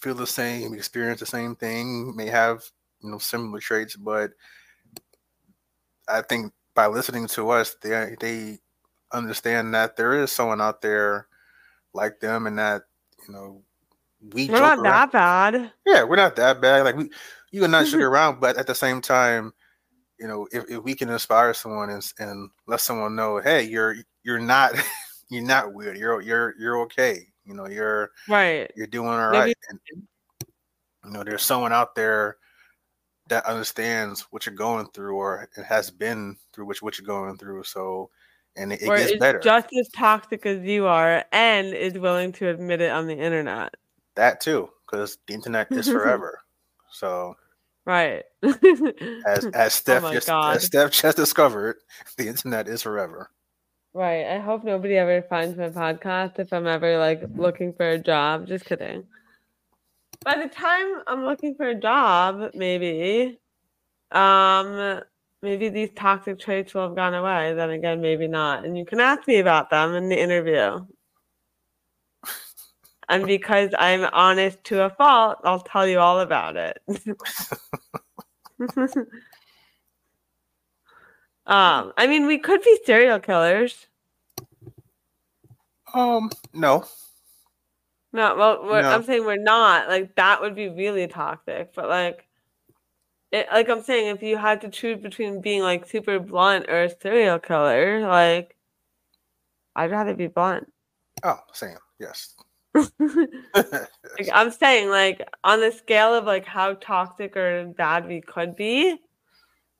feel 0.00 0.14
the 0.14 0.26
same, 0.26 0.74
experience 0.74 1.20
the 1.20 1.26
same 1.26 1.56
thing, 1.56 2.14
may 2.14 2.26
have 2.26 2.64
you 3.02 3.10
know 3.10 3.18
similar 3.18 3.60
traits, 3.60 3.96
but 3.96 4.32
I 6.08 6.22
think 6.22 6.52
by 6.74 6.86
listening 6.86 7.26
to 7.28 7.50
us, 7.50 7.76
they 7.80 8.16
they 8.20 8.58
understand 9.12 9.74
that 9.74 9.96
there 9.96 10.22
is 10.22 10.32
someone 10.32 10.60
out 10.60 10.82
there 10.82 11.28
like 11.92 12.20
them, 12.20 12.46
and 12.46 12.58
that 12.58 12.82
you 13.26 13.32
know 13.32 13.62
we 14.32 14.48
we're 14.48 14.60
not 14.60 14.78
around. 14.78 14.84
that 14.84 15.12
bad. 15.12 15.72
Yeah, 15.86 16.04
we're 16.04 16.16
not 16.16 16.36
that 16.36 16.60
bad. 16.60 16.84
Like 16.84 16.96
we, 16.96 17.10
you 17.50 17.60
can 17.60 17.70
not 17.70 17.86
sugar 17.86 18.08
around, 18.08 18.40
but 18.40 18.56
at 18.56 18.66
the 18.66 18.74
same 18.74 19.00
time, 19.00 19.52
you 20.18 20.26
know, 20.26 20.48
if, 20.52 20.64
if 20.68 20.82
we 20.82 20.94
can 20.94 21.08
inspire 21.08 21.54
someone 21.54 21.90
and, 21.90 22.02
and 22.18 22.50
let 22.66 22.80
someone 22.80 23.16
know, 23.16 23.38
hey, 23.38 23.62
you're 23.62 23.96
you're 24.22 24.40
not 24.40 24.74
you're 25.30 25.44
not 25.44 25.72
weird. 25.72 25.96
You're 25.96 26.20
you're 26.20 26.54
you're 26.58 26.80
okay. 26.82 27.28
You 27.44 27.54
know, 27.54 27.68
you're 27.68 28.10
right. 28.28 28.70
You're 28.76 28.86
doing 28.86 29.08
all 29.08 29.28
right. 29.28 29.56
And, 29.68 29.80
you 31.04 31.10
know, 31.10 31.22
there's 31.24 31.42
someone 31.42 31.72
out 31.72 31.94
there 31.94 32.38
that 33.28 33.46
understands 33.46 34.22
what 34.30 34.46
you're 34.46 34.54
going 34.54 34.86
through 34.88 35.16
or 35.16 35.48
it 35.56 35.64
has 35.64 35.90
been 35.90 36.36
through 36.52 36.66
which 36.66 36.82
what 36.82 36.98
you're 36.98 37.06
going 37.06 37.36
through. 37.38 37.64
So 37.64 38.10
and 38.56 38.72
it, 38.72 38.82
it 38.82 38.86
gets 38.86 39.16
better. 39.18 39.40
Just 39.40 39.68
as 39.78 39.88
toxic 39.90 40.46
as 40.46 40.64
you 40.64 40.86
are 40.86 41.24
and 41.32 41.68
is 41.68 41.94
willing 41.94 42.32
to 42.32 42.48
admit 42.48 42.80
it 42.80 42.90
on 42.90 43.06
the 43.06 43.16
internet. 43.16 43.74
That 44.14 44.40
too, 44.40 44.70
because 44.86 45.18
the 45.26 45.34
internet 45.34 45.68
is 45.72 45.88
forever. 45.90 46.40
so 46.90 47.36
Right. 47.86 48.24
as 48.42 48.54
as 49.26 49.50
oh 49.54 49.68
Steph 49.68 50.04
oh 50.04 50.12
just 50.12 50.28
as 50.30 50.64
Steph 50.64 50.90
just 50.90 51.16
discovered, 51.16 51.76
the 52.16 52.28
internet 52.28 52.68
is 52.68 52.82
forever. 52.82 53.30
Right. 53.94 54.26
I 54.26 54.40
hope 54.40 54.64
nobody 54.64 54.96
ever 54.96 55.22
finds 55.22 55.56
my 55.56 55.68
podcast 55.68 56.40
if 56.40 56.52
I'm 56.52 56.66
ever 56.66 56.98
like 56.98 57.22
looking 57.36 57.72
for 57.72 57.88
a 57.88 57.98
job. 57.98 58.48
Just 58.48 58.64
kidding. 58.64 59.04
By 60.24 60.36
the 60.36 60.48
time 60.48 61.02
I'm 61.06 61.24
looking 61.24 61.54
for 61.54 61.68
a 61.68 61.76
job, 61.76 62.50
maybe, 62.54 63.38
um, 64.10 65.00
maybe 65.42 65.68
these 65.68 65.90
toxic 65.94 66.40
traits 66.40 66.74
will 66.74 66.88
have 66.88 66.96
gone 66.96 67.14
away. 67.14 67.54
Then 67.54 67.70
again, 67.70 68.00
maybe 68.00 68.26
not. 68.26 68.64
And 68.64 68.76
you 68.76 68.84
can 68.84 68.98
ask 68.98 69.28
me 69.28 69.38
about 69.38 69.70
them 69.70 69.94
in 69.94 70.08
the 70.08 70.20
interview. 70.20 70.84
and 73.08 73.26
because 73.26 73.70
I'm 73.78 74.06
honest 74.12 74.64
to 74.64 74.86
a 74.86 74.90
fault, 74.90 75.38
I'll 75.44 75.60
tell 75.60 75.86
you 75.86 76.00
all 76.00 76.18
about 76.18 76.56
it. 76.56 76.82
Um, 81.46 81.92
I 81.96 82.06
mean, 82.06 82.26
we 82.26 82.38
could 82.38 82.62
be 82.62 82.78
serial 82.84 83.18
killers. 83.18 83.86
Um, 85.92 86.30
no. 86.52 86.84
No, 88.12 88.36
well, 88.36 88.82
no. 88.82 88.88
I'm 88.88 89.02
saying 89.04 89.24
we're 89.24 89.36
not. 89.36 89.88
Like 89.88 90.14
that 90.14 90.40
would 90.40 90.54
be 90.54 90.68
really 90.68 91.06
toxic. 91.06 91.74
But 91.74 91.88
like, 91.88 92.26
it, 93.32 93.48
like 93.52 93.68
I'm 93.68 93.82
saying, 93.82 94.14
if 94.14 94.22
you 94.22 94.36
had 94.36 94.60
to 94.62 94.68
choose 94.68 95.00
between 95.00 95.40
being 95.40 95.62
like 95.62 95.86
super 95.86 96.18
blunt 96.18 96.66
or 96.68 96.84
a 96.84 97.00
serial 97.00 97.38
killer, 97.38 98.06
like, 98.06 98.56
I'd 99.76 99.90
rather 99.90 100.14
be 100.14 100.28
blunt. 100.28 100.72
Oh, 101.24 101.40
same. 101.52 101.76
Yes. 101.98 102.34
like, 102.74 104.28
I'm 104.32 104.50
saying, 104.50 104.88
like, 104.88 105.28
on 105.42 105.60
the 105.60 105.72
scale 105.72 106.14
of 106.14 106.24
like 106.24 106.46
how 106.46 106.74
toxic 106.74 107.36
or 107.36 107.66
bad 107.76 108.06
we 108.06 108.20
could 108.20 108.56
be, 108.56 108.96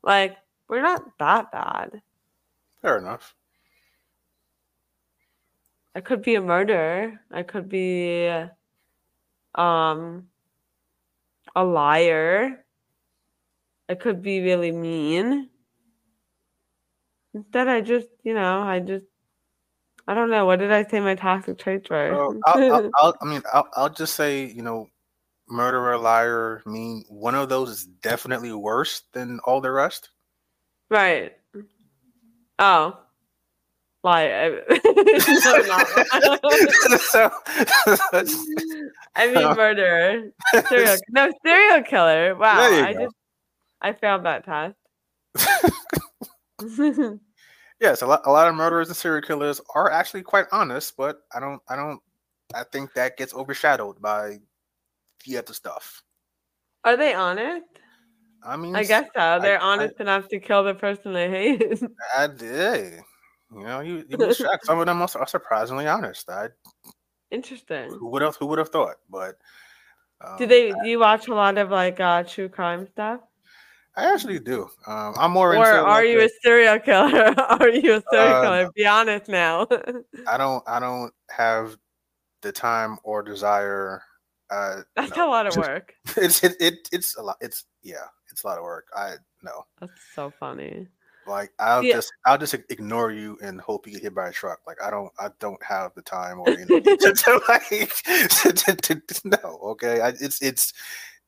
like 0.02 0.36
we're 0.74 0.82
not 0.82 1.04
that 1.20 1.52
bad. 1.52 2.02
Fair 2.82 2.98
enough. 2.98 3.34
I 5.94 6.00
could 6.00 6.22
be 6.22 6.34
a 6.34 6.40
murderer. 6.40 7.20
I 7.30 7.44
could 7.44 7.68
be 7.68 8.28
um 9.54 10.26
a 11.54 11.62
liar. 11.62 12.64
I 13.88 13.94
could 13.94 14.20
be 14.20 14.40
really 14.40 14.72
mean. 14.72 15.48
Instead, 17.34 17.68
I 17.68 17.80
just, 17.80 18.08
you 18.24 18.34
know, 18.34 18.62
I 18.62 18.80
just, 18.80 19.06
I 20.08 20.14
don't 20.14 20.30
know. 20.30 20.44
What 20.46 20.58
did 20.58 20.72
I 20.72 20.84
say 20.84 20.98
my 20.98 21.14
toxic 21.14 21.58
traits 21.58 21.88
were? 21.88 22.34
I'll, 22.46 22.72
I'll, 22.72 22.90
I'll, 22.98 23.14
i 23.20 23.24
mean, 23.24 23.42
I'll, 23.52 23.68
I'll 23.74 23.90
just 23.90 24.14
say, 24.14 24.46
you 24.46 24.62
know, 24.62 24.88
murderer, 25.48 25.98
liar, 25.98 26.62
mean, 26.66 27.04
one 27.08 27.34
of 27.34 27.48
those 27.48 27.70
is 27.70 27.84
definitely 27.84 28.52
worse 28.52 29.02
than 29.12 29.38
all 29.44 29.60
the 29.60 29.70
rest. 29.70 30.10
Right. 30.94 31.32
Oh. 32.60 32.96
Lie. 34.04 34.60
no, 34.68 34.78
so, 36.98 37.30
I 39.16 39.26
mean 39.26 39.56
murderer. 39.56 40.30
Serial, 40.68 40.96
no, 41.10 41.32
serial 41.44 41.82
killer. 41.82 42.36
Wow. 42.36 42.60
I 42.60 42.92
go. 42.92 43.00
just 43.06 43.16
I 43.82 43.92
failed 43.94 44.24
that 44.24 44.44
test. 44.44 44.76
yes, 47.80 48.02
a 48.02 48.06
lot, 48.06 48.22
a 48.24 48.30
lot 48.30 48.46
of 48.46 48.54
murderers 48.54 48.86
and 48.86 48.96
serial 48.96 49.22
killers 49.22 49.60
are 49.74 49.90
actually 49.90 50.22
quite 50.22 50.46
honest, 50.52 50.96
but 50.96 51.22
I 51.34 51.40
don't 51.40 51.60
I 51.68 51.74
don't 51.74 52.00
I 52.54 52.62
think 52.70 52.94
that 52.94 53.16
gets 53.16 53.34
overshadowed 53.34 54.00
by 54.00 54.38
the 55.26 55.38
other 55.38 55.54
stuff. 55.54 56.04
Are 56.84 56.96
they 56.96 57.14
honest? 57.14 57.64
I 58.44 58.56
mean, 58.56 58.76
I 58.76 58.84
guess 58.84 59.06
so. 59.14 59.38
They're 59.40 59.60
I, 59.60 59.64
honest 59.64 59.94
I, 59.98 60.02
enough 60.02 60.28
to 60.28 60.38
kill 60.38 60.64
the 60.64 60.74
person 60.74 61.12
they 61.12 61.30
hate. 61.30 61.82
I 62.16 62.26
did. 62.26 63.00
You 63.54 63.64
know, 63.64 63.80
you 63.80 64.04
you 64.08 64.18
be 64.18 64.34
shocked. 64.34 64.66
Some 64.66 64.78
of 64.78 64.86
them 64.86 65.00
are, 65.00 65.26
surprisingly 65.26 65.86
honest. 65.86 66.28
I 66.28 66.48
interesting. 67.30 67.90
Who 67.90 68.08
would 68.10 68.22
have 68.22 68.36
Who 68.36 68.46
would 68.46 68.58
have 68.58 68.68
thought? 68.68 68.96
But 69.08 69.36
um, 70.20 70.36
do 70.38 70.46
they? 70.46 70.72
Do 70.72 70.88
you 70.88 70.98
watch 70.98 71.28
a 71.28 71.34
lot 71.34 71.56
of 71.56 71.70
like 71.70 72.00
uh, 72.00 72.24
true 72.24 72.48
crime 72.48 72.86
stuff? 72.92 73.20
I 73.96 74.12
actually 74.12 74.40
do. 74.40 74.68
Um, 74.86 75.14
I'm 75.16 75.30
more. 75.30 75.56
Or 75.56 75.64
are 75.64 75.82
like 75.82 76.08
you 76.08 76.20
a 76.20 76.28
serial 76.42 76.80
killer? 76.80 77.34
are 77.38 77.68
you 77.68 77.94
a 77.94 78.02
serial 78.10 78.34
uh, 78.34 78.42
killer? 78.42 78.70
Be 78.74 78.86
honest 78.86 79.28
now. 79.28 79.68
I 80.28 80.36
don't. 80.36 80.64
I 80.66 80.80
don't 80.80 81.12
have 81.30 81.76
the 82.42 82.52
time 82.52 82.98
or 83.04 83.22
desire. 83.22 84.02
Uh, 84.50 84.80
That's 84.96 85.16
no, 85.16 85.28
a 85.28 85.30
lot 85.30 85.46
of 85.46 85.56
work. 85.56 85.94
It's 86.16 86.42
it, 86.42 86.56
it 86.60 86.88
it's 86.92 87.16
a 87.16 87.22
lot. 87.22 87.36
It's 87.40 87.64
yeah 87.82 88.06
it's 88.34 88.42
a 88.42 88.48
lot 88.48 88.58
of 88.58 88.64
work. 88.64 88.86
I 88.96 89.14
know. 89.44 89.64
That's 89.80 89.92
so 90.12 90.32
funny. 90.40 90.88
Like 91.24 91.52
I'll 91.60 91.84
yeah. 91.84 91.94
just 91.94 92.12
I'll 92.26 92.36
just 92.36 92.54
ignore 92.68 93.12
you 93.12 93.38
and 93.40 93.60
hope 93.60 93.86
you 93.86 93.92
get 93.92 94.02
hit 94.02 94.14
by 94.14 94.28
a 94.28 94.32
truck. 94.32 94.58
Like 94.66 94.82
I 94.82 94.90
don't 94.90 95.12
I 95.20 95.28
don't 95.38 95.62
have 95.62 95.94
the 95.94 96.02
time 96.02 96.40
or 96.40 96.50
you 96.50 96.66
know, 96.68 96.80
to, 96.80 96.96
to, 96.96 97.40
like 97.48 97.92
to, 97.94 98.94
to, 98.96 99.20
no. 99.24 99.58
Okay, 99.62 100.00
I, 100.00 100.08
it's 100.08 100.42
it's 100.42 100.72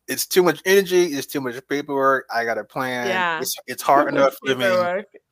it's 0.08 0.26
too 0.26 0.42
much 0.42 0.60
energy. 0.64 1.04
It's 1.04 1.26
too 1.26 1.40
much 1.40 1.56
paperwork. 1.68 2.26
I 2.32 2.44
got 2.44 2.58
a 2.58 2.64
plan. 2.64 3.06
Yeah. 3.06 3.40
It's 3.40 3.56
it's 3.66 3.82
hard 3.82 4.08
enough 4.08 4.36
living. 4.42 4.70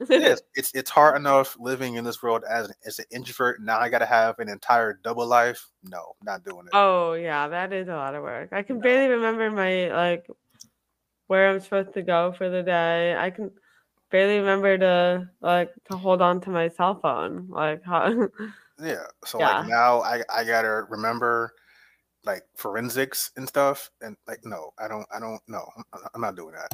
Yes, 0.09 0.41
it's 0.55 0.73
it's 0.75 0.91
hard 0.91 1.17
enough 1.17 1.57
living 1.59 1.95
in 1.97 2.05
this 2.05 2.23
world 2.23 2.45
as 2.49 2.73
as 2.87 3.01
an 3.01 3.05
introvert. 3.11 3.61
Now 3.61 3.79
I 3.81 3.89
got 3.89 3.99
to 3.99 4.07
have 4.07 4.39
an 4.39 4.49
entire 4.49 4.99
double 5.05 5.27
life. 5.27 5.69
No, 5.83 6.15
not 6.23 6.45
doing 6.45 6.67
it. 6.67 6.71
Oh 6.73 7.15
yeah, 7.15 7.49
that 7.49 7.73
is 7.73 7.89
a 7.89 7.95
lot 7.95 8.15
of 8.15 8.23
work. 8.23 8.53
I 8.53 8.63
can 8.63 8.77
No. 8.77 8.83
barely 8.83 9.09
remember 9.09 9.51
my 9.51 9.93
like 9.95 10.27
where 11.27 11.51
I'm 11.51 11.61
supposed 11.61 11.95
to 11.95 12.03
go 12.03 12.33
for 12.33 12.51
the 12.51 12.63
day. 12.63 13.17
I 13.17 13.31
can 13.31 13.51
barely 14.11 14.39
remember 14.39 14.79
to 14.79 15.29
like 15.41 15.73
to 15.87 15.97
hold 15.97 16.23
on 16.23 16.41
to 16.43 16.51
my 16.51 16.69
cell 16.69 17.01
phone. 17.01 17.49
Like 17.49 17.83
how 17.87 18.29
Yeah. 18.81 19.05
So 19.25 19.39
Yeah. 19.39 19.61
like 19.61 19.69
now 19.69 20.01
I 20.03 20.23
I 20.33 20.45
gotta 20.45 20.87
remember 20.89 21.55
like 22.25 22.43
forensics 22.57 23.31
and 23.37 23.49
stuff. 23.49 23.91
And 24.01 24.17
like 24.27 24.45
no, 24.45 24.73
I 24.79 24.89
don't 24.89 25.07
I 25.15 25.21
don't 25.21 25.41
no. 25.49 25.67
I'm, 25.77 26.01
I'm 26.15 26.21
not 26.21 26.37
doing 26.37 26.55
that. 26.55 26.71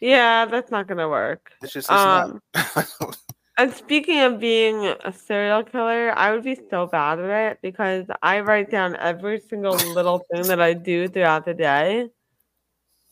Yeah, 0.00 0.46
that's 0.46 0.70
not 0.70 0.86
gonna 0.86 1.08
work. 1.08 1.52
It's 1.62 1.72
just 1.72 1.90
it's 1.90 2.04
Um 2.04 2.40
not. 2.54 3.16
and 3.58 3.72
speaking 3.72 4.20
of 4.20 4.40
being 4.40 4.86
a 5.04 5.12
serial 5.12 5.62
killer, 5.62 6.12
I 6.16 6.32
would 6.32 6.44
be 6.44 6.58
so 6.70 6.86
bad 6.86 7.20
at 7.20 7.52
it 7.52 7.58
because 7.62 8.06
I 8.22 8.40
write 8.40 8.70
down 8.70 8.96
every 8.96 9.40
single 9.40 9.76
little 9.76 10.24
thing 10.30 10.48
that 10.48 10.60
I 10.60 10.74
do 10.74 11.08
throughout 11.08 11.44
the 11.44 11.54
day. 11.54 12.08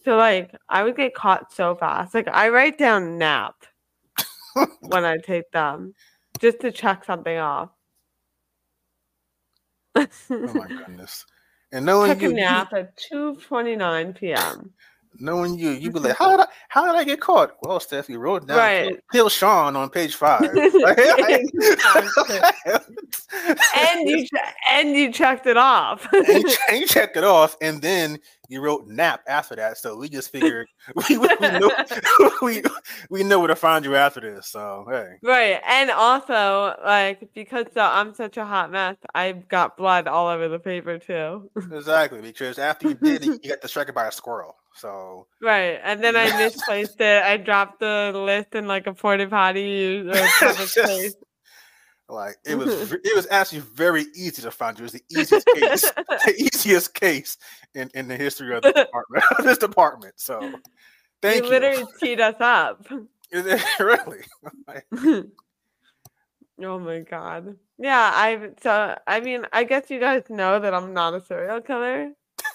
So 0.04 0.16
like 0.16 0.54
I 0.68 0.82
would 0.82 0.96
get 0.96 1.14
caught 1.14 1.52
so 1.52 1.74
fast. 1.76 2.14
Like 2.14 2.28
I 2.28 2.48
write 2.48 2.78
down 2.78 3.18
nap 3.18 3.54
when 4.80 5.04
I 5.04 5.18
take 5.18 5.50
them 5.52 5.94
just 6.40 6.60
to 6.60 6.72
check 6.72 7.04
something 7.04 7.38
off. 7.38 7.70
oh 9.96 10.06
my 10.30 10.66
goodness. 10.86 11.24
And 11.72 11.86
knowing 11.86 12.10
Took 12.10 12.22
you, 12.22 12.28
a 12.28 12.32
you 12.32 12.36
nap 12.36 12.72
at 12.74 12.98
2:29 13.12 14.16
p.m. 14.18 14.72
knowing 15.18 15.58
you, 15.58 15.70
you 15.70 15.90
be 15.90 16.00
like, 16.00 16.16
how 16.16 16.30
did 16.30 16.40
I 16.40 16.46
how 16.68 16.84
did 16.86 16.96
I 16.98 17.04
get 17.04 17.20
caught? 17.20 17.56
Well, 17.62 17.80
Steph, 17.80 18.08
you 18.10 18.18
wrote 18.18 18.46
down 18.46 18.58
Right. 18.58 18.88
Kill, 18.88 18.98
Kill 19.12 19.28
Sean 19.28 19.76
on 19.76 19.88
page 19.88 20.14
five. 20.16 20.42
and 20.42 20.50
you 24.08 24.26
and 24.70 24.96
you 24.96 25.12
checked 25.12 25.46
it 25.46 25.56
off. 25.56 26.06
and 26.12 26.26
you, 26.26 26.56
and 26.68 26.80
you 26.80 26.86
checked 26.86 27.16
it 27.16 27.24
off, 27.24 27.56
and 27.62 27.80
then 27.80 28.18
you 28.52 28.60
wrote 28.60 28.86
nap 28.86 29.22
after 29.26 29.56
that. 29.56 29.78
So 29.78 29.96
we 29.96 30.08
just 30.10 30.30
figured 30.30 30.68
we, 31.08 31.16
we, 31.16 31.28
we 31.40 31.48
know 31.58 31.70
we 32.42 32.62
we 33.08 33.24
know 33.24 33.38
where 33.38 33.48
to 33.48 33.56
find 33.56 33.84
you 33.84 33.96
after 33.96 34.20
this. 34.20 34.48
So 34.48 34.86
hey, 34.90 35.14
right. 35.22 35.60
And 35.66 35.90
also, 35.90 36.76
like, 36.84 37.30
because 37.34 37.66
uh, 37.76 37.88
I'm 37.90 38.14
such 38.14 38.36
a 38.36 38.44
hot 38.44 38.70
mess, 38.70 38.96
I've 39.14 39.48
got 39.48 39.76
blood 39.78 40.06
all 40.06 40.28
over 40.28 40.48
the 40.48 40.58
paper 40.58 40.98
too. 40.98 41.50
exactly 41.72 42.20
because 42.20 42.58
after 42.58 42.88
you 42.88 42.94
did 42.94 43.26
it, 43.26 43.26
you 43.42 43.50
got 43.50 43.62
distracted 43.62 43.94
by 43.94 44.06
a 44.06 44.12
squirrel. 44.12 44.54
So 44.74 45.26
right. 45.40 45.80
And 45.82 46.02
then 46.04 46.14
I 46.16 46.36
misplaced 46.36 47.00
it. 47.00 47.22
I 47.22 47.38
dropped 47.38 47.80
the 47.80 48.12
list 48.14 48.54
in 48.54 48.66
like 48.66 48.86
a 48.86 48.92
porta 48.92 49.26
potty 49.26 50.00
or 50.08 50.28
public 50.38 50.68
place. 50.68 51.14
Like 52.08 52.36
it 52.44 52.56
was 52.56 52.92
it 52.92 53.16
was 53.16 53.26
actually 53.30 53.60
very 53.60 54.06
easy 54.14 54.42
to 54.42 54.50
find 54.50 54.78
you. 54.78 54.84
It 54.84 54.92
was 54.92 54.92
the 54.92 55.04
easiest 55.10 55.46
case, 55.46 55.90
the 56.08 56.34
easiest 56.38 56.94
case 56.94 57.38
in, 57.74 57.90
in 57.94 58.08
the 58.08 58.16
history 58.16 58.54
of 58.54 58.62
the 58.62 58.72
department. 58.72 59.24
this 59.42 59.58
department. 59.58 60.14
So 60.16 60.40
You 60.42 60.60
thank 61.20 61.44
you. 61.44 61.50
literally 61.50 61.84
teed 62.00 62.20
us 62.20 62.36
up. 62.40 62.86
Really? 63.32 64.20
Like, 64.68 64.86
oh 66.62 66.78
my 66.78 67.00
god. 67.00 67.56
Yeah, 67.78 68.10
I 68.14 68.50
so 68.62 68.96
I 69.06 69.20
mean, 69.20 69.46
I 69.52 69.64
guess 69.64 69.90
you 69.90 69.98
guys 69.98 70.24
know 70.28 70.60
that 70.60 70.74
I'm 70.74 70.92
not 70.92 71.14
a 71.14 71.20
serial 71.20 71.60
killer 71.62 72.10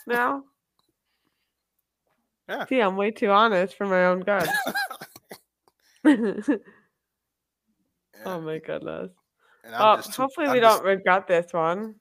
now. 0.06 0.44
Yeah. 2.48 2.66
See, 2.68 2.80
I'm 2.80 2.96
way 2.96 3.12
too 3.12 3.30
honest 3.30 3.76
for 3.76 3.86
my 3.86 4.06
own 4.06 4.22
good. 4.22 4.48
yeah. 6.06 6.56
oh 8.26 8.40
my 8.40 8.60
goodness. 8.60 9.12
And 9.68 9.76
I'm 9.76 9.82
Well, 9.82 9.96
just 9.98 10.14
too- 10.14 10.22
hopefully 10.22 10.48
I'm 10.48 10.54
we 10.54 10.60
just- 10.62 10.78
don't 10.78 10.86
regret 10.88 11.28
this 11.28 11.52
one. 11.52 11.96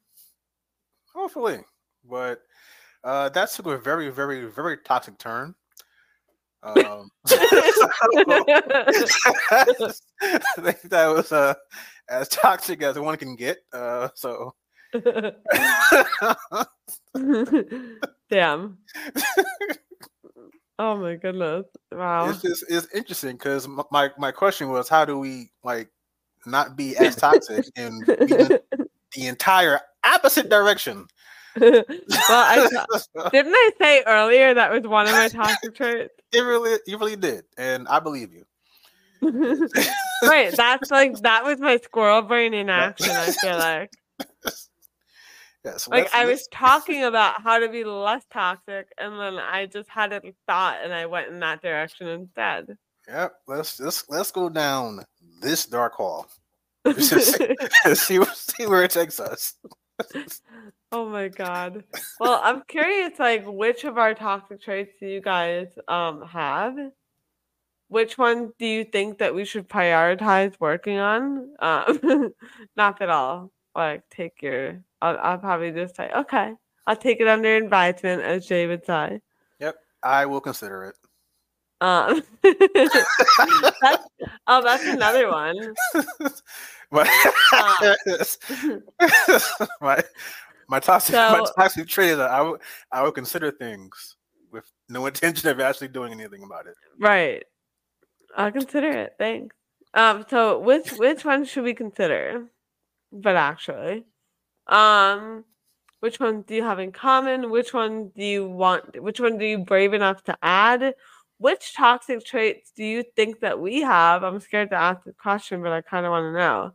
Hopefully, 1.12 1.58
but 2.08 2.40
uh, 3.02 3.28
that 3.30 3.50
took 3.50 3.66
a 3.66 3.76
very, 3.76 4.08
very, 4.10 4.44
very 4.46 4.76
toxic 4.78 5.18
turn. 5.18 5.56
Um, 6.62 7.10
I 7.28 7.32
think 10.60 10.80
that 10.82 11.06
was 11.14 11.32
uh, 11.32 11.54
as 12.08 12.28
toxic 12.28 12.82
as 12.82 12.98
one 12.98 13.16
can 13.16 13.36
get. 13.36 13.58
Uh, 13.72 14.08
so, 14.14 14.54
Damn. 18.30 18.78
Oh 20.78 20.96
my 20.96 21.16
goodness. 21.16 21.66
Wow. 21.92 22.28
it's 22.28 22.42
just 22.42 22.64
it's 22.68 22.88
interesting 22.92 23.36
because 23.36 23.66
my 23.90 24.10
my 24.18 24.30
question 24.30 24.68
was 24.68 24.86
how 24.88 25.04
do 25.06 25.18
we 25.18 25.50
like 25.64 25.88
not 26.46 26.76
be 26.76 26.96
as 26.96 27.16
toxic 27.16 27.66
and 27.76 28.08
in 28.08 28.58
the 29.14 29.26
entire 29.26 29.80
opposite 30.04 30.48
direction? 30.48 31.06
well, 31.60 31.84
I 32.28 32.56
didn't 33.32 33.54
I 33.54 33.70
say 33.80 34.02
earlier 34.06 34.54
that 34.54 34.70
was 34.70 34.82
one 34.82 35.06
of 35.06 35.12
my 35.12 35.28
toxic 35.28 35.74
traits? 35.74 36.12
It 36.32 36.40
really, 36.40 36.78
you 36.86 36.98
really 36.98 37.16
did, 37.16 37.44
and 37.56 37.88
I 37.88 38.00
believe 38.00 38.32
you. 38.32 38.44
right, 40.22 40.54
that's 40.54 40.90
like 40.90 41.18
that 41.22 41.44
was 41.44 41.58
my 41.58 41.78
squirrel 41.78 42.22
brain 42.22 42.52
in 42.52 42.68
action. 42.68 43.10
I 43.10 43.30
feel 43.30 43.56
like, 43.56 43.90
Yes, 45.66 45.88
like 45.88 46.14
I 46.14 46.26
was 46.26 46.46
talking 46.52 47.02
about 47.02 47.42
how 47.42 47.58
to 47.58 47.68
be 47.68 47.82
less 47.82 48.24
toxic, 48.32 48.86
and 48.98 49.18
then 49.18 49.34
I 49.36 49.66
just 49.66 49.88
had 49.88 50.12
a 50.12 50.20
thought, 50.46 50.78
and 50.84 50.94
I 50.94 51.06
went 51.06 51.26
in 51.28 51.40
that 51.40 51.60
direction 51.60 52.06
instead. 52.06 52.78
Yep, 53.08 53.32
let's 53.48 53.80
let's 53.80 54.08
let's 54.08 54.30
go 54.30 54.48
down 54.48 55.04
this 55.40 55.66
dark 55.66 55.94
hall. 55.94 56.28
see, 56.98 57.54
see 57.94 58.66
where- 58.66 58.84
it 58.84 58.90
takes 58.90 59.18
us. 59.20 59.54
oh 60.92 61.08
my 61.08 61.28
god. 61.28 61.84
Well, 62.20 62.40
I'm 62.42 62.62
curious, 62.68 63.18
like, 63.18 63.44
which 63.46 63.84
of 63.84 63.98
our 63.98 64.14
toxic 64.14 64.60
traits 64.62 64.92
do 65.00 65.06
you 65.06 65.20
guys 65.20 65.68
um 65.88 66.22
have? 66.22 66.76
Which 67.88 68.18
one 68.18 68.52
do 68.58 68.66
you 68.66 68.84
think 68.84 69.18
that 69.18 69.34
we 69.34 69.44
should 69.44 69.68
prioritize 69.68 70.54
working 70.58 70.98
on? 70.98 71.54
Um, 71.60 72.34
not 72.76 72.98
that 72.98 73.10
I'll 73.10 73.52
like 73.74 74.02
take 74.10 74.42
your. 74.42 74.82
I'll, 75.00 75.16
I'll 75.18 75.38
probably 75.38 75.70
just 75.70 75.94
say, 75.96 76.10
okay, 76.14 76.54
I'll 76.86 76.96
take 76.96 77.20
it 77.20 77.28
under 77.28 77.56
advisement, 77.56 78.22
as 78.22 78.46
Jay 78.46 78.66
would 78.66 78.84
say. 78.84 79.20
Yep, 79.60 79.76
I 80.02 80.26
will 80.26 80.40
consider 80.40 80.84
it. 80.84 80.96
Um, 81.86 82.22
that's, 82.42 84.08
oh, 84.48 84.62
that's 84.62 84.84
another 84.86 85.28
one. 85.30 85.74
my, 86.90 87.06
Uh, 87.52 87.94
my 89.80 90.02
my 90.68 90.80
toxic 90.80 91.14
my 91.14 91.44
So- 91.44 91.52
toxic 91.56 91.86
trait 91.86 92.10
is 92.10 92.16
that 92.16 92.30
I 92.30 92.40
would 92.42 92.60
I 92.90 93.02
would 93.04 93.14
consider 93.14 93.52
things 93.52 94.16
with 94.50 94.64
no 94.88 95.06
intention 95.06 95.48
of 95.48 95.60
actually 95.60 95.88
doing 95.88 96.12
anything 96.12 96.42
about 96.42 96.66
it. 96.66 96.74
Right. 96.98 97.44
I'll 98.36 98.50
consider 98.50 98.90
it. 98.90 99.14
Thanks. 99.18 99.54
Um, 99.94 100.24
so 100.28 100.58
which 100.58 100.90
which 100.94 101.24
one 101.24 101.44
should 101.44 101.62
we 101.64 101.74
consider? 101.74 102.46
But 103.12 103.36
actually, 103.36 104.06
um, 104.66 105.44
which 106.00 106.18
one 106.18 106.42
do 106.42 106.54
you 106.56 106.64
have 106.64 106.80
in 106.80 106.90
common? 106.90 107.50
Which 107.50 107.72
one 107.72 108.10
do 108.16 108.24
you 108.24 108.48
want? 108.48 109.00
Which 109.00 109.20
one 109.20 109.38
do 109.38 109.44
you 109.46 109.58
brave 109.58 109.94
enough 109.94 110.24
to 110.24 110.36
add? 110.42 110.94
Which 111.38 111.74
toxic 111.74 112.24
traits 112.24 112.72
do 112.74 112.84
you 112.84 113.02
think 113.02 113.40
that 113.40 113.60
we 113.60 113.82
have? 113.82 114.22
I'm 114.22 114.40
scared 114.40 114.70
to 114.70 114.76
ask 114.76 115.04
the 115.04 115.12
question, 115.12 115.62
but 115.62 115.72
I 115.72 115.82
kind 115.82 116.06
of 116.06 116.10
want 116.10 116.24
to 116.24 116.32
know 116.32 116.72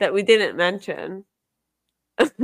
that 0.00 0.14
we 0.14 0.22
didn't 0.22 0.56
mention. 0.56 1.24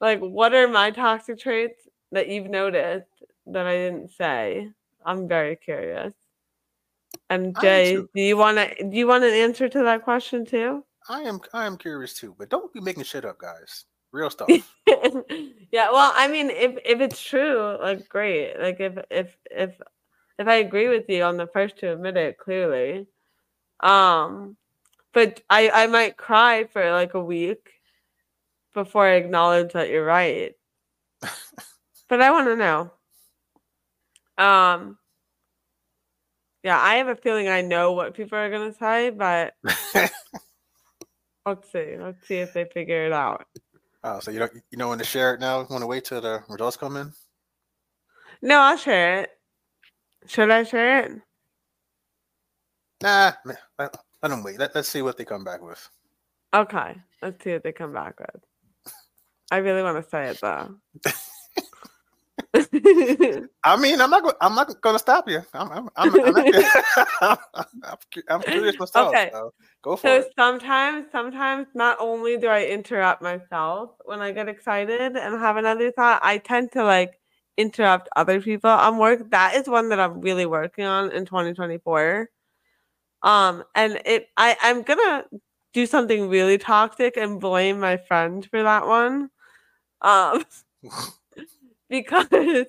like, 0.00 0.20
what 0.20 0.54
are 0.54 0.68
my 0.68 0.90
toxic 0.90 1.38
traits 1.38 1.88
that 2.12 2.28
you've 2.28 2.50
noticed 2.50 3.22
that 3.46 3.66
I 3.66 3.72
didn't 3.72 4.10
say? 4.10 4.70
I'm 5.04 5.28
very 5.28 5.56
curious. 5.56 6.12
And 7.30 7.58
Jay, 7.60 7.96
do 7.96 8.20
you 8.20 8.36
want 8.36 8.58
to 8.58 8.84
do 8.84 8.96
you 8.96 9.06
want 9.06 9.24
an 9.24 9.32
answer 9.32 9.68
to 9.68 9.82
that 9.84 10.04
question 10.04 10.44
too? 10.44 10.84
I 11.08 11.22
am 11.22 11.40
I 11.52 11.66
am 11.66 11.76
curious 11.76 12.14
too, 12.14 12.34
but 12.38 12.48
don't 12.50 12.72
be 12.72 12.80
making 12.80 13.04
shit 13.04 13.24
up, 13.24 13.38
guys. 13.38 13.84
Real 14.12 14.30
stuff. 14.30 14.48
yeah, 14.86 15.90
well, 15.90 16.12
I 16.14 16.28
mean, 16.28 16.50
if 16.50 16.78
if 16.84 17.00
it's 17.00 17.22
true, 17.22 17.76
like 17.80 18.08
great. 18.08 18.54
Like 18.58 18.80
if 18.80 18.98
if 19.10 19.36
if 19.50 19.80
if 20.38 20.46
I 20.46 20.56
agree 20.56 20.88
with 20.88 21.08
you, 21.08 21.24
I'm 21.24 21.36
the 21.36 21.46
first 21.48 21.78
to 21.78 21.92
admit 21.92 22.16
it 22.16 22.38
clearly. 22.38 23.06
Um, 23.80 24.56
but 25.12 25.40
I 25.50 25.70
I 25.70 25.86
might 25.86 26.16
cry 26.16 26.64
for 26.64 26.92
like 26.92 27.14
a 27.14 27.22
week 27.22 27.70
before 28.74 29.06
I 29.06 29.14
acknowledge 29.14 29.72
that 29.72 29.88
you're 29.88 30.04
right. 30.04 30.52
but 32.08 32.20
I 32.20 32.30
want 32.30 32.48
to 32.48 32.56
know. 32.56 32.92
Um. 34.38 34.98
Yeah, 36.64 36.78
I 36.80 36.96
have 36.96 37.08
a 37.08 37.16
feeling 37.16 37.48
I 37.48 37.62
know 37.62 37.92
what 37.92 38.14
people 38.14 38.36
are 38.36 38.50
gonna 38.50 38.74
say, 38.74 39.10
but 39.10 39.54
let's 41.46 41.72
see. 41.72 41.96
Let's 41.98 42.26
see 42.26 42.36
if 42.36 42.52
they 42.52 42.64
figure 42.64 43.06
it 43.06 43.12
out. 43.12 43.46
oh, 44.04 44.20
so 44.20 44.30
you 44.30 44.38
don't 44.40 44.52
you 44.70 44.78
don't 44.78 44.88
want 44.88 45.00
to 45.00 45.06
share 45.06 45.34
it 45.34 45.40
now? 45.40 45.60
You 45.60 45.66
want 45.70 45.82
to 45.82 45.86
wait 45.86 46.04
till 46.04 46.20
the 46.20 46.42
results 46.48 46.76
come 46.76 46.96
in? 46.96 47.12
No, 48.42 48.58
I'll 48.60 48.76
share 48.76 49.22
it. 49.22 49.37
Should 50.28 50.50
I 50.50 50.62
share 50.62 51.04
it? 51.04 51.12
Nah, 53.02 53.32
let, 53.44 53.58
let 53.78 54.28
them 54.28 54.42
wait. 54.42 54.58
Let, 54.58 54.74
let's 54.74 54.88
see 54.88 55.00
what 55.00 55.16
they 55.16 55.24
come 55.24 55.42
back 55.42 55.62
with. 55.62 55.88
Okay, 56.54 56.96
let's 57.22 57.42
see 57.42 57.52
what 57.52 57.62
they 57.62 57.72
come 57.72 57.94
back 57.94 58.20
with. 58.20 58.42
I 59.50 59.56
really 59.58 59.82
want 59.82 60.02
to 60.02 60.08
say 60.08 60.28
it 60.28 60.40
though. 60.40 60.74
I 63.64 63.76
mean, 63.76 64.00
I'm 64.00 64.10
not. 64.10 64.36
I'm 64.40 64.54
not 64.54 64.80
going 64.82 64.94
to 64.94 64.98
stop 64.98 65.28
you. 65.28 65.40
I'm. 65.54 65.70
I'm. 65.70 65.88
I'm, 65.96 66.36
I'm, 67.20 67.36
I'm 68.28 68.42
curious 68.42 68.78
myself. 68.78 69.08
Okay. 69.08 69.30
So 69.32 69.52
go 69.82 69.96
for 69.96 70.08
so 70.08 70.14
it. 70.16 70.32
sometimes, 70.36 71.06
sometimes 71.10 71.68
not 71.74 71.96
only 72.00 72.36
do 72.36 72.48
I 72.48 72.66
interrupt 72.66 73.22
myself 73.22 73.90
when 74.04 74.20
I 74.20 74.32
get 74.32 74.48
excited 74.48 75.16
and 75.16 75.38
have 75.40 75.56
another 75.56 75.90
thought, 75.90 76.20
I 76.22 76.38
tend 76.38 76.72
to 76.72 76.84
like 76.84 77.18
interrupt 77.58 78.08
other 78.16 78.40
people 78.40 78.70
on 78.70 78.98
work. 78.98 79.30
That 79.32 79.56
is 79.56 79.68
one 79.68 79.90
that 79.90 80.00
I'm 80.00 80.22
really 80.22 80.46
working 80.46 80.86
on 80.86 81.12
in 81.12 81.26
2024. 81.26 82.30
Um, 83.22 83.64
and 83.74 84.00
it, 84.06 84.28
I, 84.36 84.56
I'm 84.62 84.82
gonna 84.82 85.24
do 85.74 85.86
something 85.86 86.28
really 86.28 86.58
toxic 86.58 87.16
and 87.16 87.40
blame 87.40 87.80
my 87.80 87.98
friend 87.98 88.46
for 88.50 88.62
that 88.62 88.86
one. 88.86 89.30
Um. 90.02 90.44
because 91.88 92.66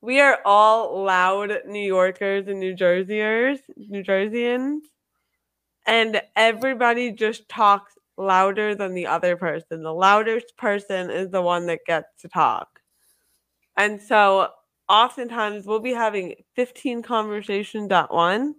we 0.00 0.20
are 0.20 0.38
all 0.44 1.02
loud 1.04 1.52
New 1.66 1.86
Yorkers 1.86 2.48
and 2.48 2.60
New 2.60 2.74
Jerseyers, 2.74 3.58
New 3.76 4.02
Jerseyans, 4.02 4.80
and 5.86 6.20
everybody 6.34 7.12
just 7.12 7.48
talks 7.48 7.94
louder 8.18 8.74
than 8.74 8.94
the 8.94 9.06
other 9.06 9.36
person. 9.36 9.82
The 9.82 9.92
loudest 9.92 10.56
person 10.56 11.10
is 11.10 11.30
the 11.30 11.42
one 11.42 11.66
that 11.66 11.80
gets 11.86 12.08
to 12.22 12.28
talk. 12.28 12.75
And 13.76 14.00
so 14.00 14.48
oftentimes 14.88 15.66
we'll 15.66 15.80
be 15.80 15.92
having 15.92 16.34
15 16.54 17.02
conversations 17.02 17.90
at 17.92 18.12
once, 18.12 18.56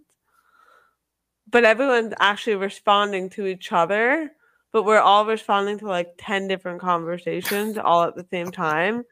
but 1.50 1.64
everyone's 1.64 2.14
actually 2.20 2.56
responding 2.56 3.30
to 3.32 3.48
each 3.48 3.72
other, 3.72 4.32
but 4.74 4.84
we're 4.84 5.00
all 5.00 5.26
responding 5.26 5.80
to 5.80 5.88
like 5.88 6.10
10 6.18 6.48
different 6.48 6.82
conversations 6.82 7.78
all 7.78 8.04
at 8.04 8.16
the 8.16 8.28
same 8.32 8.52
time. 8.52 9.04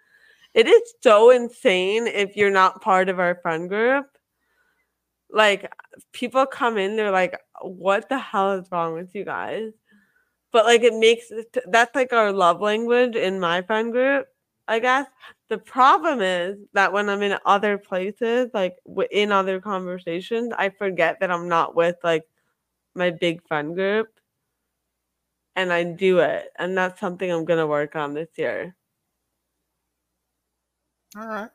It 0.53 0.67
is 0.67 0.93
so 1.01 1.31
insane 1.31 2.07
if 2.07 2.35
you're 2.35 2.51
not 2.51 2.81
part 2.81 3.09
of 3.09 3.19
our 3.19 3.35
friend 3.41 3.69
group. 3.69 4.07
Like 5.31 5.71
people 6.13 6.45
come 6.45 6.77
in, 6.77 6.95
they're 6.95 7.11
like, 7.11 7.37
"What 7.61 8.09
the 8.09 8.17
hell 8.19 8.53
is 8.53 8.71
wrong 8.71 8.93
with 8.93 9.13
you 9.15 9.25
guys?" 9.25 9.73
But 10.51 10.65
like 10.65 10.83
it 10.83 10.93
makes 10.93 11.31
that's 11.67 11.95
like 11.95 12.13
our 12.13 12.31
love 12.31 12.61
language 12.61 13.15
in 13.15 13.39
my 13.39 13.61
friend 13.63 13.91
group. 13.91 14.27
I 14.67 14.79
guess 14.79 15.07
the 15.49 15.57
problem 15.57 16.21
is 16.21 16.57
that 16.73 16.91
when 16.93 17.09
I'm 17.09 17.21
in 17.21 17.37
other 17.45 17.77
places, 17.77 18.49
like 18.53 18.75
in 19.11 19.31
other 19.31 19.59
conversations, 19.61 20.53
I 20.57 20.69
forget 20.69 21.19
that 21.19 21.31
I'm 21.31 21.47
not 21.47 21.75
with 21.75 21.97
like 22.03 22.25
my 22.95 23.11
big 23.11 23.47
friend 23.47 23.75
group, 23.75 24.09
and 25.55 25.71
I 25.73 25.83
do 25.83 26.19
it, 26.19 26.51
and 26.57 26.77
that's 26.77 26.99
something 26.99 27.29
I'm 27.31 27.43
gonna 27.45 27.67
work 27.67 27.95
on 27.95 28.13
this 28.13 28.29
year. 28.37 28.75
All 31.17 31.27
right. 31.27 31.51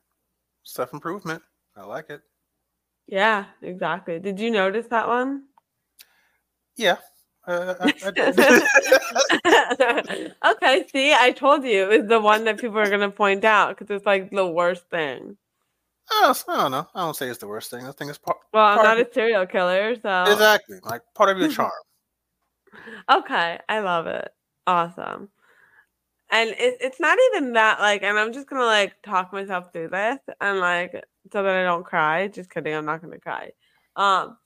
Self 0.65 0.93
improvement. 0.95 1.43
I 1.77 1.85
like 1.85 2.11
it. 2.11 2.23
Yeah, 3.09 3.51
exactly. 3.61 4.19
Did 4.21 4.41
you 4.41 4.51
notice 4.51 4.87
that 4.89 5.07
one? 5.07 5.49
Yeah. 6.77 6.99
Uh, 7.47 7.75
I, 7.81 7.95
I 8.05 8.11
okay, 10.53 10.85
see, 10.93 11.15
I 11.15 11.33
told 11.33 11.65
you 11.65 11.91
it 11.91 12.01
was 12.01 12.09
the 12.09 12.21
one 12.21 12.45
that 12.45 12.61
people 12.61 12.79
are 12.79 12.89
going 12.89 13.01
to 13.01 13.11
point 13.11 13.45
out 13.45 13.77
because 13.77 13.91
it's 13.95 14.07
like 14.07 14.31
the 14.31 14.47
worst 14.47 14.89
thing. 14.91 15.37
I 16.11 16.21
don't, 16.23 16.45
I 16.49 16.57
don't 16.57 16.71
know. 16.73 16.89
I 16.95 17.01
don't 17.01 17.17
say 17.17 17.29
it's 17.29 17.39
the 17.39 17.47
worst 17.47 17.71
thing. 17.71 17.87
I 17.87 17.93
think 17.93 18.11
it's 18.11 18.19
part. 18.19 18.39
Well, 18.53 18.65
I'm 18.65 18.83
not 18.83 18.99
a 18.99 19.09
serial 19.13 19.47
killer, 19.47 19.95
so 19.95 20.25
exactly 20.25 20.79
like 20.83 21.03
part 21.15 21.31
of 21.31 21.39
your 21.39 21.49
charm. 21.53 21.71
okay, 23.11 23.59
I 23.69 23.81
love 23.81 24.07
it. 24.07 24.29
Awesome 24.67 25.31
and 26.31 26.51
it, 26.51 26.79
it's 26.81 27.01
not 27.01 27.19
even 27.33 27.53
that 27.53 27.81
like 27.81 28.03
and 28.03 28.19
i'm 28.19 28.33
just 28.33 28.49
gonna 28.49 28.65
like 28.65 29.01
talk 29.03 29.33
myself 29.33 29.73
through 29.73 29.89
this 29.89 30.19
and 30.41 30.61
like 30.61 30.93
so 31.33 31.43
that 31.43 31.57
i 31.57 31.63
don't 31.63 31.85
cry 31.85 32.29
just 32.29 32.51
kidding 32.51 32.75
i'm 32.75 32.85
not 32.85 33.03
gonna 33.03 33.19
cry 33.19 33.51
um 33.97 34.37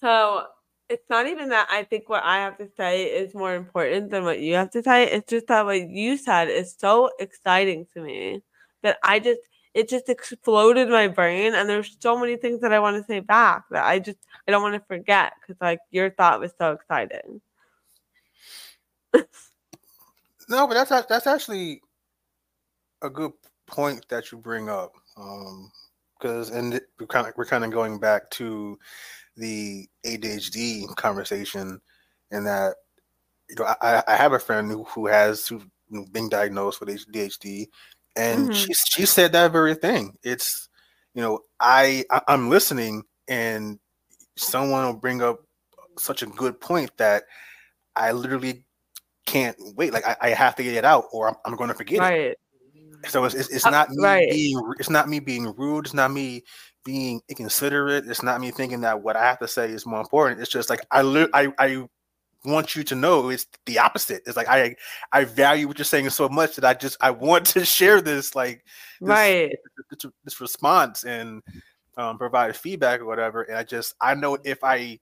so 0.00 0.44
it's 0.88 1.08
not 1.10 1.26
even 1.26 1.48
that 1.48 1.66
i 1.70 1.82
think 1.82 2.08
what 2.08 2.22
i 2.24 2.36
have 2.36 2.56
to 2.58 2.68
say 2.76 3.04
is 3.04 3.34
more 3.34 3.54
important 3.54 4.10
than 4.10 4.24
what 4.24 4.40
you 4.40 4.54
have 4.54 4.70
to 4.70 4.82
say 4.82 5.04
it's 5.10 5.30
just 5.30 5.46
that 5.46 5.64
what 5.64 5.88
you 5.88 6.16
said 6.16 6.48
is 6.48 6.74
so 6.78 7.10
exciting 7.18 7.86
to 7.92 8.00
me 8.00 8.42
that 8.82 8.98
i 9.02 9.18
just 9.18 9.40
it 9.74 9.88
just 9.88 10.08
exploded 10.08 10.88
my 10.88 11.06
brain 11.06 11.54
and 11.54 11.68
there's 11.68 11.96
so 12.00 12.18
many 12.18 12.36
things 12.36 12.60
that 12.60 12.72
i 12.72 12.78
want 12.78 12.96
to 12.96 13.06
say 13.06 13.20
back 13.20 13.64
that 13.70 13.84
i 13.84 13.98
just 13.98 14.18
i 14.46 14.50
don't 14.50 14.62
want 14.62 14.74
to 14.74 14.86
forget 14.86 15.32
because 15.40 15.60
like 15.60 15.80
your 15.90 16.10
thought 16.10 16.40
was 16.40 16.52
so 16.58 16.72
exciting 16.72 17.40
No, 20.48 20.66
but 20.66 20.74
that's 20.74 21.06
that's 21.08 21.26
actually 21.26 21.82
a 23.02 23.10
good 23.10 23.32
point 23.66 24.06
that 24.08 24.30
you 24.30 24.38
bring 24.38 24.68
up. 24.68 24.94
because 25.16 26.50
um, 26.50 26.56
and 26.56 26.80
we're 27.00 27.06
kind 27.06 27.26
of 27.26 27.34
we're 27.36 27.44
kind 27.44 27.64
of 27.64 27.72
going 27.72 27.98
back 27.98 28.30
to 28.32 28.78
the 29.36 29.88
ADHD 30.04 30.94
conversation, 30.96 31.80
and 32.30 32.46
that 32.46 32.76
you 33.48 33.56
know 33.56 33.64
I, 33.80 34.02
I 34.06 34.16
have 34.16 34.32
a 34.32 34.38
friend 34.38 34.70
who, 34.70 34.84
who 34.84 35.06
has 35.06 35.46
who 35.46 35.62
been 36.12 36.28
diagnosed 36.28 36.80
with 36.80 36.88
ADHD, 36.88 37.66
and 38.16 38.50
mm-hmm. 38.50 38.52
she 38.52 38.74
she 38.74 39.06
said 39.06 39.32
that 39.32 39.52
very 39.52 39.74
thing. 39.74 40.16
It's 40.22 40.68
you 41.14 41.22
know 41.22 41.40
I, 41.60 42.04
I'm 42.28 42.50
listening, 42.50 43.02
and 43.28 43.78
someone 44.36 44.84
will 44.84 44.94
bring 44.94 45.22
up 45.22 45.40
such 45.98 46.22
a 46.22 46.26
good 46.26 46.60
point 46.60 46.90
that 46.98 47.24
I 47.94 48.12
literally 48.12 48.64
can't 49.26 49.56
wait. 49.76 49.92
Like 49.92 50.06
I, 50.06 50.16
I 50.20 50.28
have 50.30 50.56
to 50.56 50.62
get 50.62 50.74
it 50.74 50.84
out, 50.84 51.06
or 51.12 51.28
I'm, 51.28 51.34
I'm 51.44 51.56
going 51.56 51.68
to 51.68 51.74
forget 51.74 52.00
right. 52.00 52.20
it. 52.20 52.38
So 53.08 53.24
it's 53.24 53.34
it's, 53.34 53.50
it's 53.50 53.66
uh, 53.66 53.70
not 53.70 53.90
me 53.90 54.02
right. 54.02 54.30
being 54.30 54.72
it's 54.78 54.90
not 54.90 55.08
me 55.08 55.20
being 55.20 55.54
rude. 55.56 55.86
It's 55.86 55.94
not 55.94 56.10
me 56.10 56.44
being 56.86 57.20
inconsiderate. 57.28 58.06
It's 58.06 58.22
not 58.22 58.40
me 58.40 58.52
thinking 58.52 58.80
that 58.82 59.02
what 59.02 59.16
I 59.16 59.24
have 59.24 59.40
to 59.40 59.48
say 59.48 59.70
is 59.70 59.84
more 59.84 60.00
important. 60.00 60.40
It's 60.40 60.50
just 60.50 60.70
like 60.70 60.80
I 60.90 61.02
li- 61.02 61.28
I 61.34 61.52
I 61.58 61.86
want 62.44 62.76
you 62.76 62.84
to 62.84 62.94
know 62.94 63.28
it's 63.28 63.46
the 63.66 63.80
opposite. 63.80 64.22
It's 64.24 64.36
like 64.36 64.48
I 64.48 64.76
I 65.12 65.24
value 65.24 65.66
what 65.66 65.78
you're 65.78 65.84
saying 65.84 66.08
so 66.10 66.28
much 66.28 66.54
that 66.56 66.64
I 66.64 66.72
just 66.72 66.96
I 67.00 67.10
want 67.10 67.44
to 67.46 67.64
share 67.66 68.00
this 68.00 68.34
like 68.34 68.64
this, 69.00 69.08
right 69.08 69.52
this, 69.90 70.12
this 70.24 70.40
response 70.40 71.04
and 71.04 71.42
um, 71.98 72.16
provide 72.16 72.56
feedback 72.56 73.00
or 73.00 73.06
whatever. 73.06 73.42
And 73.42 73.58
I 73.58 73.64
just 73.64 73.94
I 74.00 74.14
know 74.14 74.38
if 74.44 74.62
I 74.62 75.00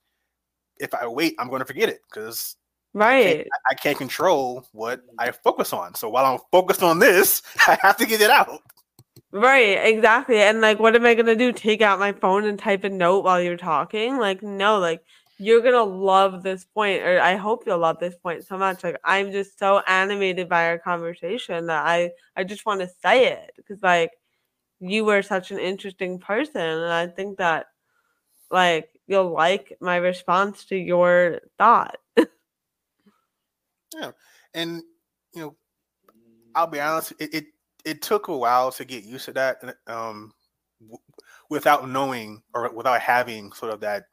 if 0.81 0.95
I 0.95 1.07
wait, 1.07 1.35
I'm 1.39 1.49
going 1.49 1.61
to 1.61 1.67
forget 1.67 1.89
it 1.91 2.01
because 2.11 2.57
Right. 2.97 3.27
I 3.27 3.35
can't, 3.35 3.49
I 3.71 3.75
can't, 3.75 3.99
control 3.99 4.65
what 4.71 5.03
I 5.19 5.33
focus 5.33 5.73
on. 5.73 5.97
So 5.97 6.09
while 6.09 6.25
I'm 6.25 6.39
focused 6.53 6.85
on 6.85 7.01
this, 7.01 7.43
I 7.67 7.77
have 7.83 7.97
to 7.97 8.07
get 8.07 8.21
it 8.21 8.31
out. 8.31 8.61
Right, 9.35 9.85
exactly. 9.85 10.39
And 10.39 10.61
like 10.61 10.79
what 10.79 10.95
am 10.95 11.05
I 11.05 11.15
gonna 11.15 11.35
do? 11.35 11.53
Take 11.53 11.81
out 11.83 11.99
my 11.99 12.13
phone 12.13 12.45
and 12.45 12.57
type 12.59 12.85
a 12.85 12.89
note 12.89 13.25
while 13.25 13.41
you're 13.43 13.57
talking? 13.57 14.17
Like, 14.17 14.43
no, 14.45 14.79
like 14.79 15.05
you're 15.39 15.61
gonna 15.61 15.83
love 15.83 16.45
this 16.45 16.65
point, 16.65 17.03
or 17.03 17.21
I 17.21 17.35
hope 17.35 17.65
you'll 17.67 17.79
love 17.79 17.99
this 17.99 18.15
point 18.17 18.45
so 18.47 18.57
much. 18.57 18.85
Like 18.85 18.97
I'm 19.05 19.33
just 19.33 19.59
so 19.59 19.81
animated 19.89 20.49
by 20.49 20.67
our 20.69 20.79
conversation 20.79 21.67
that 21.67 21.85
I 21.85 22.13
I 22.37 22.45
just 22.45 22.65
want 22.65 22.81
to 22.83 22.89
say 23.03 23.27
it 23.33 23.51
because 23.57 23.83
like 23.83 24.13
you 24.81 25.05
were 25.05 25.23
such 25.23 25.51
an 25.51 25.59
interesting 25.59 26.21
person, 26.21 26.61
and 26.63 26.93
I 26.93 27.09
think 27.09 27.39
that 27.39 27.67
like 28.51 28.91
you'll 29.09 29.33
like 29.33 29.77
my 29.81 29.97
response 29.97 30.67
to 30.67 30.77
your 30.77 31.41
thought. 31.59 31.97
Yeah, 33.95 34.11
and 34.55 34.83
you 35.35 35.41
know, 35.41 35.57
I'll 36.55 36.67
be 36.67 36.81
honest. 36.81 37.13
It 37.19 37.35
it, 37.35 37.47
it 37.85 38.03
took 38.03 38.29
a 38.29 38.37
while 38.37 38.73
to 38.73 38.85
get 38.85 39.05
used 39.05 39.27
to 39.27 39.33
that, 39.33 39.63
um, 39.87 40.33
w- 40.81 40.99
without 41.51 41.89
knowing 41.89 42.43
or 42.55 42.73
without 42.73 43.01
having 43.01 43.53
sort 43.53 43.73
of 43.73 43.81
that 43.81 44.05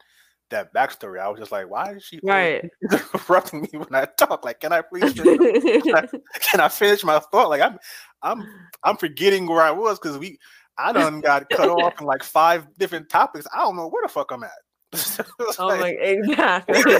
that 0.49 0.73
backstory. 0.73 1.19
I 1.19 1.29
was 1.29 1.39
just 1.39 1.51
like, 1.51 1.69
why 1.69 1.93
is 1.93 2.03
she 2.03 2.19
right 2.23 2.69
interrupting 2.91 3.61
me 3.61 3.69
when 3.79 3.95
I 3.95 4.05
talk? 4.17 4.45
Like, 4.45 4.59
can 4.59 4.73
I 4.73 4.81
please 4.81 5.13
can, 5.13 5.95
I, 5.95 6.07
can 6.51 6.59
I 6.59 6.67
finish 6.67 7.03
my 7.03 7.19
thought? 7.19 7.49
Like, 7.49 7.61
I'm 7.61 7.79
I'm 8.21 8.47
I'm 8.83 8.97
forgetting 8.97 9.47
where 9.47 9.61
I 9.61 9.71
was 9.71 9.97
because 9.99 10.17
we 10.17 10.37
I 10.77 10.91
done 10.93 11.21
got 11.21 11.49
cut 11.49 11.69
off 11.69 11.99
in 11.99 12.05
like 12.05 12.23
five 12.23 12.67
different 12.77 13.09
topics. 13.09 13.47
I 13.53 13.59
don't 13.59 13.75
know 13.75 13.87
where 13.87 14.03
the 14.03 14.09
fuck 14.09 14.31
I'm 14.31 14.43
at. 14.43 14.51
oh 15.59 15.67
like, 15.67 15.79
my 15.79 15.89
exactly. 15.89 16.81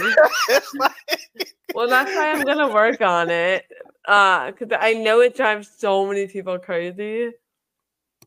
like, 0.76 1.56
well, 1.74 1.88
that's 1.88 2.14
why 2.14 2.32
I'm 2.32 2.44
gonna 2.44 2.74
work 2.74 3.02
on 3.02 3.30
it. 3.30 3.66
Uh, 4.08 4.52
because 4.52 4.78
I 4.80 4.94
know 4.94 5.20
it 5.20 5.36
drives 5.36 5.70
so 5.78 6.08
many 6.08 6.28
people 6.28 6.58
crazy. 6.60 7.32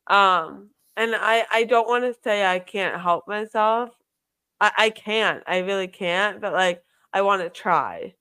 Um, 0.06 0.70
and 0.96 1.14
I 1.14 1.44
I 1.50 1.64
don't 1.64 1.88
want 1.88 2.04
to 2.04 2.14
say 2.22 2.44
I 2.44 2.58
can't 2.58 3.00
help 3.00 3.26
myself. 3.26 3.90
I 4.60 4.72
I 4.76 4.90
can't. 4.90 5.42
I 5.46 5.58
really 5.58 5.88
can't. 5.88 6.40
But 6.40 6.52
like, 6.52 6.82
I 7.12 7.22
want 7.22 7.42
to 7.42 7.50
try. 7.50 8.14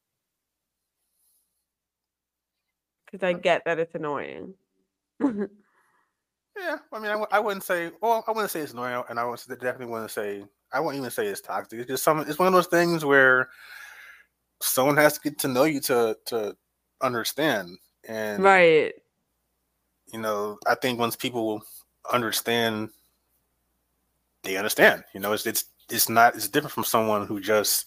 Because 3.05 3.23
I 3.23 3.33
get 3.33 3.63
that 3.65 3.79
it's 3.79 3.93
annoying. 3.95 4.55
Yeah, 6.57 6.77
I 6.91 6.99
mean, 6.99 7.07
I 7.07 7.13
w- 7.13 7.27
I 7.31 7.39
wouldn't 7.39 7.63
say. 7.63 7.91
Well, 8.01 8.23
I 8.27 8.31
wouldn't 8.31 8.51
say 8.51 8.61
it's 8.61 8.73
annoying, 8.73 9.03
and 9.09 9.19
I 9.19 9.25
would 9.25 9.39
definitely 9.47 9.87
wouldn't 9.87 10.11
say. 10.11 10.43
I 10.71 10.79
wouldn't 10.79 10.99
even 10.99 11.11
say 11.11 11.27
it's 11.27 11.41
toxic. 11.41 11.79
It's 11.79 11.87
just 11.87 12.03
some. 12.03 12.19
It's 12.19 12.39
one 12.39 12.47
of 12.47 12.53
those 12.53 12.67
things 12.67 13.03
where 13.05 13.49
someone 14.61 14.97
has 14.97 15.13
to 15.13 15.21
get 15.21 15.39
to 15.39 15.47
know 15.47 15.63
you 15.63 15.81
to 15.81 16.17
to 16.27 16.55
understand, 17.01 17.77
and 18.07 18.43
right. 18.43 18.93
You 20.11 20.19
know, 20.19 20.59
I 20.67 20.75
think 20.75 20.99
once 20.99 21.15
people 21.15 21.63
understand, 22.11 22.89
they 24.43 24.57
understand. 24.57 25.03
You 25.13 25.19
know, 25.19 25.33
it's 25.33 25.45
it's 25.45 25.65
it's 25.89 26.09
not. 26.09 26.35
It's 26.35 26.49
different 26.49 26.73
from 26.73 26.83
someone 26.83 27.25
who 27.25 27.39
just 27.39 27.85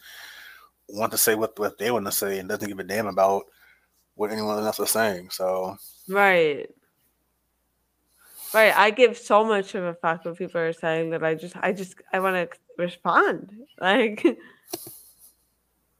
want 0.88 1.12
to 1.12 1.18
say 1.18 1.34
what 1.34 1.58
what 1.58 1.78
they 1.78 1.90
want 1.90 2.06
to 2.06 2.12
say 2.12 2.38
and 2.38 2.48
doesn't 2.48 2.68
give 2.68 2.78
a 2.78 2.84
damn 2.84 3.06
about 3.06 3.44
what 4.14 4.32
anyone 4.32 4.58
else 4.58 4.80
is 4.80 4.90
saying. 4.90 5.30
So 5.30 5.76
right. 6.08 6.68
Right. 8.56 8.74
I 8.74 8.88
give 8.88 9.18
so 9.18 9.44
much 9.44 9.74
of 9.74 9.84
a 9.84 9.92
fuck 9.92 10.24
what 10.24 10.38
people 10.38 10.58
are 10.62 10.72
saying 10.72 11.10
that 11.10 11.22
I 11.22 11.34
just, 11.34 11.54
I 11.60 11.72
just, 11.72 11.96
I 12.10 12.20
want 12.20 12.36
to 12.36 12.58
respond. 12.78 13.52
Like, 13.78 14.24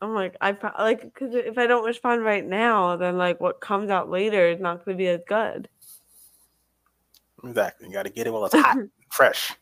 I'm 0.01 0.15
like, 0.15 0.37
I 0.41 0.57
like, 0.79 1.03
because 1.03 1.35
if 1.35 1.59
I 1.59 1.67
don't 1.67 1.85
respond 1.85 2.25
right 2.25 2.45
now, 2.45 2.97
then 2.97 3.19
like 3.19 3.39
what 3.43 3.61
comes 3.61 3.91
out 3.91 4.09
later 4.09 4.49
is 4.49 4.59
not 4.59 4.83
going 4.87 4.97
to 4.97 4.99
be 4.99 5.09
as 5.09 5.21
good. 5.29 5.69
Exactly. 7.45 7.89
You 7.89 7.93
got 7.93 8.05
to 8.05 8.11
get 8.11 8.27
it 8.27 8.33
while 8.33 8.47
it's 8.47 8.55
hot, 8.55 8.79
fresh. 9.13 9.53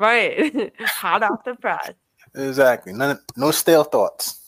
Right. 0.00 0.72
hot 0.80 1.22
off 1.22 1.44
the 1.44 1.56
press. 1.56 1.92
Exactly. 2.34 2.94
None, 2.94 3.18
no 3.36 3.50
stale 3.50 3.84
thoughts. 3.84 4.40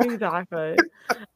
exactly. 0.00 0.76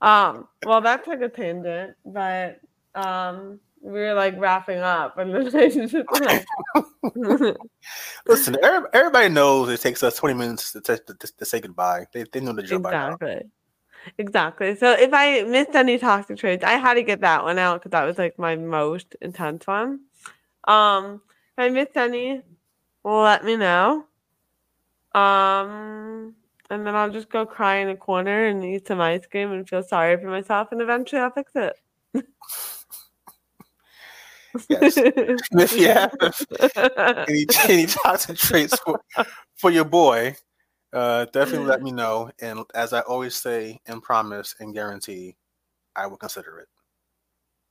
um, 0.01 0.49
well, 0.65 0.81
that's 0.81 1.07
like 1.07 1.21
a 1.21 1.29
tangent, 1.29 1.95
but 2.05 2.59
um, 2.97 3.61
we 3.81 3.93
were 3.93 4.15
like 4.15 4.39
wrapping 4.39 4.79
up, 4.79 5.19
and 5.19 5.35
then 5.35 5.57
I 5.57 5.69
just 5.69 5.95
like. 6.21 6.47
Listen, 8.27 8.57
everybody 8.93 9.29
knows 9.29 9.69
it 9.69 9.81
takes 9.81 10.03
us 10.03 10.17
twenty 10.17 10.35
minutes 10.35 10.73
to, 10.73 10.81
to, 10.81 10.99
to, 10.99 11.37
to 11.39 11.45
say 11.45 11.61
goodbye. 11.61 12.07
They, 12.13 12.25
they 12.25 12.41
know 12.41 12.53
the 12.53 12.63
job 12.63 12.87
exactly. 12.87 13.43
Exactly. 14.19 14.77
So 14.77 14.93
if 14.93 15.11
I 15.13 15.43
missed 15.43 15.75
any 15.75 15.99
toxic 15.99 16.39
traits, 16.39 16.65
I 16.65 16.75
had 16.75 16.95
to 16.95 17.03
get 17.03 17.21
that 17.21 17.45
one 17.45 17.59
out 17.59 17.81
because 17.81 17.91
that 17.91 18.05
was 18.05 18.19
like 18.19 18.39
my 18.39 18.57
most 18.57 19.17
intense 19.21 19.67
one. 19.67 20.01
Um, 20.65 21.21
if 21.57 21.65
I 21.65 21.69
missed 21.71 21.97
any, 21.97 22.43
let 23.05 23.45
me 23.45 23.57
know. 23.57 24.05
Um, 25.15 26.35
and 26.71 26.87
then 26.87 26.95
I'll 26.95 27.11
just 27.11 27.31
go 27.31 27.47
cry 27.47 27.77
in 27.77 27.89
a 27.89 27.97
corner 27.97 28.47
and 28.47 28.65
eat 28.65 28.87
some 28.87 29.01
ice 29.01 29.27
cream 29.27 29.53
and 29.53 29.69
feel 29.69 29.83
sorry 29.83 30.17
for 30.21 30.29
myself, 30.29 30.69
and 30.73 30.81
eventually 30.81 31.23
I'll 31.23 31.31
fix 31.31 31.53
it. 31.55 31.77
yes. 34.69 34.97
if 34.97 35.77
you 35.77 35.89
have 35.89 37.27
any, 37.29 37.47
any 37.69 37.87
toxic 37.87 38.37
traits 38.37 38.79
for, 38.81 39.01
for 39.57 39.71
your 39.71 39.85
boy, 39.85 40.35
uh, 40.93 41.27
definitely 41.27 41.67
let 41.67 41.83
me 41.83 41.93
know. 41.93 42.31
And 42.41 42.65
as 42.75 42.93
I 42.93 43.01
always 43.01 43.35
say 43.35 43.81
and 43.87 44.03
promise 44.03 44.55
and 44.61 44.75
guarantee, 44.75 45.37
I 45.95 46.07
will 46.07 46.17
consider 46.17 46.59
it. 46.59 46.69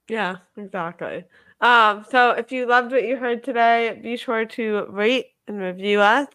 Yeah, 0.08 0.38
exactly. 0.58 1.26
Um, 1.62 2.06
so 2.10 2.32
if 2.32 2.52
you 2.52 2.66
loved 2.68 2.92
what 2.92 3.08
you 3.08 3.18
heard 3.18 3.44
today, 3.44 4.00
be 4.02 4.18
sure 4.18 4.46
to 4.46 4.86
rate 4.90 5.28
and 5.48 5.60
review 5.60 6.02
us. 6.02 6.28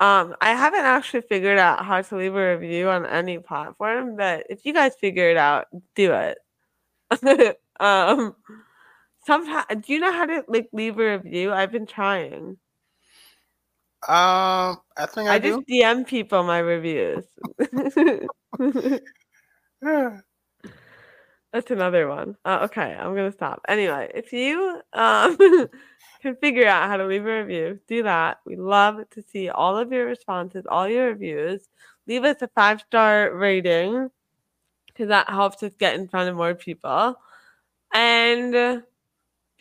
Um, 0.00 0.34
I 0.40 0.50
haven't 0.50 0.80
actually 0.80 1.20
figured 1.22 1.58
out 1.58 1.84
how 1.84 2.02
to 2.02 2.16
leave 2.16 2.34
a 2.34 2.56
review 2.56 2.88
on 2.88 3.06
any 3.06 3.38
platform, 3.38 4.16
but 4.16 4.46
if 4.50 4.66
you 4.66 4.74
guys 4.74 4.96
figure 4.96 5.30
it 5.30 5.36
out, 5.36 5.66
do 5.94 6.12
it. 6.12 6.38
um, 7.80 8.34
sometimes, 9.24 9.66
do 9.84 9.92
you 9.92 10.00
know 10.00 10.12
how 10.12 10.26
to 10.26 10.44
like 10.48 10.68
leave 10.72 10.98
a 10.98 11.18
review? 11.18 11.52
I've 11.52 11.72
been 11.72 11.86
trying. 11.86 12.56
Um, 14.08 14.78
I 14.96 15.06
think 15.06 15.28
I, 15.28 15.34
I 15.34 15.38
just 15.38 15.60
DM 15.68 16.06
people 16.06 16.42
my 16.42 16.58
reviews. 16.58 17.24
yeah. 19.82 20.20
That's 21.52 21.70
another 21.70 22.08
one. 22.08 22.36
Uh, 22.44 22.60
okay, 22.62 22.96
I'm 22.98 23.14
gonna 23.14 23.30
stop. 23.30 23.60
Anyway, 23.68 24.10
if 24.14 24.32
you 24.32 24.80
um 24.94 25.36
can 26.22 26.34
figure 26.36 26.66
out 26.66 26.88
how 26.88 26.96
to 26.96 27.06
leave 27.06 27.26
a 27.26 27.42
review, 27.42 27.78
do 27.86 28.02
that. 28.04 28.38
We 28.46 28.56
love 28.56 29.08
to 29.10 29.22
see 29.22 29.50
all 29.50 29.76
of 29.76 29.92
your 29.92 30.06
responses, 30.06 30.64
all 30.68 30.88
your 30.88 31.08
reviews. 31.08 31.68
Leave 32.08 32.24
us 32.24 32.42
a 32.42 32.48
five 32.48 32.80
star 32.80 33.34
rating 33.34 34.10
because 34.86 35.08
that 35.08 35.28
helps 35.28 35.62
us 35.62 35.74
get 35.78 35.94
in 35.94 36.08
front 36.08 36.28
of 36.28 36.36
more 36.36 36.54
people. 36.54 37.16
And 37.94 38.82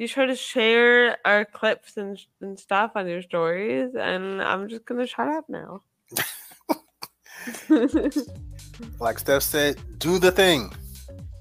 be 0.01 0.07
sure 0.07 0.25
to 0.25 0.35
share 0.35 1.15
our 1.25 1.45
clips 1.45 1.95
and, 1.95 2.19
and 2.41 2.59
stuff 2.59 2.93
on 2.95 3.07
your 3.07 3.21
stories. 3.21 3.93
And 3.93 4.41
I'm 4.41 4.67
just 4.67 4.83
gonna 4.83 5.05
shut 5.05 5.27
up 5.27 5.45
now. 5.47 5.83
like 8.99 9.19
Steph 9.19 9.43
said, 9.43 9.79
do 9.99 10.17
the 10.17 10.31
thing. 10.31 10.73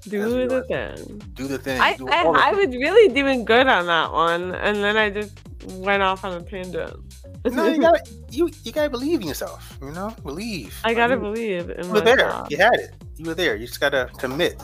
Do 0.03 0.47
the 0.47 0.61
thing. 0.65 1.23
Do 1.33 1.47
the 1.47 1.57
thing. 1.57 1.81
I, 1.81 1.97
I, 2.07 2.49
I 2.49 2.51
was 2.51 2.67
really 2.67 3.11
doing 3.11 3.45
good 3.45 3.65
on 3.65 3.87
that 3.87 4.11
one, 4.11 4.53
and 4.53 4.77
then 4.77 4.95
I 4.95 5.09
just 5.09 5.33
went 5.77 6.03
off 6.03 6.23
on 6.23 6.33
a 6.33 6.43
tangent. 6.43 6.95
no, 7.45 7.65
you 7.65 7.81
gotta 7.81 8.03
you 8.29 8.51
you 8.63 8.71
gotta 8.71 8.91
believe 8.91 9.21
in 9.21 9.27
yourself. 9.27 9.75
You 9.81 9.91
know, 9.91 10.15
believe. 10.21 10.79
I 10.83 10.93
gotta 10.93 11.17
believe 11.17 11.71
in 11.71 11.85
you 11.85 11.93
were 11.93 12.01
there. 12.01 12.43
You 12.51 12.57
had 12.57 12.75
it. 12.75 12.93
You 13.17 13.25
were 13.25 13.33
there. 13.33 13.55
You 13.55 13.65
just 13.65 13.79
gotta 13.79 14.07
commit. 14.19 14.61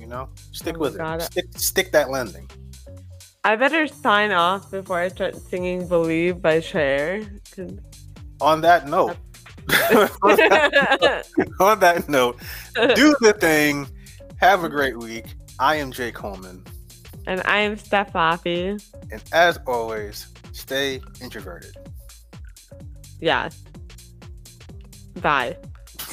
You 0.00 0.08
know, 0.08 0.28
stick 0.50 0.74
oh, 0.76 0.80
with 0.80 0.98
it. 0.98 1.22
Stick 1.22 1.46
stick 1.56 1.92
that 1.92 2.10
landing. 2.10 2.50
I 3.42 3.56
better 3.56 3.86
sign 3.86 4.32
off 4.32 4.70
before 4.70 4.98
I 4.98 5.08
start 5.08 5.34
singing 5.36 5.88
"Believe" 5.88 6.42
by 6.42 6.60
Cher. 6.60 7.22
On 8.40 8.60
that 8.60 8.86
note. 8.86 9.16
on, 10.22 10.36
that, 10.36 11.26
on 11.58 11.80
that 11.80 12.08
note, 12.08 12.38
do 12.74 13.14
the 13.20 13.32
thing 13.32 13.88
have 14.36 14.64
a 14.64 14.68
great 14.68 14.98
week. 14.98 15.24
I 15.58 15.76
am 15.76 15.90
Jay 15.90 16.12
Coleman. 16.12 16.64
And 17.26 17.42
I 17.44 17.60
am 17.60 17.76
Steph 17.76 18.12
Laffey. 18.12 18.82
And 19.10 19.22
as 19.32 19.58
always, 19.66 20.28
stay 20.52 21.00
introverted. 21.20 21.76
Yeah. 23.20 23.50
Bye. 25.20 25.56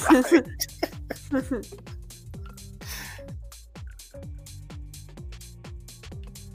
Bye. 0.10 0.42